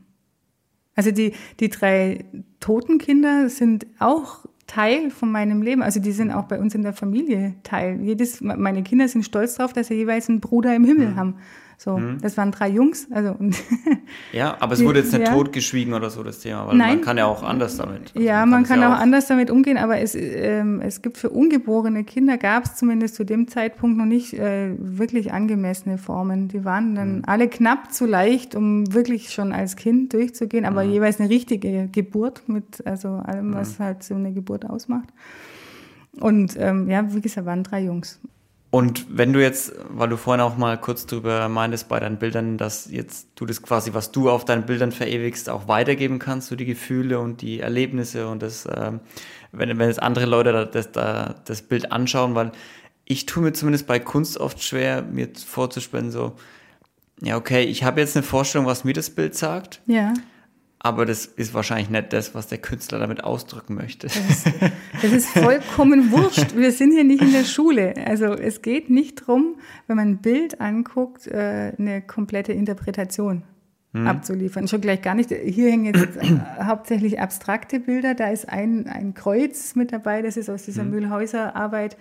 also 0.96 1.12
die, 1.12 1.32
die 1.60 1.68
drei 1.68 2.24
toten 2.58 2.98
Kinder 2.98 3.48
sind 3.48 3.86
auch 4.00 4.44
Teil 4.66 5.10
von 5.10 5.30
meinem 5.30 5.62
Leben. 5.62 5.82
Also 5.82 6.00
die 6.00 6.12
sind 6.12 6.30
auch 6.30 6.44
bei 6.44 6.58
uns 6.58 6.74
in 6.74 6.82
der 6.82 6.92
Familie 6.92 7.54
Teil. 7.62 8.00
Jedes, 8.02 8.40
meine 8.40 8.82
Kinder 8.82 9.08
sind 9.08 9.24
stolz 9.24 9.54
darauf, 9.54 9.72
dass 9.72 9.88
sie 9.88 9.94
jeweils 9.94 10.28
einen 10.28 10.40
Bruder 10.40 10.74
im 10.74 10.84
Himmel 10.84 11.10
mhm. 11.10 11.16
haben. 11.16 11.34
So, 11.82 11.96
mhm. 11.96 12.18
das 12.20 12.36
waren 12.36 12.52
drei 12.52 12.68
Jungs. 12.68 13.06
Also, 13.10 13.36
ja, 14.34 14.54
aber 14.60 14.74
es 14.74 14.84
wurde 14.84 14.98
jetzt 14.98 15.14
nicht 15.14 15.26
ja. 15.26 15.32
totgeschwiegen 15.32 15.94
oder 15.94 16.10
so, 16.10 16.22
das 16.22 16.40
Thema, 16.40 16.66
weil 16.66 16.76
Nein. 16.76 16.96
man 16.96 17.00
kann 17.00 17.16
ja 17.16 17.24
auch 17.24 17.42
anders 17.42 17.78
damit. 17.78 18.12
Also 18.14 18.20
ja, 18.20 18.44
man 18.44 18.50
kann, 18.50 18.50
man 18.50 18.64
kann 18.64 18.80
ja 18.82 18.94
auch, 18.94 19.00
anders 19.00 19.28
damit 19.28 19.50
umgehen, 19.50 19.78
aber 19.78 19.98
es, 19.98 20.14
ähm, 20.14 20.82
es 20.82 21.00
gibt 21.00 21.16
für 21.16 21.30
ungeborene 21.30 22.04
Kinder, 22.04 22.36
gab 22.36 22.66
es 22.66 22.76
zumindest 22.76 23.14
zu 23.14 23.24
dem 23.24 23.48
Zeitpunkt 23.48 23.96
noch 23.96 24.04
nicht 24.04 24.34
äh, 24.34 24.74
wirklich 24.76 25.32
angemessene 25.32 25.96
Formen. 25.96 26.48
Die 26.48 26.66
waren 26.66 26.94
dann 26.94 27.16
mhm. 27.16 27.22
alle 27.24 27.48
knapp 27.48 27.94
zu 27.94 28.04
leicht, 28.04 28.54
um 28.54 28.92
wirklich 28.92 29.30
schon 29.30 29.54
als 29.54 29.76
Kind 29.76 30.12
durchzugehen, 30.12 30.66
aber 30.66 30.84
mhm. 30.84 30.90
jeweils 30.90 31.18
eine 31.18 31.30
richtige 31.30 31.88
Geburt 31.90 32.46
mit 32.46 32.86
also 32.86 33.08
allem, 33.08 33.54
was 33.54 33.78
mhm. 33.78 33.84
halt 33.84 34.02
so 34.02 34.14
eine 34.14 34.34
Geburt 34.34 34.68
ausmacht. 34.68 35.08
Und 36.20 36.56
ähm, 36.58 36.90
ja, 36.90 37.14
wie 37.14 37.22
gesagt, 37.22 37.46
waren 37.46 37.62
drei 37.62 37.84
Jungs. 37.84 38.20
Und 38.70 39.06
wenn 39.08 39.32
du 39.32 39.42
jetzt, 39.42 39.72
weil 39.88 40.08
du 40.08 40.16
vorhin 40.16 40.40
auch 40.40 40.56
mal 40.56 40.78
kurz 40.78 41.04
drüber 41.04 41.48
meintest 41.48 41.88
bei 41.88 41.98
deinen 41.98 42.18
Bildern, 42.18 42.56
dass 42.56 42.88
jetzt 42.88 43.28
du 43.34 43.44
das 43.44 43.62
quasi, 43.62 43.94
was 43.94 44.12
du 44.12 44.30
auf 44.30 44.44
deinen 44.44 44.64
Bildern 44.64 44.92
verewigst, 44.92 45.50
auch 45.50 45.66
weitergeben 45.66 46.20
kannst, 46.20 46.48
so 46.48 46.56
die 46.56 46.66
Gefühle 46.66 47.18
und 47.18 47.42
die 47.42 47.58
Erlebnisse 47.58 48.28
und 48.28 48.42
das, 48.42 48.68
ähm, 48.72 49.00
wenn, 49.50 49.76
wenn 49.76 49.88
jetzt 49.88 50.00
andere 50.00 50.26
Leute 50.26 50.68
das, 50.72 50.92
das, 50.92 51.34
das 51.44 51.62
Bild 51.62 51.90
anschauen, 51.90 52.36
weil 52.36 52.52
ich 53.04 53.26
tue 53.26 53.42
mir 53.42 53.52
zumindest 53.52 53.88
bei 53.88 53.98
Kunst 53.98 54.38
oft 54.38 54.62
schwer, 54.62 55.02
mir 55.02 55.28
vorzustellen, 55.34 56.12
so, 56.12 56.36
ja, 57.20 57.36
okay, 57.36 57.64
ich 57.64 57.82
habe 57.82 58.00
jetzt 58.00 58.16
eine 58.16 58.22
Vorstellung, 58.22 58.68
was 58.68 58.84
mir 58.84 58.92
das 58.92 59.10
Bild 59.10 59.34
sagt. 59.34 59.80
Ja. 59.86 60.14
Aber 60.82 61.04
das 61.04 61.26
ist 61.26 61.52
wahrscheinlich 61.52 61.90
nicht 61.90 62.12
das, 62.14 62.34
was 62.34 62.46
der 62.46 62.56
Künstler 62.56 62.98
damit 62.98 63.22
ausdrücken 63.22 63.74
möchte. 63.74 64.06
Das 64.06 64.16
ist, 64.16 64.46
das 65.02 65.12
ist 65.12 65.28
vollkommen 65.28 66.10
wurscht. 66.10 66.56
Wir 66.56 66.72
sind 66.72 66.92
hier 66.92 67.04
nicht 67.04 67.20
in 67.20 67.32
der 67.32 67.44
Schule. 67.44 67.94
Also 68.06 68.32
es 68.32 68.62
geht 68.62 68.88
nicht 68.88 69.26
drum, 69.26 69.56
wenn 69.86 69.96
man 69.96 70.08
ein 70.08 70.18
Bild 70.22 70.60
anguckt, 70.62 71.26
äh, 71.26 71.74
eine 71.78 72.00
komplette 72.00 72.54
Interpretation 72.54 73.42
hm. 73.92 74.06
abzuliefern. 74.06 74.68
Schon 74.68 74.80
gleich 74.80 75.02
gar 75.02 75.14
nicht. 75.14 75.30
Hier 75.30 75.70
hängen 75.70 75.94
jetzt 75.94 76.18
hauptsächlich 76.62 77.20
abstrakte 77.20 77.80
Bilder. 77.80 78.14
Da 78.14 78.28
ist 78.28 78.48
ein, 78.48 78.86
ein 78.86 79.14
Kreuz 79.14 79.74
mit 79.74 79.92
dabei. 79.92 80.22
Das 80.22 80.36
ist 80.36 80.48
aus 80.48 80.64
dieser 80.64 80.82
hm. 80.82 80.90
Mühlhäuser 80.90 81.56
Arbeit. 81.56 81.96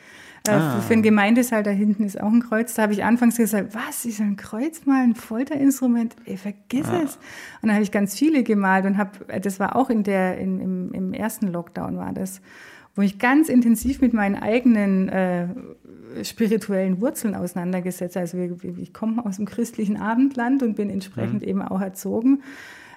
Äh, 0.48 0.52
ah. 0.52 0.82
Für 0.82 0.94
einen 0.94 1.02
Gemeindesaal 1.02 1.64
da 1.64 1.72
hinten 1.72 2.04
ist 2.04 2.22
auch 2.22 2.32
ein 2.32 2.42
Kreuz. 2.42 2.76
Da 2.76 2.84
habe 2.84 2.94
ich 2.94 3.04
anfangs 3.04 3.38
gesagt, 3.38 3.74
was, 3.74 4.06
ist 4.06 4.22
ein 4.22 4.38
Kreuz 4.38 4.86
mal 4.86 5.04
ein 5.04 5.16
Folterinstrument? 5.16 6.16
Ey, 6.26 6.38
vergiss 6.38 6.88
ah. 6.88 7.02
es. 7.04 7.16
Und 7.62 7.70
dann 7.70 7.74
habe 7.74 7.84
ich 7.84 7.92
ganz 7.92 8.16
viele 8.16 8.44
gemalt 8.44 8.86
und 8.86 8.98
habe, 8.98 9.28
äh, 9.28 9.42
das 9.42 9.60
war 9.60 9.76
auch 9.76 9.90
in 9.90 10.04
der, 10.04 10.38
in, 10.38 10.60
im, 10.60 10.94
im 10.94 11.14
ersten 11.14 11.48
Lockdown 11.48 11.98
war 11.98 12.14
das, 12.14 12.42
wo 12.96 13.02
ich 13.02 13.18
ganz 13.18 13.50
intensiv 13.50 14.02
mit 14.02 14.14
meinen 14.14 14.36
eigenen 14.36 15.10
äh, 15.10 15.48
spirituellen 16.24 17.02
Wurzeln 17.02 17.36
auseinandergesetzt. 17.36 18.18
Also 18.18 18.38
ich 18.38 18.94
komme 18.94 19.26
aus 19.26 19.38
dem 19.38 19.46
christlichen 19.46 19.98
Abendland 19.98 20.64
und 20.64 20.76
bin 20.76 20.90
entsprechend 20.90 21.42
mhm. 21.42 21.48
eben 21.48 21.62
auch 21.62 21.82
erzogen. 21.82 22.42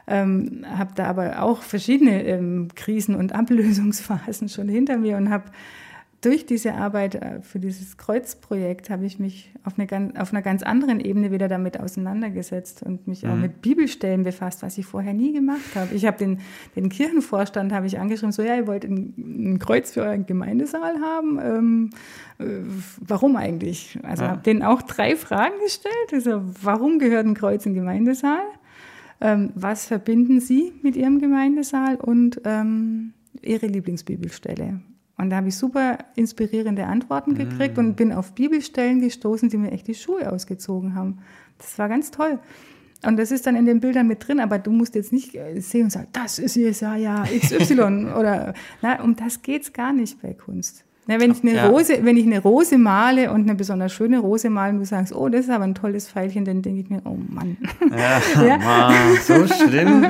Ähm, 0.06 0.64
habe 0.68 0.92
da 0.96 1.04
aber 1.06 1.42
auch 1.42 1.62
verschiedene 1.62 2.24
ähm, 2.24 2.68
Krisen 2.74 3.14
und 3.14 3.34
Ablösungsphasen 3.34 4.48
schon 4.48 4.68
hinter 4.68 4.98
mir 4.98 5.16
und 5.16 5.30
habe 5.30 5.44
durch 6.22 6.46
diese 6.46 6.74
Arbeit 6.74 7.16
äh, 7.16 7.42
für 7.42 7.58
dieses 7.58 7.96
Kreuzprojekt 7.96 8.90
habe 8.90 9.04
ich 9.04 9.18
mich 9.18 9.52
auf, 9.64 9.74
eine 9.76 10.12
auf 10.20 10.32
einer 10.32 10.40
ganz 10.40 10.62
anderen 10.62 11.00
Ebene 11.00 11.32
wieder 11.32 11.48
damit 11.48 11.78
auseinandergesetzt 11.78 12.82
und 12.82 13.08
mich 13.08 13.24
mhm. 13.24 13.30
auch 13.30 13.36
mit 13.36 13.60
Bibelstellen 13.60 14.22
befasst, 14.22 14.62
was 14.62 14.78
ich 14.78 14.86
vorher 14.86 15.14
nie 15.14 15.32
gemacht 15.32 15.74
habe. 15.74 15.94
Ich 15.94 16.06
habe 16.06 16.16
den, 16.18 16.38
den 16.76 16.88
Kirchenvorstand 16.88 17.72
habe 17.72 17.86
ich 17.86 17.98
angeschrieben, 17.98 18.30
so 18.30 18.42
ja, 18.42 18.54
ihr 18.54 18.68
wollt 18.68 18.84
ein, 18.84 19.14
ein 19.16 19.58
Kreuz 19.58 19.90
für 19.90 20.02
euren 20.02 20.24
Gemeindesaal 20.24 21.00
haben. 21.00 21.40
Ähm, 21.42 21.90
äh, 22.38 22.44
warum 23.00 23.34
eigentlich? 23.34 23.98
Also 24.04 24.22
ja. 24.22 24.30
habe 24.30 24.42
denen 24.42 24.62
auch 24.62 24.82
drei 24.82 25.16
Fragen 25.16 25.58
gestellt. 25.64 26.12
Also 26.12 26.40
warum 26.62 27.00
gehört 27.00 27.26
ein 27.26 27.34
Kreuz 27.34 27.66
in 27.66 27.74
Gemeindesaal? 27.74 28.44
Ähm, 29.20 29.50
was 29.56 29.86
verbinden 29.86 30.40
Sie 30.40 30.72
mit 30.82 30.94
Ihrem 30.94 31.18
Gemeindesaal 31.18 31.96
und 31.96 32.40
ähm, 32.44 33.12
Ihre 33.40 33.66
Lieblingsbibelstelle? 33.66 34.80
Und 35.22 35.30
da 35.30 35.36
habe 35.36 35.48
ich 35.48 35.56
super 35.56 35.98
inspirierende 36.16 36.84
Antworten 36.84 37.36
gekriegt 37.36 37.76
mm. 37.76 37.80
und 37.80 37.94
bin 37.94 38.12
auf 38.12 38.34
Bibelstellen 38.34 39.00
gestoßen, 39.00 39.48
die 39.48 39.56
mir 39.56 39.70
echt 39.70 39.86
die 39.86 39.94
Schuhe 39.94 40.32
ausgezogen 40.32 40.96
haben. 40.96 41.18
Das 41.58 41.78
war 41.78 41.88
ganz 41.88 42.10
toll. 42.10 42.40
Und 43.06 43.16
das 43.18 43.30
ist 43.30 43.46
dann 43.46 43.54
in 43.54 43.64
den 43.64 43.78
Bildern 43.78 44.08
mit 44.08 44.26
drin, 44.26 44.40
aber 44.40 44.58
du 44.58 44.72
musst 44.72 44.96
jetzt 44.96 45.12
nicht 45.12 45.36
äh, 45.36 45.60
sehen 45.60 45.84
und 45.84 45.90
sagen, 45.90 46.08
das 46.12 46.40
ist 46.40 46.56
Jesaja 46.56 47.22
XY 47.22 47.72
oder, 48.18 48.52
na, 48.82 49.00
um 49.00 49.14
das 49.14 49.42
geht's 49.42 49.72
gar 49.72 49.92
nicht 49.92 50.20
bei 50.20 50.34
Kunst. 50.34 50.84
Na, 51.08 51.18
wenn 51.18 51.32
ich 51.32 51.42
eine 51.42 51.54
Ja. 51.56 51.66
Rose, 51.66 51.98
wenn 52.02 52.16
ich 52.16 52.24
eine 52.26 52.38
Rose 52.40 52.78
male 52.78 53.32
und 53.32 53.42
eine 53.42 53.56
besonders 53.56 53.92
schöne 53.92 54.20
Rose 54.20 54.48
male 54.50 54.72
und 54.74 54.78
du 54.78 54.84
sagst, 54.84 55.12
oh, 55.12 55.28
das 55.28 55.46
ist 55.46 55.50
aber 55.50 55.64
ein 55.64 55.74
tolles 55.74 56.08
Pfeilchen, 56.08 56.44
dann 56.44 56.62
denke 56.62 56.80
ich 56.80 56.90
mir, 56.90 57.02
oh 57.04 57.16
Mann. 57.28 57.56
Ja, 57.90 58.22
Ja. 58.46 58.58
Mann, 58.58 58.94
so 59.20 59.46
schlimm. 59.48 60.06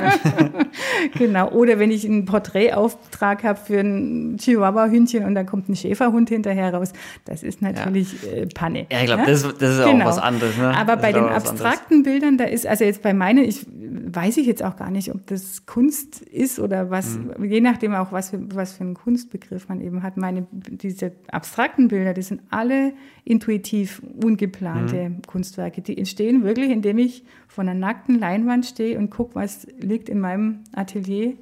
genau. 1.17 1.49
Oder 1.49 1.79
wenn 1.79 1.89
ich 1.91 2.05
einen 2.05 2.25
Porträtauftrag 2.25 3.43
habe 3.43 3.59
für 3.59 3.79
ein 3.79 4.37
Chihuahua-Hündchen 4.37 5.25
und 5.25 5.35
dann 5.35 5.45
kommt 5.45 5.67
ein 5.69 5.75
Schäferhund 5.75 6.29
hinterher 6.29 6.73
raus, 6.73 6.93
das 7.25 7.43
ist 7.43 7.61
natürlich 7.61 8.15
äh, 8.31 8.45
Panne. 8.47 8.85
Ja, 8.91 8.99
ich 8.99 9.05
glaube, 9.05 9.21
ne? 9.23 9.27
das, 9.29 9.41
das 9.57 9.77
ist 9.79 9.85
Genau. 9.85 10.05
auch 10.05 10.09
was 10.09 10.19
anderes. 10.19 10.57
Ne? 10.57 10.77
Aber 10.77 10.93
Das 10.93 11.01
bei 11.01 11.11
den 11.11 11.23
was 11.23 11.31
anderes. 11.31 11.49
abstrakten 11.51 12.03
Bildern, 12.03 12.37
da 12.37 12.43
ist, 12.45 12.67
also 12.67 12.83
jetzt 12.83 13.01
bei 13.01 13.13
meinen, 13.13 13.43
ich 13.43 13.65
weiß 13.67 14.37
ich 14.37 14.45
jetzt 14.47 14.63
auch 14.63 14.75
gar 14.75 14.91
nicht, 14.91 15.13
ob 15.13 15.25
das 15.27 15.65
Kunst 15.65 16.21
ist 16.21 16.59
oder 16.59 16.89
was, 16.91 17.17
Mhm. 17.17 17.45
je 17.45 17.61
nachdem 17.61 17.95
auch, 17.95 18.11
was 18.11 18.29
für, 18.29 18.39
was 18.53 18.73
für 18.73 18.83
einen 18.83 18.93
Kunstbegriff 18.93 19.69
man 19.69 19.81
eben 19.81 20.03
hat. 20.03 20.17
Meine, 20.17 20.45
diese 20.83 21.13
abstrakten 21.31 21.87
Bilder, 21.87 22.13
die 22.13 22.21
sind 22.21 22.41
alle 22.49 22.93
intuitiv 23.25 24.01
ungeplante 24.23 25.09
Mhm. 25.09 25.21
Kunstwerke. 25.25 25.81
Die 25.81 25.97
entstehen 25.97 26.43
wirklich, 26.43 26.69
indem 26.69 26.97
ich 26.97 27.23
vor 27.47 27.63
einer 27.63 27.73
nackten 27.73 28.19
Leinwand 28.19 28.65
stehe 28.65 28.97
und 28.99 29.09
gucke, 29.09 29.35
was 29.35 29.65
liegt 29.79 30.09
in 30.09 30.19
meinem 30.19 30.59
Atelier. 30.73 31.33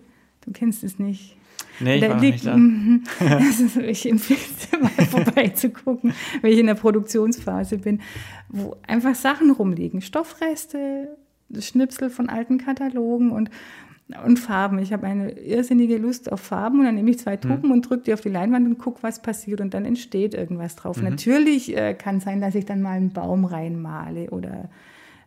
Du 0.45 0.51
kennst 0.51 0.83
es 0.83 0.99
nicht. 0.99 1.35
Nee, 1.79 1.95
ich 1.95 2.01
Da 2.01 2.09
war 2.09 2.19
liegt- 2.19 2.45
nicht 2.45 2.99
da. 3.19 3.27
Also 3.35 3.79
ich 3.81 4.07
empfehle 4.09 4.39
mal 4.81 4.89
vorbeizugucken, 5.09 6.13
wenn 6.41 6.51
ich 6.53 6.59
in 6.59 6.67
der 6.67 6.75
Produktionsphase 6.75 7.77
bin, 7.79 8.01
wo 8.49 8.75
einfach 8.87 9.15
Sachen 9.15 9.51
rumliegen. 9.51 10.01
Stoffreste, 10.01 11.17
Schnipsel 11.59 12.09
von 12.09 12.29
alten 12.29 12.57
Katalogen 12.59 13.31
und, 13.31 13.49
und 14.25 14.37
Farben. 14.39 14.79
Ich 14.79 14.93
habe 14.93 15.07
eine 15.07 15.31
irrsinnige 15.31 15.97
Lust 15.97 16.31
auf 16.31 16.41
Farben 16.41 16.79
und 16.79 16.85
dann 16.85 16.95
nehme 16.95 17.09
ich 17.09 17.19
zwei 17.19 17.37
Tuben 17.37 17.71
und 17.71 17.89
drücke 17.89 18.03
die 18.03 18.13
auf 18.13 18.21
die 18.21 18.29
Leinwand 18.29 18.67
und 18.67 18.77
gucke, 18.77 19.03
was 19.03 19.21
passiert 19.21 19.61
und 19.61 19.73
dann 19.73 19.85
entsteht 19.85 20.33
irgendwas 20.33 20.75
drauf. 20.75 21.01
Natürlich 21.01 21.75
äh, 21.75 21.93
kann 21.93 22.19
sein, 22.19 22.41
dass 22.41 22.55
ich 22.55 22.65
dann 22.65 22.81
mal 22.81 22.91
einen 22.91 23.11
Baum 23.11 23.45
reinmale 23.45 24.29
oder 24.31 24.69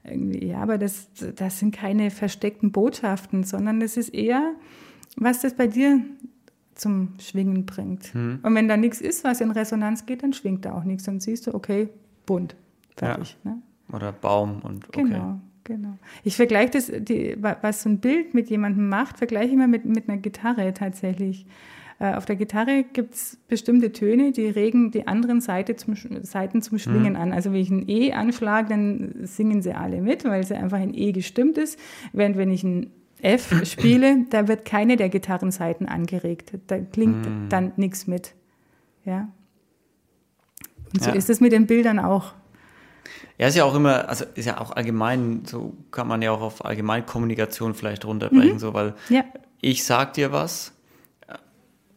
irgendwie, 0.04 0.46
ja, 0.46 0.58
aber 0.58 0.78
das, 0.78 1.08
das 1.36 1.58
sind 1.58 1.74
keine 1.74 2.10
versteckten 2.10 2.72
Botschaften, 2.72 3.44
sondern 3.44 3.80
das 3.80 3.96
ist 3.96 4.10
eher, 4.10 4.54
was 5.16 5.40
das 5.40 5.54
bei 5.54 5.66
dir 5.66 6.00
zum 6.74 7.14
Schwingen 7.18 7.66
bringt. 7.66 8.14
Und 8.42 8.54
wenn 8.54 8.68
da 8.68 8.76
nichts 8.76 9.00
ist, 9.00 9.24
was 9.24 9.40
in 9.40 9.50
Resonanz 9.50 10.06
geht, 10.06 10.22
dann 10.22 10.32
schwingt 10.32 10.64
da 10.64 10.74
auch 10.74 10.84
nichts. 10.84 11.04
Dann 11.04 11.20
siehst 11.20 11.46
du, 11.46 11.54
okay, 11.54 11.88
bunt, 12.26 12.56
fertig. 12.96 13.36
Ne? 13.44 13.58
Oder 13.92 14.12
Baum 14.12 14.60
und 14.62 14.88
okay. 14.88 15.04
Genau, 15.04 15.40
genau. 15.64 15.98
Ich 16.22 16.36
vergleiche 16.36 16.70
das, 16.72 16.92
die, 16.96 17.36
wa- 17.42 17.56
was 17.62 17.82
so 17.82 17.88
ein 17.88 17.98
Bild 17.98 18.34
mit 18.34 18.48
jemandem 18.50 18.88
macht, 18.88 19.18
vergleiche 19.18 19.48
ich 19.48 19.52
immer 19.54 19.66
mit, 19.66 19.84
mit 19.84 20.08
einer 20.08 20.18
Gitarre 20.18 20.72
tatsächlich. 20.74 21.46
Äh, 22.00 22.14
auf 22.14 22.24
der 22.26 22.36
Gitarre 22.36 22.84
gibt 22.92 23.14
es 23.14 23.38
bestimmte 23.48 23.92
Töne, 23.92 24.32
die 24.32 24.46
regen 24.46 24.90
die 24.90 25.06
anderen 25.06 25.40
Seite 25.40 25.76
zum, 25.76 25.94
Seiten 26.22 26.60
zum 26.60 26.78
Schwingen 26.78 27.14
an. 27.16 27.32
Also 27.32 27.52
wenn 27.52 27.60
ich 27.60 27.70
ein 27.70 27.88
E 27.88 28.12
anschlage, 28.12 28.68
dann 28.70 29.14
singen 29.22 29.62
sie 29.62 29.74
alle 29.74 30.00
mit, 30.00 30.24
weil 30.24 30.44
sie 30.44 30.54
einfach 30.56 30.80
in 30.80 30.92
E 30.92 31.12
gestimmt 31.12 31.56
ist. 31.56 31.78
Während 32.12 32.36
wenn 32.36 32.50
ich 32.50 32.64
ein 32.64 32.90
F 33.22 33.54
spiele, 33.64 34.26
da 34.30 34.48
wird 34.48 34.64
keine 34.64 34.96
der 34.96 35.08
Gitarrenseiten 35.08 35.86
angeregt. 35.88 36.52
Da 36.66 36.78
klingt 36.78 37.26
dann 37.48 37.72
nichts 37.76 38.06
mit. 38.08 38.34
Ja. 39.04 39.28
Und 40.92 41.02
so 41.04 41.10
Ja. 41.10 41.16
ist 41.16 41.30
es 41.30 41.40
mit 41.40 41.52
den 41.52 41.66
Bildern 41.66 41.98
auch. 42.00 42.34
Ja, 43.38 43.48
ist 43.48 43.56
ja 43.56 43.64
auch 43.64 43.74
immer, 43.74 44.08
also 44.08 44.24
ist 44.34 44.44
ja 44.46 44.60
auch 44.60 44.70
allgemein, 44.70 45.42
so 45.44 45.74
kann 45.90 46.06
man 46.08 46.22
ja 46.22 46.30
auch 46.30 46.40
auf 46.40 46.64
Allgemeinkommunikation 46.64 47.74
vielleicht 47.74 48.04
runterbrechen, 48.04 48.58
so, 48.58 48.74
weil 48.74 48.94
Ja. 49.08 49.24
ich 49.60 49.84
sag 49.84 50.12
dir 50.14 50.32
was, 50.32 50.72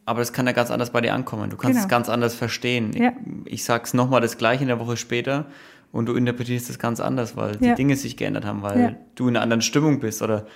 aber 0.04 0.20
es 0.22 0.32
kann 0.32 0.46
ja 0.46 0.52
ganz 0.52 0.70
anders 0.70 0.90
bei 0.90 1.00
dir 1.00 1.14
ankommen. 1.14 1.50
Du 1.50 1.56
kannst 1.56 1.74
Genau. 1.76 1.84
es 1.84 1.88
ganz 1.88 2.08
anders 2.08 2.34
verstehen. 2.34 2.92
Ja. 2.94 3.12
Ich, 3.44 3.52
ich 3.54 3.64
sag's 3.64 3.92
nochmal 3.94 4.20
das 4.20 4.38
gleiche 4.38 4.62
in 4.62 4.68
der 4.68 4.80
Woche 4.80 4.96
später 4.96 5.46
und 5.92 6.06
du 6.06 6.14
interpretierst 6.14 6.70
es 6.70 6.78
ganz 6.78 6.98
anders, 7.00 7.36
weil 7.36 7.56
die 7.56 7.66
Ja. 7.66 7.74
Dinge 7.74 7.94
sich 7.96 8.16
geändert 8.16 8.44
haben, 8.44 8.62
weil 8.62 8.96
du 9.14 9.28
in 9.28 9.36
einer 9.36 9.42
anderen 9.42 9.62
Stimmung 9.62 10.00
bist 10.00 10.22
oder 10.22 10.46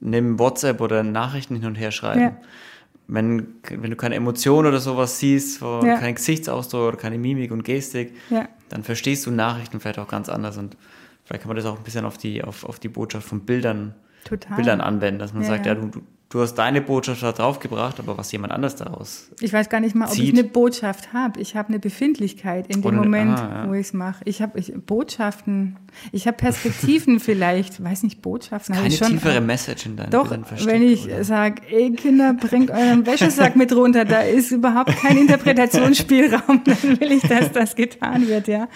nimm 0.00 0.38
WhatsApp 0.38 0.80
oder 0.80 1.02
Nachrichten 1.02 1.56
hin 1.56 1.64
und 1.66 1.74
her 1.76 1.90
schreiben. 1.92 2.36
Wenn, 3.10 3.54
wenn 3.70 3.90
du 3.90 3.96
keine 3.96 4.16
Emotion 4.16 4.66
oder 4.66 4.80
sowas 4.80 5.18
siehst, 5.18 5.62
Ja. 5.62 5.96
kein 5.98 6.14
Gesichtsausdruck 6.16 6.88
oder 6.88 6.96
keine 6.98 7.16
Mimik 7.18 7.50
und 7.52 7.62
Gestik, 7.64 8.14
Ja. 8.30 8.48
Dann 8.68 8.84
verstehst 8.84 9.26
du 9.26 9.30
Nachrichten 9.30 9.80
vielleicht 9.80 9.98
auch 9.98 10.08
ganz 10.08 10.28
anders 10.28 10.56
und 10.58 10.76
vielleicht 11.24 11.42
kann 11.42 11.48
man 11.48 11.56
das 11.56 11.66
auch 11.66 11.76
ein 11.76 11.84
bisschen 11.84 12.04
auf 12.04 12.18
die, 12.18 12.42
auf, 12.42 12.64
auf 12.64 12.78
die 12.78 12.88
Botschaft 12.88 13.28
von 13.28 13.40
Bildern, 13.40 13.94
Total. 14.24 14.56
Bildern 14.56 14.80
anwenden, 14.80 15.18
dass 15.18 15.32
man 15.32 15.42
Ja, 15.42 15.48
sagt, 15.48 15.66
ja. 15.66 15.74
du, 15.74 15.90
du, 16.28 16.40
hast 16.40 16.54
deine 16.54 16.80
Botschaft 16.80 17.22
da 17.22 17.32
draufgebracht, 17.32 17.98
aber 17.98 18.18
was 18.18 18.30
jemand 18.32 18.52
anders 18.52 18.76
daraus. 18.76 19.30
Ich 19.40 19.52
weiß 19.52 19.68
gar 19.68 19.80
nicht 19.80 19.94
mal, 19.94 20.06
ob 20.06 20.12
Zieht. 20.12 20.32
ich 20.34 20.38
eine 20.38 20.44
Botschaft 20.48 21.12
habe. 21.12 21.40
Ich 21.40 21.56
habe 21.56 21.68
eine 21.68 21.78
Befindlichkeit 21.78 22.66
in 22.66 22.82
dem 22.82 22.86
Oder 22.86 22.96
Moment, 22.98 23.38
ah, 23.38 23.64
ja. 23.64 23.68
wo 23.68 23.74
ich 23.74 23.86
es 23.86 23.92
mache. 23.92 24.22
Ich 24.24 24.42
habe 24.42 24.60
Botschaften, 24.60 25.76
ich 26.12 26.26
habe 26.26 26.36
Perspektiven 26.36 27.20
vielleicht, 27.20 27.82
weiß 27.82 28.02
nicht, 28.02 28.22
Botschaften 28.22 28.74
Keine 28.74 28.90
schon. 28.90 29.08
tiefere 29.08 29.40
Message 29.40 29.86
in 29.86 29.96
deinen 29.96 30.10
Doch, 30.10 30.30
wenn 30.64 30.82
ich 30.82 31.08
sage, 31.22 31.62
ey 31.70 31.92
Kinder, 31.92 32.34
bringt 32.34 32.70
euren 32.70 33.06
Wäschesack 33.06 33.56
mit 33.56 33.74
runter, 33.74 34.04
da 34.04 34.20
ist 34.20 34.50
überhaupt 34.52 34.94
kein 34.96 35.16
Interpretationsspielraum, 35.18 36.62
dann 36.64 37.00
will 37.00 37.12
ich, 37.12 37.22
dass 37.22 37.52
das 37.52 37.76
getan 37.76 38.28
wird, 38.28 38.48
ja. 38.48 38.68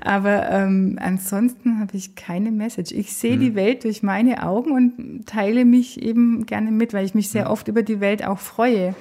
Aber 0.00 0.50
ähm, 0.50 0.98
ansonsten 1.00 1.80
habe 1.80 1.96
ich 1.96 2.14
keine 2.14 2.50
Message. 2.50 2.92
Ich 2.92 3.12
sehe 3.14 3.34
Hm. 3.34 3.40
die 3.40 3.54
Welt 3.54 3.84
durch 3.84 4.02
meine 4.02 4.42
Augen 4.42 4.72
und 4.72 5.26
teile 5.26 5.64
mich 5.64 6.02
eben 6.02 6.46
gerne 6.46 6.70
mit, 6.70 6.92
weil 6.92 7.04
ich 7.04 7.14
mich 7.14 7.26
Hm. 7.26 7.32
sehr 7.32 7.50
oft 7.50 7.68
über 7.68 7.82
die 7.82 8.00
Welt 8.00 8.24
auch 8.24 8.38
freue. 8.38 8.94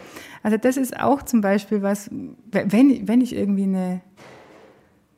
Also 0.43 0.57
das 0.57 0.77
ist 0.77 0.99
auch 0.99 1.23
zum 1.23 1.41
Beispiel 1.41 1.81
was, 1.81 2.09
wenn, 2.51 3.07
wenn 3.07 3.21
ich 3.21 3.35
irgendwie 3.35 3.63
eine 3.63 4.01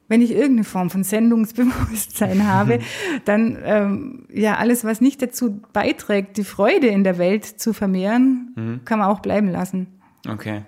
wenn 0.08 0.22
ich 0.22 0.32
irgendeine 0.32 0.64
Form 0.64 0.90
von 0.90 1.04
Sendungsbewusstsein 1.04 2.48
habe, 2.48 2.80
dann 3.26 3.58
ähm, 3.64 4.28
ja 4.32 4.56
alles, 4.56 4.84
was 4.84 5.02
nicht 5.02 5.22
dazu 5.22 5.62
beiträgt, 5.74 6.38
die 6.38 6.44
Freude 6.44 6.88
in 6.88 7.04
der 7.04 7.18
Welt 7.18 7.46
zu 7.46 7.74
vermehren, 7.74 8.82
kann 8.86 9.00
man 9.00 9.10
auch 9.10 9.20
bleiben 9.20 9.50
lassen. 9.50 9.88
Okay. 10.28 10.64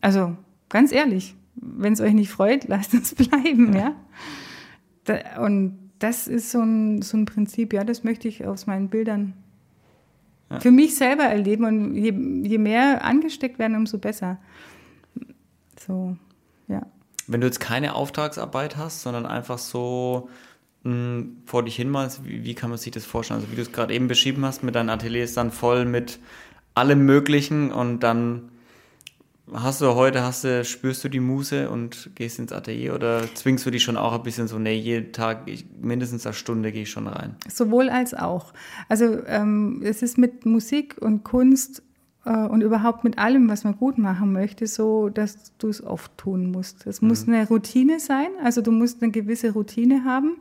Also 0.00 0.36
ganz 0.68 0.92
ehrlich, 0.92 1.34
wenn 1.54 1.92
es 1.92 2.00
euch 2.00 2.14
nicht 2.14 2.30
freut, 2.30 2.64
lasst 2.68 2.94
es 2.94 3.14
bleiben, 3.14 3.74
ja. 3.74 3.94
Da, 5.04 5.42
und 5.44 5.78
das 5.98 6.28
ist 6.28 6.50
so 6.50 6.60
ein, 6.60 7.02
so 7.02 7.16
ein 7.16 7.26
Prinzip, 7.26 7.72
ja, 7.72 7.84
das 7.84 8.04
möchte 8.04 8.28
ich 8.28 8.46
aus 8.46 8.66
meinen 8.66 8.88
Bildern 8.88 9.34
für 10.60 10.70
mich 10.70 10.96
selber 10.96 11.24
erleben 11.24 11.64
und 11.64 11.94
je, 11.94 12.12
je 12.46 12.58
mehr 12.58 13.04
angesteckt 13.04 13.58
werden, 13.58 13.76
umso 13.76 13.98
besser. 13.98 14.38
So, 15.78 16.16
ja. 16.21 16.21
Wenn 17.26 17.40
du 17.40 17.46
jetzt 17.46 17.60
keine 17.60 17.94
Auftragsarbeit 17.94 18.76
hast, 18.76 19.02
sondern 19.02 19.26
einfach 19.26 19.58
so 19.58 20.28
mh, 20.84 21.24
vor 21.46 21.64
dich 21.64 21.76
hinmalst, 21.76 22.24
wie, 22.24 22.44
wie 22.44 22.54
kann 22.54 22.70
man 22.70 22.78
sich 22.78 22.92
das 22.92 23.04
vorstellen? 23.04 23.40
Also 23.40 23.52
wie 23.52 23.56
du 23.56 23.62
es 23.62 23.72
gerade 23.72 23.94
eben 23.94 24.08
beschrieben 24.08 24.44
hast, 24.44 24.62
mit 24.62 24.74
deinem 24.74 24.90
Atelier 24.90 25.24
ist 25.24 25.36
dann 25.36 25.50
voll 25.50 25.84
mit 25.84 26.18
allem 26.74 27.04
Möglichen 27.04 27.70
und 27.70 28.00
dann 28.00 28.50
hast 29.52 29.80
du 29.80 29.94
heute, 29.94 30.22
hast 30.22 30.44
du, 30.44 30.64
spürst 30.64 31.04
du 31.04 31.08
die 31.08 31.20
Muse 31.20 31.68
und 31.68 32.10
gehst 32.14 32.38
ins 32.38 32.52
Atelier 32.52 32.94
oder 32.94 33.22
zwingst 33.34 33.66
du 33.66 33.70
dich 33.70 33.82
schon 33.82 33.96
auch 33.96 34.12
ein 34.12 34.22
bisschen 34.22 34.48
so, 34.48 34.58
nee, 34.58 34.76
jeden 34.76 35.12
Tag, 35.12 35.42
ich, 35.46 35.66
mindestens 35.80 36.26
eine 36.26 36.34
Stunde 36.34 36.72
gehe 36.72 36.82
ich 36.82 36.90
schon 36.90 37.08
rein? 37.08 37.36
Sowohl 37.48 37.90
als 37.90 38.14
auch. 38.14 38.52
Also 38.88 39.24
ähm, 39.26 39.82
es 39.84 40.02
ist 40.02 40.16
mit 40.16 40.46
Musik 40.46 40.96
und 41.00 41.24
Kunst 41.24 41.82
und 42.24 42.62
überhaupt 42.62 43.02
mit 43.02 43.18
allem, 43.18 43.48
was 43.48 43.64
man 43.64 43.76
gut 43.76 43.98
machen 43.98 44.32
möchte, 44.32 44.66
so, 44.66 45.08
dass 45.08 45.56
du 45.58 45.68
es 45.68 45.82
oft 45.82 46.16
tun 46.16 46.52
musst. 46.52 46.86
Es 46.86 47.02
muss 47.02 47.26
eine 47.26 47.48
Routine 47.48 47.98
sein, 47.98 48.28
also 48.44 48.62
du 48.62 48.70
musst 48.70 49.02
eine 49.02 49.10
gewisse 49.10 49.52
Routine 49.52 50.04
haben. 50.04 50.36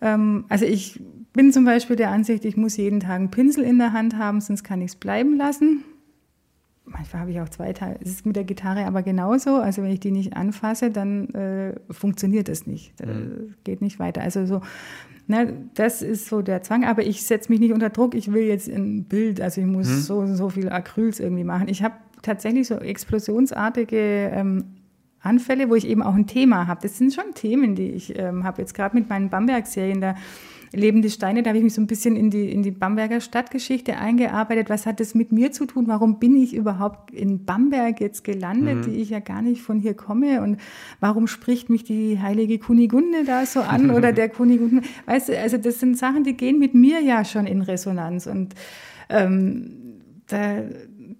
Ähm, 0.00 0.44
also 0.48 0.64
ich 0.64 1.00
bin 1.32 1.52
zum 1.52 1.64
Beispiel 1.64 1.96
der 1.96 2.10
Ansicht, 2.10 2.44
ich 2.44 2.56
muss 2.56 2.76
jeden 2.76 3.00
Tag 3.00 3.16
einen 3.16 3.30
Pinsel 3.30 3.64
in 3.64 3.78
der 3.78 3.92
Hand 3.92 4.16
haben, 4.16 4.40
sonst 4.40 4.64
kann 4.64 4.80
ich 4.80 4.92
es 4.92 4.96
bleiben 4.96 5.36
lassen. 5.36 5.84
Manchmal 6.84 7.22
habe 7.22 7.30
ich 7.30 7.40
auch 7.40 7.48
zwei 7.48 7.72
Tage. 7.72 7.98
Es 8.02 8.10
ist 8.10 8.26
mit 8.26 8.34
der 8.34 8.44
Gitarre 8.44 8.86
aber 8.86 9.02
genauso. 9.02 9.56
Also 9.56 9.82
wenn 9.82 9.92
ich 9.92 10.00
die 10.00 10.10
nicht 10.10 10.36
anfasse, 10.36 10.90
dann 10.90 11.28
äh, 11.30 11.74
funktioniert 11.90 12.48
das 12.48 12.66
nicht. 12.66 12.92
Das 12.98 13.08
geht 13.62 13.82
nicht 13.82 14.00
weiter. 14.00 14.20
Also 14.20 14.46
so, 14.46 14.62
ne, 15.26 15.54
das 15.74 16.02
ist 16.02 16.26
so 16.26 16.42
der 16.42 16.62
Zwang. 16.62 16.84
Aber 16.84 17.02
ich 17.02 17.24
setze 17.24 17.50
mich 17.50 17.60
nicht 17.60 17.72
unter 17.72 17.90
Druck. 17.90 18.14
Ich 18.14 18.32
will 18.32 18.44
jetzt 18.44 18.68
ein 18.68 19.04
Bild, 19.04 19.40
also 19.40 19.60
ich 19.60 19.66
muss 19.66 20.06
so 20.06 20.18
und 20.18 20.36
so 20.36 20.48
viel 20.48 20.68
Acryls 20.68 21.20
irgendwie 21.20 21.44
machen. 21.44 21.68
Ich 21.68 21.82
habe 21.82 21.94
tatsächlich 22.22 22.68
so 22.68 22.76
explosionsartige 22.76 24.30
ähm, 24.32 24.64
Anfälle, 25.20 25.70
wo 25.70 25.74
ich 25.74 25.86
eben 25.86 26.02
auch 26.02 26.14
ein 26.14 26.26
Thema 26.26 26.66
habe. 26.66 26.80
Das 26.82 26.98
sind 26.98 27.14
schon 27.14 27.34
Themen, 27.34 27.74
die 27.74 27.90
ich 27.90 28.18
ähm, 28.18 28.44
habe. 28.44 28.60
Jetzt 28.60 28.74
gerade 28.74 28.96
mit 28.96 29.08
meinen 29.08 29.30
Bamberg-Serien, 29.30 30.00
da 30.00 30.16
Lebende 30.74 31.10
Steine, 31.10 31.42
da 31.42 31.50
habe 31.50 31.58
ich 31.58 31.64
mich 31.64 31.74
so 31.74 31.82
ein 31.82 31.86
bisschen 31.86 32.16
in 32.16 32.30
die, 32.30 32.50
in 32.50 32.62
die 32.62 32.70
Bamberger 32.70 33.20
Stadtgeschichte 33.20 33.98
eingearbeitet. 33.98 34.70
Was 34.70 34.86
hat 34.86 35.00
das 35.00 35.14
mit 35.14 35.30
mir 35.30 35.52
zu 35.52 35.66
tun? 35.66 35.86
Warum 35.86 36.18
bin 36.18 36.36
ich 36.36 36.54
überhaupt 36.54 37.10
in 37.10 37.44
Bamberg 37.44 38.00
jetzt 38.00 38.24
gelandet, 38.24 38.78
mhm. 38.78 38.82
die 38.82 39.02
ich 39.02 39.10
ja 39.10 39.20
gar 39.20 39.42
nicht 39.42 39.60
von 39.60 39.78
hier 39.78 39.94
komme? 39.94 40.40
Und 40.42 40.58
warum 41.00 41.26
spricht 41.26 41.68
mich 41.68 41.84
die 41.84 42.18
heilige 42.20 42.58
Kunigunde 42.58 43.24
da 43.24 43.44
so 43.44 43.60
an 43.60 43.90
oder 43.90 44.12
der 44.14 44.30
Kunigunde? 44.30 44.82
Weißt 45.06 45.28
du, 45.28 45.38
also 45.38 45.58
das 45.58 45.78
sind 45.78 45.98
Sachen, 45.98 46.24
die 46.24 46.34
gehen 46.34 46.58
mit 46.58 46.74
mir 46.74 47.00
ja 47.00 47.24
schon 47.24 47.46
in 47.46 47.60
Resonanz. 47.60 48.26
Und 48.26 48.54
ähm, 49.10 50.00
da, 50.28 50.62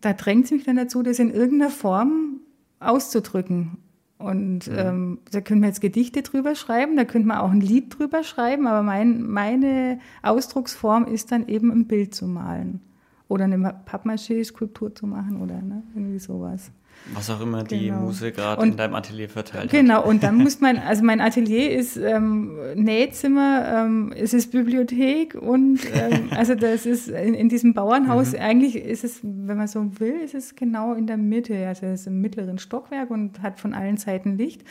da 0.00 0.12
drängt 0.14 0.46
es 0.46 0.50
mich 0.50 0.64
dann 0.64 0.76
dazu, 0.76 1.02
das 1.02 1.18
in 1.18 1.30
irgendeiner 1.30 1.70
Form 1.70 2.40
auszudrücken. 2.80 3.78
Und 4.22 4.68
mhm. 4.68 4.78
ähm, 4.78 5.18
da 5.32 5.40
können 5.40 5.60
wir 5.62 5.68
jetzt 5.68 5.80
Gedichte 5.80 6.22
drüber 6.22 6.54
schreiben, 6.54 6.96
da 6.96 7.04
könnte 7.04 7.26
man 7.26 7.38
auch 7.38 7.50
ein 7.50 7.60
Lied 7.60 7.98
drüber 7.98 8.22
schreiben, 8.22 8.68
aber 8.68 8.82
mein, 8.82 9.22
meine 9.22 9.98
Ausdrucksform 10.22 11.06
ist 11.06 11.32
dann 11.32 11.48
eben 11.48 11.72
ein 11.72 11.86
Bild 11.86 12.14
zu 12.14 12.28
malen 12.28 12.80
oder 13.26 13.44
eine 13.44 13.58
Pappmaché-Skulptur 13.58 14.94
zu 14.94 15.06
machen 15.06 15.40
oder 15.42 15.60
ne, 15.60 15.82
irgendwie 15.94 16.20
sowas. 16.20 16.70
Was 17.14 17.30
auch 17.30 17.40
immer 17.40 17.64
die 17.64 17.86
genau. 17.86 18.00
Muse 18.00 18.30
gerade 18.30 18.62
in 18.62 18.76
deinem 18.76 18.94
Atelier 18.94 19.28
verteilt 19.28 19.70
Genau, 19.70 19.96
hat. 19.96 20.06
und 20.06 20.22
dann 20.22 20.36
muss 20.42 20.60
man, 20.60 20.78
also 20.78 21.02
mein 21.02 21.20
Atelier 21.20 21.72
ist 21.72 21.96
ähm, 21.96 22.56
Nähzimmer, 22.76 23.66
ähm, 23.74 24.12
es 24.16 24.32
ist 24.32 24.52
Bibliothek 24.52 25.34
und 25.34 25.80
ähm, 25.92 26.28
also 26.36 26.54
das 26.54 26.86
ist 26.86 27.08
in, 27.08 27.34
in 27.34 27.48
diesem 27.48 27.74
Bauernhaus, 27.74 28.32
mhm. 28.32 28.38
eigentlich 28.38 28.76
ist 28.76 29.02
es, 29.02 29.20
wenn 29.22 29.56
man 29.56 29.66
so 29.66 29.98
will, 29.98 30.14
ist 30.24 30.34
es 30.34 30.54
genau 30.54 30.94
in 30.94 31.06
der 31.06 31.16
Mitte, 31.16 31.66
also 31.66 31.86
es 31.86 32.02
ist 32.02 32.06
im 32.06 32.20
mittleren 32.20 32.58
Stockwerk 32.58 33.10
und 33.10 33.42
hat 33.42 33.58
von 33.58 33.74
allen 33.74 33.96
Seiten 33.96 34.38
Licht. 34.38 34.62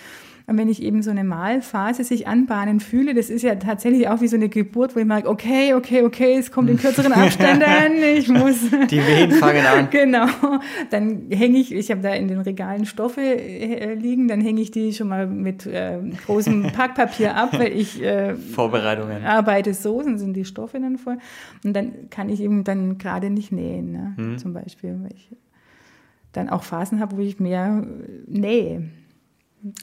Und 0.52 0.58
wenn 0.58 0.68
ich 0.68 0.84
eben 0.84 1.02
so 1.02 1.12
eine 1.12 1.24
Malphase 1.24 2.04
sich 2.04 2.28
anbahnen 2.28 2.82
fühle, 2.82 3.14
das 3.14 3.30
ist 3.30 3.42
ja 3.42 3.56
tatsächlich 3.56 4.10
auch 4.10 4.20
wie 4.20 4.28
so 4.28 4.36
eine 4.36 4.50
Geburt, 4.50 4.98
wo 4.98 5.00
ich 5.00 5.06
merke, 5.06 5.30
okay, 5.30 5.74
okay, 5.76 6.04
okay, 6.04 6.36
es 6.38 6.52
kommt 6.52 6.70
in 6.70 6.76
kürzeren 6.76 7.14
Abständen, 7.14 7.66
ich 8.18 8.28
muss. 8.28 8.70
Die 8.92 8.98
Wehen 8.98 9.32
fangen 9.32 9.66
an. 9.66 9.88
Genau. 9.92 10.26
Dann 10.90 11.28
hänge 11.30 11.58
ich, 11.58 11.74
ich 11.74 11.90
habe 11.90 12.02
da 12.02 12.14
in 12.14 12.28
den 12.28 12.42
Regalen 12.42 12.86
Stoffe 12.86 13.22
äh, 13.22 13.94
liegen, 13.94 14.28
dann 14.28 14.42
hänge 14.42 14.60
ich 14.60 14.72
die 14.72 14.92
schon 14.92 15.08
mal 15.08 15.26
mit 15.26 15.66
äh, 15.66 16.00
großem 16.26 16.64
Packpapier 16.74 17.38
ab, 17.38 17.58
weil 17.58 17.72
ich 17.72 18.04
äh, 18.04 18.36
Vorbereitungen 18.36 19.24
arbeite 19.24 19.74
so, 19.74 20.02
dann 20.02 20.18
sind 20.18 20.34
die 20.34 20.44
Stoffe 20.44 20.82
dann 20.82 20.98
voll. 20.98 21.18
Und 21.64 21.74
dann 21.74 22.10
kann 22.10 22.28
ich 22.28 22.42
eben 22.42 22.66
dann 22.66 22.98
gerade 22.98 23.30
nicht 23.30 23.54
nähen, 23.54 23.94
ne? 23.94 24.14
Hm. 24.18 24.38
zum 24.38 24.52
Beispiel, 24.52 25.00
weil 25.02 25.14
ich 25.16 25.30
dann 26.34 26.50
auch 26.50 26.64
Phasen 26.64 27.00
habe, 27.00 27.16
wo 27.16 27.22
ich 27.22 27.40
mehr 27.40 27.88
nähe. 28.28 28.90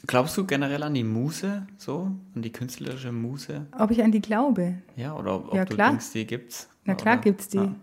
Glaubst 0.07 0.35
du 0.37 0.45
generell 0.45 0.83
an 0.83 0.93
die 0.93 1.03
Muse, 1.03 1.65
so, 1.77 2.11
an 2.35 2.41
die 2.41 2.51
künstlerische 2.51 3.11
Muse? 3.11 3.67
Ob 3.77 3.91
ich 3.91 4.03
an 4.03 4.11
die 4.11 4.21
glaube? 4.21 4.75
Ja, 4.95 5.15
oder 5.15 5.35
ob, 5.35 5.53
ja, 5.53 5.65
du 5.65 5.75
klar. 5.75 5.89
denkst, 5.91 6.11
die 6.13 6.25
gibt's? 6.25 6.69
Na 6.85 6.95
klar 6.95 7.15
oder? 7.15 7.23
gibt's 7.23 7.47
die. 7.47 7.57
Ja. 7.57 7.75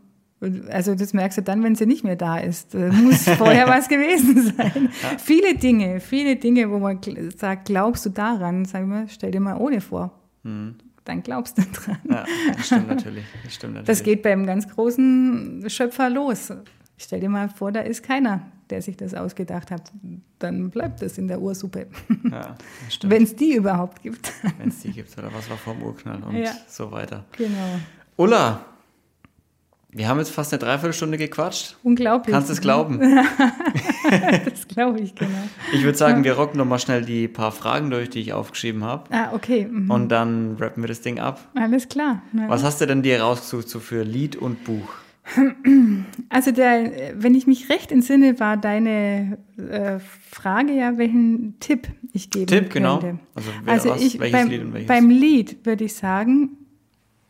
Also 0.70 0.94
das 0.94 1.14
merkst 1.14 1.38
du 1.38 1.42
dann, 1.42 1.62
wenn 1.62 1.74
sie 1.76 1.86
nicht 1.86 2.04
mehr 2.04 2.16
da 2.16 2.36
ist. 2.36 2.74
Muss 2.74 3.22
vorher 3.38 3.66
was 3.68 3.88
gewesen 3.88 4.52
sein. 4.54 4.90
Ja. 5.02 5.18
Viele 5.18 5.54
Dinge, 5.54 6.00
viele 6.00 6.36
Dinge, 6.36 6.70
wo 6.70 6.78
man 6.78 7.00
sagt, 7.34 7.66
glaubst 7.66 8.04
du 8.04 8.10
daran? 8.10 8.66
Sag 8.66 8.82
ich 8.82 8.88
mal, 8.88 9.08
stell 9.08 9.30
dir 9.30 9.40
mal 9.40 9.56
ohne 9.56 9.80
vor. 9.80 10.12
Hm. 10.44 10.74
Dann 11.04 11.22
glaubst 11.22 11.56
du 11.56 11.62
dran. 11.62 11.98
Ja, 12.04 12.24
das 12.54 12.66
stimmt 12.66 12.88
natürlich. 12.88 13.24
Das, 13.44 13.54
stimmt 13.54 13.74
natürlich. 13.74 13.86
das 13.86 14.02
geht 14.02 14.22
beim 14.22 14.44
ganz 14.44 14.68
großen 14.68 15.64
Schöpfer 15.68 16.10
los. 16.10 16.52
Stell 16.98 17.20
dir 17.20 17.30
mal 17.30 17.48
vor, 17.48 17.72
da 17.72 17.80
ist 17.80 18.02
keiner, 18.02 18.42
der 18.70 18.82
sich 18.82 18.96
das 18.96 19.14
ausgedacht 19.14 19.70
hat. 19.70 19.92
Dann 20.38 20.70
bleibt 20.70 21.02
das 21.02 21.18
in 21.18 21.28
der 21.28 21.40
Ursuppe. 21.40 21.86
Ja, 22.30 22.56
Wenn 23.04 23.22
es 23.22 23.36
die 23.36 23.54
überhaupt 23.54 24.02
gibt. 24.02 24.32
Wenn 24.58 24.68
es 24.68 24.80
die 24.80 24.92
gibt, 24.92 25.16
oder 25.18 25.32
was 25.32 25.48
war 25.48 25.56
vor 25.56 25.74
dem 25.74 25.82
Urknall 25.82 26.22
und 26.22 26.36
ja. 26.36 26.52
so 26.68 26.90
weiter. 26.90 27.24
Genau. 27.36 27.78
Ulla, 28.16 28.64
wir 29.96 30.08
haben 30.08 30.18
jetzt 30.18 30.30
fast 30.30 30.52
eine 30.52 30.58
Dreiviertelstunde 30.58 31.16
gequatscht. 31.16 31.76
Unglaublich. 31.82 32.30
Kannst 32.30 32.50
du 32.50 32.52
es 32.52 32.60
glauben? 32.60 33.00
das 34.44 34.68
glaube 34.68 35.00
ich, 35.00 35.14
genau. 35.14 35.30
Ich 35.72 35.84
würde 35.84 35.96
sagen, 35.96 36.22
wir 36.22 36.34
rocken 36.34 36.58
nochmal 36.58 36.78
schnell 36.78 37.02
die 37.02 37.28
paar 37.28 37.50
Fragen 37.50 37.88
durch, 37.88 38.10
die 38.10 38.20
ich 38.20 38.34
aufgeschrieben 38.34 38.84
habe. 38.84 39.04
Ah, 39.10 39.30
okay. 39.32 39.66
Mhm. 39.66 39.90
Und 39.90 40.10
dann 40.10 40.56
rappen 40.56 40.82
wir 40.82 40.88
das 40.88 41.00
Ding 41.00 41.18
ab. 41.18 41.40
Alles 41.54 41.88
klar. 41.88 42.20
Ja. 42.34 42.46
Was 42.48 42.62
hast 42.62 42.82
du 42.82 42.86
denn 42.86 43.02
dir 43.02 43.22
rausgesucht 43.22 43.70
so 43.70 43.80
für 43.80 44.02
Lied 44.02 44.36
und 44.36 44.64
Buch? 44.64 44.86
Also 46.28 46.50
der, 46.50 47.14
wenn 47.14 47.34
ich 47.34 47.46
mich 47.46 47.68
recht 47.68 47.92
entsinne, 47.92 48.38
war 48.40 48.56
deine 48.56 49.38
äh, 49.56 49.98
Frage 50.30 50.72
ja, 50.72 50.98
welchen 50.98 51.58
Tipp 51.60 51.88
ich 52.12 52.30
geben 52.30 52.46
Tipp, 52.46 52.70
genau. 52.70 52.98
könnte. 52.98 53.20
Also, 53.34 53.50
wer, 53.64 53.72
also 53.72 53.90
was, 53.90 54.02
ich, 54.02 54.18
beim, 54.18 54.48
Lied 54.48 54.86
beim 54.86 55.10
Lied 55.10 55.64
würde 55.64 55.84
ich 55.84 55.94
sagen, 55.94 56.50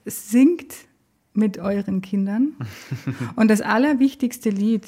singt 0.05 0.75
mit 1.35 1.59
euren 1.59 2.01
Kindern. 2.01 2.55
und 3.37 3.49
das 3.49 3.61
allerwichtigste 3.61 4.51
Lied 4.51 4.87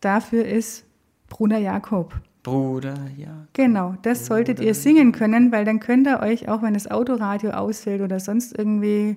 dafür 0.00 0.44
ist 0.44 0.84
Bruder 1.28 1.58
Jakob. 1.58 2.20
Bruder, 2.42 2.96
ja. 3.16 3.46
Genau, 3.52 3.94
das 4.02 4.20
Bruder, 4.20 4.26
solltet 4.26 4.60
ihr 4.60 4.74
singen 4.74 5.12
können, 5.12 5.52
weil 5.52 5.64
dann 5.64 5.78
könnt 5.78 6.06
ihr 6.06 6.20
euch, 6.20 6.48
auch 6.48 6.62
wenn 6.62 6.74
das 6.74 6.90
Autoradio 6.90 7.50
ausfällt 7.50 8.00
oder 8.00 8.18
sonst 8.18 8.58
irgendwie 8.58 9.16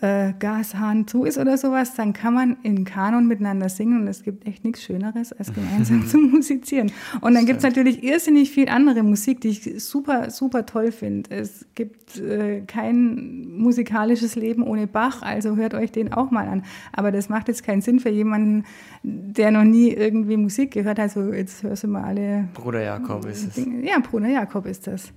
äh, 0.00 0.32
Gashahn 0.38 1.06
zu 1.06 1.24
ist 1.24 1.38
oder 1.38 1.56
sowas, 1.58 1.94
dann 1.94 2.12
kann 2.12 2.34
man 2.34 2.56
in 2.62 2.84
Kanon 2.84 3.26
miteinander 3.26 3.68
singen 3.68 4.02
und 4.02 4.08
es 4.08 4.22
gibt 4.22 4.46
echt 4.46 4.64
nichts 4.64 4.82
Schöneres, 4.82 5.32
als 5.32 5.52
gemeinsam 5.54 6.06
zu 6.06 6.18
musizieren. 6.18 6.90
Und 7.20 7.34
dann 7.34 7.46
gibt 7.46 7.58
es 7.58 7.64
natürlich 7.64 8.02
irrsinnig 8.02 8.50
viel 8.50 8.68
andere 8.68 9.02
Musik, 9.02 9.40
die 9.40 9.48
ich 9.48 9.82
super, 9.82 10.30
super 10.30 10.66
toll 10.66 10.92
finde. 10.92 11.30
Es 11.30 11.66
gibt 11.74 12.18
äh, 12.18 12.62
kein 12.66 13.58
musikalisches 13.58 14.36
Leben 14.36 14.62
ohne 14.62 14.86
Bach, 14.86 15.22
also 15.22 15.56
hört 15.56 15.74
euch 15.74 15.92
den 15.92 16.12
auch 16.12 16.30
mal 16.30 16.48
an. 16.48 16.62
Aber 16.92 17.12
das 17.12 17.28
macht 17.28 17.48
jetzt 17.48 17.62
keinen 17.62 17.82
Sinn 17.82 18.00
für 18.00 18.10
jemanden, 18.10 18.64
der 19.02 19.50
noch 19.50 19.64
nie 19.64 19.90
irgendwie 19.90 20.36
Musik 20.36 20.72
gehört 20.72 20.98
hat. 20.98 21.00
Also 21.00 21.32
jetzt 21.32 21.62
hörst 21.62 21.84
du 21.84 21.88
mal 21.88 22.04
alle. 22.04 22.48
Bruder 22.54 22.82
Jakob 22.82 23.26
ist 23.26 23.56
es. 23.56 23.66
Ja, 23.82 23.98
Bruder 23.98 24.28
Jakob 24.28 24.66
ist 24.66 24.86
das. 24.86 25.12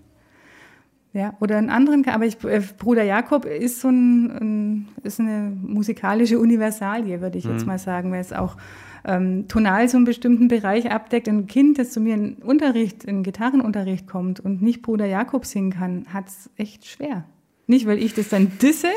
Ja, 1.14 1.36
oder 1.40 1.58
einen 1.58 1.70
anderen, 1.70 2.04
aber 2.08 2.26
ich, 2.26 2.44
äh, 2.44 2.62
Bruder 2.80 3.04
Jakob 3.04 3.46
ist 3.46 3.82
so 3.82 3.90
ein, 3.90 4.32
ein, 4.32 4.88
ist 5.04 5.20
eine 5.20 5.56
musikalische 5.62 6.40
Universalie, 6.40 7.22
würde 7.22 7.38
ich 7.38 7.46
mhm. 7.46 7.52
jetzt 7.52 7.68
mal 7.68 7.78
sagen, 7.78 8.12
weil 8.12 8.22
es 8.22 8.34
auch 8.34 8.58
ähm, 9.06 9.48
tonal 9.48 9.88
so 9.88 9.98
einen 9.98 10.06
bestimmten 10.06 10.48
Bereich 10.48 10.90
abdeckt. 10.92 11.28
Ein 11.28 11.46
Kind, 11.46 11.78
das 11.78 11.92
zu 11.92 12.00
mir 12.00 12.16
in 12.16 12.34
Unterricht, 12.36 13.04
in 13.04 13.22
Gitarrenunterricht 13.22 14.08
kommt 14.08 14.40
und 14.40 14.64
nicht 14.64 14.82
Bruder 14.82 15.06
Jakob 15.06 15.46
singen 15.46 15.72
kann, 15.72 16.06
hat 16.12 16.30
es 16.30 16.50
echt 16.58 16.88
schwer. 16.88 17.26
Nicht, 17.68 17.86
weil 17.86 18.00
ich 18.00 18.16
das 18.16 18.30
dann 18.30 18.52
disse, 18.60 18.90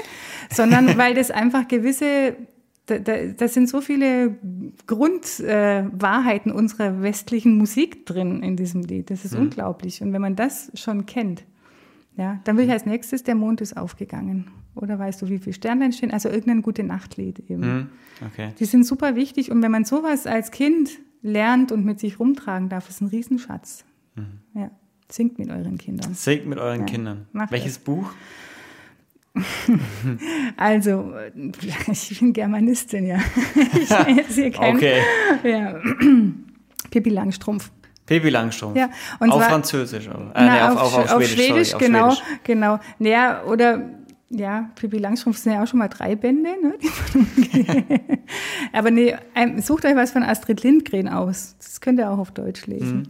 sondern 0.51 0.97
weil 0.99 1.15
das 1.15 1.31
einfach 1.31 1.69
gewisse 1.69 2.35
da, 2.87 3.01
da, 3.01 3.27
das 3.37 3.53
sind 3.53 3.69
so 3.69 3.81
viele 3.81 4.37
Grundwahrheiten 4.87 6.53
äh, 6.53 6.55
unserer 6.55 7.03
westlichen 7.03 7.59
Musik 7.59 8.07
drin 8.07 8.43
in 8.45 8.57
diesem 8.57 8.83
Lied. 8.83 9.11
Das 9.11 9.25
ist 9.25 9.35
mhm. 9.35 9.43
unglaublich. 9.43 10.03
Und 10.03 10.13
wenn 10.13 10.23
man 10.23 10.37
das 10.37 10.71
schon 10.75 11.05
kennt, 11.05 11.45
ja, 12.17 12.41
dann 12.45 12.57
will 12.57 12.65
ich 12.65 12.71
als 12.71 12.87
nächstes, 12.87 13.23
der 13.23 13.35
Mond 13.35 13.61
ist 13.61 13.77
aufgegangen. 13.77 14.51
Oder 14.75 14.99
weißt 14.99 15.23
du, 15.23 15.29
wie 15.29 15.39
viele 15.39 15.55
Sterne 15.55 15.93
stehen? 15.93 16.11
Also 16.11 16.29
irgendein 16.29 16.63
gute 16.63 16.83
Nachtlied 16.83 17.51
eben. 17.51 17.61
Mhm. 17.61 17.87
Okay. 18.27 18.53
Die 18.59 18.65
sind 18.65 18.85
super 18.85 19.17
wichtig. 19.17 19.51
Und 19.51 19.63
wenn 19.63 19.71
man 19.71 19.85
sowas 19.85 20.27
als 20.27 20.51
Kind 20.51 20.91
lernt 21.23 21.73
und 21.73 21.85
mit 21.85 22.01
sich 22.01 22.19
rumtragen 22.21 22.69
darf, 22.69 22.89
ist 22.89 23.01
ein 23.01 23.09
Riesenschatz. 23.09 23.85
Mhm. 24.15 24.41
Ja. 24.55 24.71
Singt 25.11 25.39
mit 25.39 25.51
euren 25.51 25.79
Kindern. 25.79 26.15
Singt 26.15 26.47
mit 26.47 26.59
euren 26.59 26.81
ja. 26.81 26.87
Kindern. 26.87 27.27
Welches 27.33 27.75
das. 27.75 27.85
Buch? 27.85 28.11
also, 30.57 31.13
ich 31.91 32.19
bin 32.19 32.33
Germanistin, 32.33 33.07
ja. 33.07 33.19
Ich 34.07 34.35
sehe 34.35 34.51
kein, 34.51 34.77
okay. 34.77 35.01
Ja. 35.45 35.81
Pippi 36.91 37.11
Langstrumpf. 37.11 37.71
Pippi 38.07 38.31
Langstrumpf. 38.31 38.77
Ja, 38.77 38.89
und 39.19 39.31
auf 39.31 39.41
zwar, 39.41 39.51
Französisch. 39.51 40.07
Äh, 40.07 40.11
na, 40.35 40.55
nee, 40.55 40.61
auf, 40.61 40.77
auf, 40.77 40.99
auf, 40.99 41.13
auf, 41.13 41.25
Schwedisch, 41.25 41.47
Schwedisch 41.47 41.71
sorry, 41.71 41.85
genau, 41.85 42.11
Schwedisch. 42.11 42.41
genau. 42.45 42.79
Naja, 42.99 43.43
oder 43.45 43.91
ja, 44.31 44.71
Pippi 44.75 44.99
Langstrumpf 44.99 45.39
sind 45.39 45.53
ja 45.53 45.63
auch 45.63 45.67
schon 45.67 45.79
mal 45.79 45.89
drei 45.89 46.17
Bände. 46.17 46.51
Ne? 46.63 46.75
Aber 48.73 48.91
nee, 48.91 49.15
sucht 49.59 49.85
euch 49.85 49.95
was 49.95 50.13
von 50.13 50.23
Astrid 50.23 50.63
Lindgren 50.63 51.09
aus. 51.09 51.57
Das 51.59 51.81
könnt 51.81 51.99
ihr 51.99 52.11
auch 52.11 52.19
auf 52.19 52.31
Deutsch 52.33 52.67
lesen. 52.67 52.99
Mhm. 52.99 53.09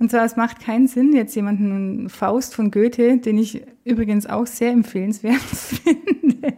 Und 0.00 0.10
zwar, 0.10 0.24
es 0.24 0.36
macht 0.36 0.60
keinen 0.60 0.86
Sinn, 0.86 1.12
jetzt 1.12 1.34
jemanden 1.34 2.08
Faust 2.08 2.54
von 2.54 2.70
Goethe, 2.70 3.18
den 3.18 3.36
ich 3.36 3.62
übrigens 3.84 4.26
auch 4.26 4.46
sehr 4.46 4.70
empfehlenswert 4.70 5.34
finde, 5.40 6.54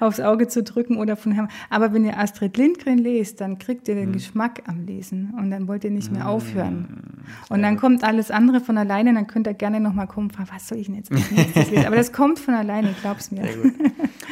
aufs 0.00 0.20
Auge 0.20 0.48
zu 0.48 0.62
drücken 0.62 0.96
oder 0.96 1.16
von 1.16 1.32
Herrn. 1.32 1.48
Aber 1.70 1.92
wenn 1.92 2.04
ihr 2.04 2.18
Astrid 2.18 2.56
Lindgren 2.56 2.98
lest, 2.98 3.40
dann 3.40 3.58
kriegt 3.58 3.88
ihr 3.88 3.94
den 3.94 4.06
hm. 4.06 4.12
Geschmack 4.12 4.62
am 4.66 4.84
Lesen 4.84 5.34
und 5.38 5.50
dann 5.50 5.68
wollt 5.68 5.84
ihr 5.84 5.90
nicht 5.90 6.12
mehr 6.12 6.24
hm. 6.24 6.30
aufhören. 6.30 7.24
Und 7.48 7.62
dann 7.62 7.76
kommt 7.76 8.04
alles 8.04 8.30
andere 8.30 8.60
von 8.60 8.78
alleine, 8.78 9.14
dann 9.14 9.26
könnt 9.26 9.46
ihr 9.46 9.54
gerne 9.54 9.80
nochmal 9.80 10.06
kommen, 10.06 10.30
was 10.52 10.68
soll 10.68 10.78
ich 10.78 10.86
denn 10.86 10.96
jetzt 10.96 11.10
lesen? 11.10 11.86
Aber 11.86 11.96
das 11.96 12.12
kommt 12.12 12.38
von 12.38 12.54
alleine, 12.54 12.94
glaub's 13.00 13.30
mir. 13.30 13.48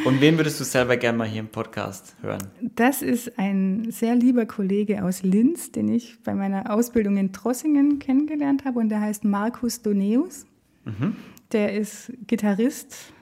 Und 0.04 0.20
wen 0.20 0.36
würdest 0.36 0.58
du 0.60 0.64
selber 0.64 0.96
gerne 0.96 1.18
mal 1.18 1.28
hier 1.28 1.40
im 1.40 1.48
Podcast 1.48 2.16
hören? 2.22 2.42
Das 2.60 3.02
ist 3.02 3.38
ein 3.38 3.90
sehr 3.90 4.14
lieber 4.14 4.46
Kollege 4.46 5.04
aus 5.04 5.22
Linz, 5.22 5.70
den 5.70 5.88
ich 5.88 6.18
bei 6.22 6.34
meiner 6.34 6.72
Ausbildung 6.72 7.16
in 7.16 7.32
Trossingen 7.32 7.98
kennengelernt 7.98 8.64
habe 8.64 8.80
und 8.80 8.88
der 8.88 9.00
heißt 9.00 9.24
Markus 9.24 9.82
Doneus. 9.82 10.46
Mhm. 10.84 11.16
Der 11.52 11.74
ist 11.74 12.12
Gitarrist, 12.26 13.12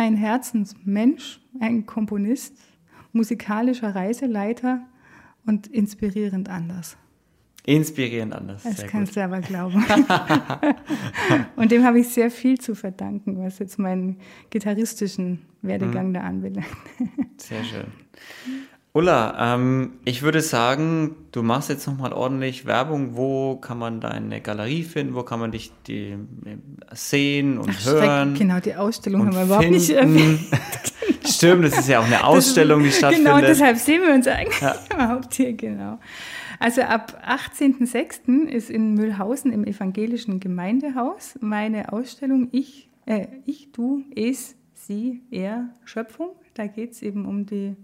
ein 0.00 0.16
Herzensmensch, 0.16 1.40
ein 1.60 1.84
Komponist, 1.84 2.56
musikalischer 3.12 3.94
Reiseleiter 3.94 4.80
und 5.44 5.66
inspirierend 5.66 6.48
anders. 6.48 6.96
Inspirierend 7.66 8.32
anders. 8.32 8.62
Das 8.62 8.86
kannst 8.86 9.12
gut. 9.12 9.16
du 9.18 9.24
aber 9.24 9.40
glauben. 9.40 9.84
und 11.56 11.70
dem 11.70 11.84
habe 11.84 12.00
ich 12.00 12.08
sehr 12.08 12.30
viel 12.30 12.58
zu 12.58 12.74
verdanken, 12.74 13.38
was 13.38 13.58
jetzt 13.58 13.78
meinen 13.78 14.16
gitarristischen 14.48 15.42
Werdegang 15.60 16.08
mhm. 16.08 16.14
da 16.14 16.20
anbelangt. 16.22 16.66
sehr 17.36 17.62
schön. 17.62 17.84
Ulla, 18.92 19.54
ähm, 19.54 19.92
ich 20.04 20.22
würde 20.22 20.40
sagen, 20.40 21.14
du 21.30 21.44
machst 21.44 21.68
jetzt 21.68 21.86
nochmal 21.86 22.12
ordentlich 22.12 22.66
Werbung. 22.66 23.16
Wo 23.16 23.54
kann 23.56 23.78
man 23.78 24.00
deine 24.00 24.40
Galerie 24.40 24.82
finden? 24.82 25.14
Wo 25.14 25.22
kann 25.22 25.38
man 25.38 25.52
dich 25.52 25.70
die, 25.86 26.16
sehen 26.92 27.58
und 27.58 27.70
Ach, 27.70 27.86
hören? 27.86 28.34
Genau, 28.34 28.58
die 28.58 28.74
Ausstellung 28.74 29.26
haben 29.26 29.36
wir 29.36 29.44
überhaupt 29.44 29.64
finden. 29.64 29.78
nicht 29.78 29.90
erwähnt. 29.90 30.40
Stimmt, 31.24 31.64
das 31.64 31.78
ist 31.78 31.88
ja 31.88 32.00
auch 32.00 32.04
eine 32.04 32.24
Ausstellung, 32.24 32.82
die 32.82 32.90
stattfindet. 32.90 33.32
Genau, 33.32 33.46
deshalb 33.46 33.76
sehen 33.76 34.02
wir 34.02 34.12
uns 34.12 34.26
eigentlich 34.26 34.60
ja. 34.60 34.74
überhaupt 34.92 35.34
hier, 35.34 35.52
genau. 35.52 36.00
Also 36.58 36.82
ab 36.82 37.22
18.06. 37.26 38.48
ist 38.48 38.70
in 38.70 38.94
Mühlhausen 38.94 39.52
im 39.52 39.64
evangelischen 39.64 40.40
Gemeindehaus 40.40 41.38
meine 41.40 41.92
Ausstellung 41.92 42.48
Ich, 42.50 42.90
äh, 43.06 43.28
ich 43.46 43.70
du, 43.70 44.02
es, 44.16 44.56
sie, 44.74 45.22
er, 45.30 45.68
Schöpfung. 45.84 46.30
Da 46.54 46.66
geht 46.66 46.92
es 46.92 47.02
eben 47.02 47.24
um 47.24 47.46
die 47.46 47.76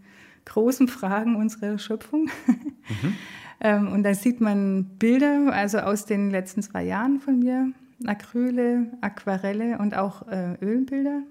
großen 0.47 0.88
Fragen 0.88 1.36
unserer 1.36 1.78
Schöpfung. 1.78 2.30
Mhm. 2.47 3.14
ähm, 3.61 3.92
und 3.92 4.03
da 4.03 4.14
sieht 4.14 4.40
man 4.40 4.84
Bilder, 4.99 5.53
also 5.53 5.78
aus 5.78 6.07
den 6.07 6.30
letzten 6.30 6.62
zwei 6.62 6.84
Jahren 6.84 7.20
von 7.20 7.38
mir, 7.38 7.72
Acryle, 8.05 8.90
Aquarelle 9.01 9.78
und 9.78 9.94
auch 9.97 10.26
äh, 10.28 10.55
Ölbilder. 10.62 11.22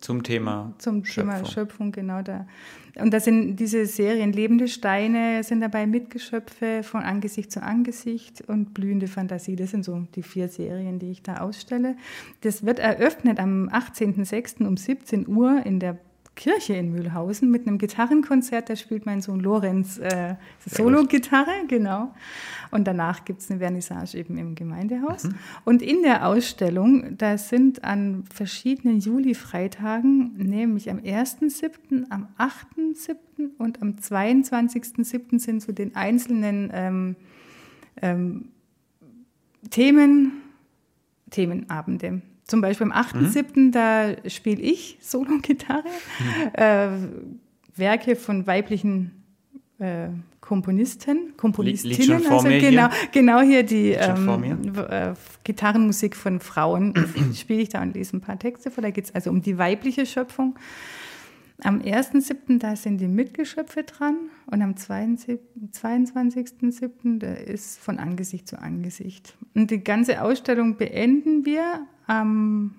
Zum 0.00 0.24
Thema 0.24 0.74
Zum 0.78 1.04
Schöpfung. 1.04 1.32
Thema 1.32 1.48
Schöpfung, 1.48 1.92
genau 1.92 2.22
da. 2.22 2.46
Und 2.96 3.14
da 3.14 3.20
sind 3.20 3.56
diese 3.56 3.86
Serien 3.86 4.32
lebende 4.32 4.66
Steine, 4.66 5.44
sind 5.44 5.60
dabei 5.60 5.86
Mitgeschöpfe 5.86 6.82
von 6.82 7.02
Angesicht 7.02 7.52
zu 7.52 7.62
Angesicht 7.62 8.42
und 8.48 8.74
blühende 8.74 9.06
Fantasie. 9.06 9.54
Das 9.54 9.70
sind 9.70 9.84
so 9.84 10.04
die 10.16 10.24
vier 10.24 10.48
Serien, 10.48 10.98
die 10.98 11.12
ich 11.12 11.22
da 11.22 11.38
ausstelle. 11.38 11.96
Das 12.40 12.66
wird 12.66 12.80
eröffnet 12.80 13.38
am 13.38 13.68
18.06. 13.68 14.66
um 14.66 14.76
17 14.76 15.28
Uhr 15.28 15.64
in 15.64 15.78
der 15.78 15.98
Kirche 16.34 16.74
in 16.74 16.90
Mühlhausen 16.90 17.50
mit 17.50 17.66
einem 17.66 17.78
Gitarrenkonzert. 17.78 18.70
Da 18.70 18.76
spielt 18.76 19.04
mein 19.04 19.20
Sohn 19.20 19.40
Lorenz 19.40 19.98
äh, 19.98 20.36
Solo-Gitarre, 20.64 21.66
genau. 21.68 22.14
Und 22.70 22.86
danach 22.86 23.24
gibt 23.24 23.40
es 23.40 23.50
eine 23.50 23.60
Vernissage 23.60 24.16
eben 24.16 24.38
im 24.38 24.54
Gemeindehaus. 24.54 25.24
Mhm. 25.24 25.34
Und 25.64 25.82
in 25.82 26.02
der 26.02 26.26
Ausstellung, 26.26 27.18
da 27.18 27.36
sind 27.36 27.84
an 27.84 28.24
verschiedenen 28.32 28.98
Juli-Freitagen, 28.98 30.34
nämlich 30.36 30.90
am 30.90 30.98
1.7., 30.98 32.10
am 32.10 32.28
8.7. 32.38 33.50
und 33.58 33.82
am 33.82 33.96
22.7. 33.96 35.38
sind 35.38 35.62
so 35.62 35.72
den 35.72 35.94
einzelnen 35.94 36.70
ähm, 36.72 37.16
ähm, 38.00 38.48
Themen, 39.68 40.32
Themenabende. 41.30 42.22
Zum 42.44 42.60
Beispiel 42.60 42.90
am 42.90 42.92
8.7., 42.92 43.44
mhm. 43.54 43.72
da 43.72 44.16
spiele 44.28 44.60
ich 44.60 44.98
Solo-Gitarre, 45.00 45.84
mhm. 45.84 46.54
äh, 46.54 46.88
Werke 47.76 48.16
von 48.16 48.46
weiblichen 48.46 49.22
äh, 49.78 50.08
Komponisten, 50.40 51.36
Komponistinnen. 51.36 51.96
Liegt 51.96 52.10
schon 52.10 52.20
vor 52.20 52.38
also 52.38 52.48
mir 52.48 52.58
genau, 52.58 52.90
hier. 52.90 53.08
genau 53.12 53.40
hier 53.40 53.62
die 53.62 53.92
ähm, 53.92 54.74
äh, 54.76 55.14
Gitarrenmusik 55.44 56.16
von 56.16 56.40
Frauen 56.40 56.94
spiele 57.34 57.62
ich 57.62 57.68
da 57.68 57.80
und 57.80 57.94
lese 57.94 58.16
ein 58.16 58.20
paar 58.20 58.38
Texte 58.38 58.72
vor. 58.72 58.82
Da 58.82 58.90
geht 58.90 59.04
es 59.04 59.14
also 59.14 59.30
um 59.30 59.40
die 59.40 59.56
weibliche 59.56 60.04
Schöpfung. 60.04 60.58
Am 61.62 61.80
1.7. 61.80 62.58
da 62.58 62.74
sind 62.74 63.00
die 63.00 63.06
Mitgeschöpfe 63.06 63.84
dran 63.84 64.16
und 64.46 64.62
am 64.62 64.72
22.7. 64.72 67.20
da 67.20 67.34
ist 67.34 67.78
von 67.78 68.00
Angesicht 68.00 68.48
zu 68.48 68.60
Angesicht. 68.60 69.36
Und 69.54 69.70
die 69.70 69.84
ganze 69.84 70.22
Ausstellung 70.22 70.76
beenden 70.76 71.46
wir 71.46 71.86
am 72.06 72.74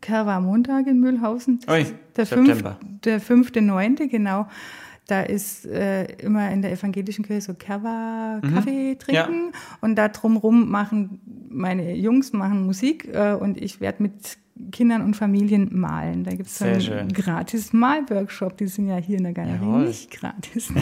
Kerwa-Montag 0.00 0.86
in 0.86 1.00
Mühlhausen. 1.00 1.60
Oi, 1.66 1.86
der 2.16 2.26
September. 2.26 2.78
Fünf, 3.20 3.52
der 3.52 3.62
5.9., 3.62 4.08
genau. 4.08 4.46
Da 5.06 5.22
ist 5.22 5.66
äh, 5.66 6.04
immer 6.16 6.50
in 6.50 6.62
der 6.62 6.72
evangelischen 6.72 7.24
Kirche 7.24 7.42
so 7.42 7.54
Kerwa 7.54 8.40
mhm. 8.42 8.54
Kaffee 8.54 8.96
trinken 8.96 9.50
ja. 9.52 9.58
und 9.82 9.96
da 9.96 10.08
drumherum 10.08 10.70
machen 10.70 11.20
meine 11.50 11.94
Jungs 11.94 12.32
machen 12.32 12.64
Musik 12.64 13.08
äh, 13.12 13.34
und 13.34 13.60
ich 13.60 13.82
werde 13.82 14.02
mit 14.02 14.38
Kindern 14.70 15.02
und 15.02 15.14
Familien 15.14 15.68
malen. 15.72 16.22
Da 16.22 16.30
gibt 16.30 16.48
es 16.48 16.62
einen 16.62 16.80
schön. 16.80 17.08
gratis 17.08 17.72
Malworkshop. 17.72 18.56
Die 18.56 18.68
sind 18.68 18.86
ja 18.86 18.96
hier 18.96 19.18
in 19.18 19.24
der 19.24 19.32
Galerie 19.32 19.64
Jawohl. 19.64 19.86
nicht 19.86 20.10
gratis. 20.12 20.72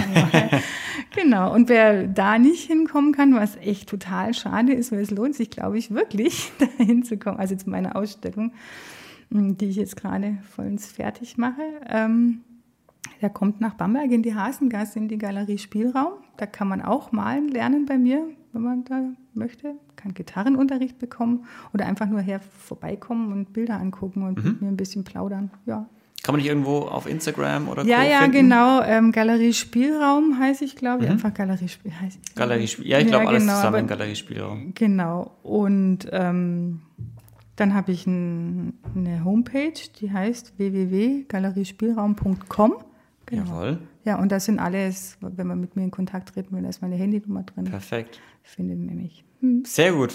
genau. 1.14 1.54
Und 1.54 1.70
wer 1.70 2.06
da 2.06 2.38
nicht 2.38 2.66
hinkommen 2.66 3.12
kann, 3.12 3.34
was 3.34 3.56
echt 3.56 3.88
total 3.88 4.34
schade 4.34 4.74
ist, 4.74 4.92
weil 4.92 5.00
es 5.00 5.10
lohnt 5.10 5.34
sich, 5.34 5.48
glaube 5.48 5.78
ich, 5.78 5.90
wirklich, 5.90 6.52
da 6.58 6.66
hinzukommen. 6.84 7.40
Also 7.40 7.56
zu 7.56 7.70
meiner 7.70 7.96
Ausstellung, 7.96 8.52
hm, 9.30 9.56
die 9.56 9.66
ich 9.66 9.76
jetzt 9.76 9.96
gerade 9.96 10.38
vollends 10.54 10.92
fertig 10.92 11.38
mache. 11.38 11.62
Ähm, 11.88 12.42
der 13.22 13.30
kommt 13.30 13.60
nach 13.60 13.74
Bamberg 13.74 14.10
in 14.10 14.22
die 14.22 14.34
Hasengasse 14.34 14.98
in 14.98 15.08
die 15.08 15.18
Galerie 15.18 15.58
Spielraum. 15.58 16.12
Da 16.36 16.44
kann 16.44 16.68
man 16.68 16.82
auch 16.82 17.10
malen 17.12 17.48
lernen 17.48 17.86
bei 17.86 17.96
mir, 17.96 18.26
wenn 18.52 18.62
man 18.62 18.84
da 18.84 19.00
möchte 19.34 19.74
kann 19.96 20.14
Gitarrenunterricht 20.14 20.98
bekommen 20.98 21.46
oder 21.72 21.86
einfach 21.86 22.06
nur 22.06 22.20
her 22.20 22.40
vorbeikommen 22.40 23.32
und 23.32 23.52
Bilder 23.52 23.80
angucken 23.80 24.22
und 24.22 24.38
mhm. 24.38 24.50
mit 24.50 24.62
mir 24.62 24.68
ein 24.68 24.76
bisschen 24.76 25.02
plaudern. 25.04 25.50
Ja. 25.66 25.88
Kann 26.22 26.34
man 26.34 26.40
nicht 26.40 26.48
irgendwo 26.48 26.82
auf 26.82 27.06
Instagram 27.06 27.68
oder 27.68 27.84
Ja, 27.84 28.04
ja, 28.04 28.20
finden? 28.20 28.36
genau. 28.36 28.80
Ähm, 28.82 29.10
Galerie 29.10 29.52
Spielraum 29.52 30.38
heiße 30.38 30.64
ich, 30.64 30.76
glaube 30.76 31.02
ich. 31.02 31.08
Mhm. 31.08 31.14
Einfach 31.14 31.34
Galerie 31.34 31.66
Spiel 31.68 31.90
heiße 31.92 32.18
ich. 32.22 32.34
Galerie 32.36 32.68
Spiel. 32.68 32.86
Ja, 32.86 33.00
ich 33.00 33.08
glaube 33.08 33.24
ja, 33.24 33.30
alles 33.30 33.42
genau, 33.42 33.56
zusammen 33.56 33.88
Galerie 33.88 34.14
Spielraum. 34.14 34.72
Genau. 34.74 35.32
Und 35.42 36.06
ähm, 36.12 36.82
dann 37.56 37.74
habe 37.74 37.90
ich 37.90 38.06
ein, 38.06 38.74
eine 38.94 39.24
Homepage, 39.24 39.72
die 40.00 40.12
heißt 40.12 40.58
www.galeriespielraum.com. 40.58 42.74
Genau. 43.26 43.44
Jawohl. 43.44 43.78
Ja, 44.04 44.18
und 44.18 44.32
das 44.32 44.46
sind 44.46 44.58
alles, 44.58 45.16
wenn 45.20 45.46
man 45.46 45.60
mit 45.60 45.76
mir 45.76 45.84
in 45.84 45.90
Kontakt 45.90 46.34
treten 46.34 46.54
will, 46.54 46.62
da 46.62 46.68
ist 46.68 46.82
meine 46.82 46.96
Handynummer 46.96 47.44
drin. 47.44 47.64
Perfekt. 47.64 48.20
Findet 48.42 48.78
man 48.78 48.96
mich. 48.96 49.24
Hm. 49.40 49.64
Sehr 49.64 49.92
gut. 49.92 50.14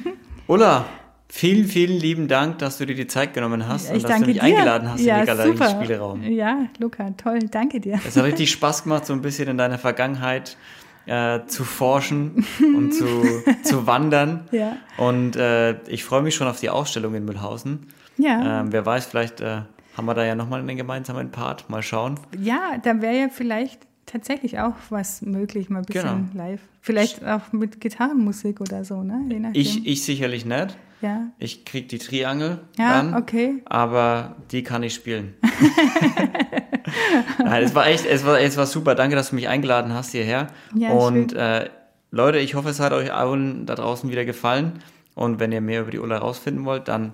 Ulla, 0.46 0.86
vielen, 1.28 1.66
vielen 1.66 1.98
lieben 1.98 2.28
Dank, 2.28 2.58
dass 2.58 2.78
du 2.78 2.86
dir 2.86 2.94
die 2.94 3.06
Zeit 3.06 3.34
genommen 3.34 3.68
hast 3.68 3.90
ich 3.90 3.96
und 3.96 4.04
dass 4.04 4.20
du 4.20 4.26
mich 4.26 4.36
dir. 4.36 4.42
eingeladen 4.42 4.90
hast 4.90 5.00
ja, 5.00 5.16
in 5.16 5.20
die 5.22 5.26
Galerie 5.26 5.48
super. 5.52 5.70
Spielraum. 5.70 6.22
Ja, 6.22 6.66
Luca, 6.78 7.10
toll, 7.10 7.40
danke 7.50 7.80
dir. 7.80 8.00
Es 8.06 8.16
hat 8.16 8.24
richtig 8.24 8.50
Spaß 8.50 8.84
gemacht, 8.84 9.04
so 9.04 9.12
ein 9.12 9.20
bisschen 9.20 9.48
in 9.48 9.58
deiner 9.58 9.78
Vergangenheit 9.78 10.56
äh, 11.04 11.44
zu 11.46 11.64
forschen 11.64 12.46
und 12.60 12.92
zu, 12.94 13.22
zu 13.62 13.86
wandern. 13.86 14.48
Ja. 14.50 14.76
Und 14.96 15.36
äh, 15.36 15.80
ich 15.88 16.04
freue 16.04 16.22
mich 16.22 16.34
schon 16.34 16.48
auf 16.48 16.60
die 16.60 16.70
Ausstellung 16.70 17.14
in 17.14 17.24
Mühlhausen. 17.24 17.88
Ja. 18.16 18.60
Ähm, 18.60 18.72
wer 18.72 18.86
weiß, 18.86 19.06
vielleicht 19.06 19.40
äh, 19.40 19.62
haben 19.96 20.06
wir 20.06 20.14
da 20.14 20.24
ja 20.24 20.34
nochmal 20.34 20.60
einen 20.60 20.76
gemeinsamen 20.76 21.30
Part. 21.30 21.70
Mal 21.70 21.82
schauen. 21.82 22.20
Ja, 22.38 22.78
da 22.82 23.00
wäre 23.00 23.18
ja 23.18 23.28
vielleicht 23.28 23.86
tatsächlich 24.04 24.58
auch 24.60 24.74
was 24.90 25.22
möglich, 25.22 25.68
mal 25.68 25.80
ein 25.80 25.84
bisschen 25.84 26.30
genau. 26.32 26.44
live. 26.44 26.60
Vielleicht 26.80 27.24
auch 27.24 27.52
mit 27.52 27.80
Gitarrenmusik 27.80 28.60
oder 28.60 28.84
so, 28.84 29.02
ne? 29.02 29.50
Ich, 29.54 29.86
ich 29.86 30.04
sicherlich 30.04 30.44
nicht. 30.44 30.76
Ja. 31.02 31.26
Ich 31.38 31.64
krieg 31.64 31.88
die 31.88 31.98
Triangel 31.98 32.60
ja, 32.78 33.02
dann, 33.02 33.14
okay. 33.14 33.62
aber 33.66 34.36
die 34.50 34.62
kann 34.62 34.82
ich 34.82 34.94
spielen. 34.94 35.34
Nein, 37.38 37.64
es 37.64 37.74
war 37.74 37.86
echt, 37.86 38.06
es 38.06 38.24
war, 38.24 38.40
es 38.40 38.56
war 38.56 38.66
super. 38.66 38.94
Danke, 38.94 39.14
dass 39.14 39.30
du 39.30 39.34
mich 39.34 39.48
eingeladen 39.48 39.92
hast 39.92 40.12
hierher. 40.12 40.46
Ja, 40.74 40.90
Und 40.90 41.34
äh, 41.34 41.68
Leute, 42.10 42.38
ich 42.38 42.54
hoffe, 42.54 42.70
es 42.70 42.80
hat 42.80 42.92
euch 42.92 43.12
allen 43.12 43.66
da 43.66 43.74
draußen 43.74 44.10
wieder 44.10 44.24
gefallen. 44.24 44.80
Und 45.14 45.38
wenn 45.38 45.52
ihr 45.52 45.60
mehr 45.60 45.82
über 45.82 45.90
die 45.90 45.98
Ulla 45.98 46.18
rausfinden 46.18 46.64
wollt, 46.64 46.88
dann 46.88 47.12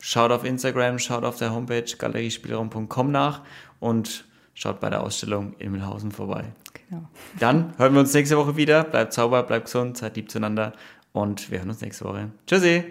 schaut 0.00 0.30
auf 0.30 0.44
Instagram, 0.44 0.98
schaut 0.98 1.24
auf 1.24 1.36
der 1.36 1.52
Homepage 1.52 1.84
galeriespielraum.com 1.96 3.10
nach 3.10 3.42
und 3.80 4.24
schaut 4.54 4.80
bei 4.80 4.90
der 4.90 5.02
Ausstellung 5.02 5.54
in 5.58 5.72
Mühlhausen 5.72 6.12
vorbei. 6.12 6.44
Genau. 6.88 7.08
Dann 7.38 7.74
hören 7.78 7.94
wir 7.94 8.00
uns 8.00 8.14
nächste 8.14 8.36
Woche 8.36 8.56
wieder. 8.56 8.84
Bleibt 8.84 9.12
sauber, 9.12 9.42
bleibt 9.42 9.66
gesund, 9.66 9.96
seid 9.96 10.16
lieb 10.16 10.30
zueinander 10.30 10.72
und 11.12 11.50
wir 11.50 11.58
hören 11.58 11.70
uns 11.70 11.80
nächste 11.80 12.04
Woche. 12.04 12.30
Tschüssi! 12.46 12.84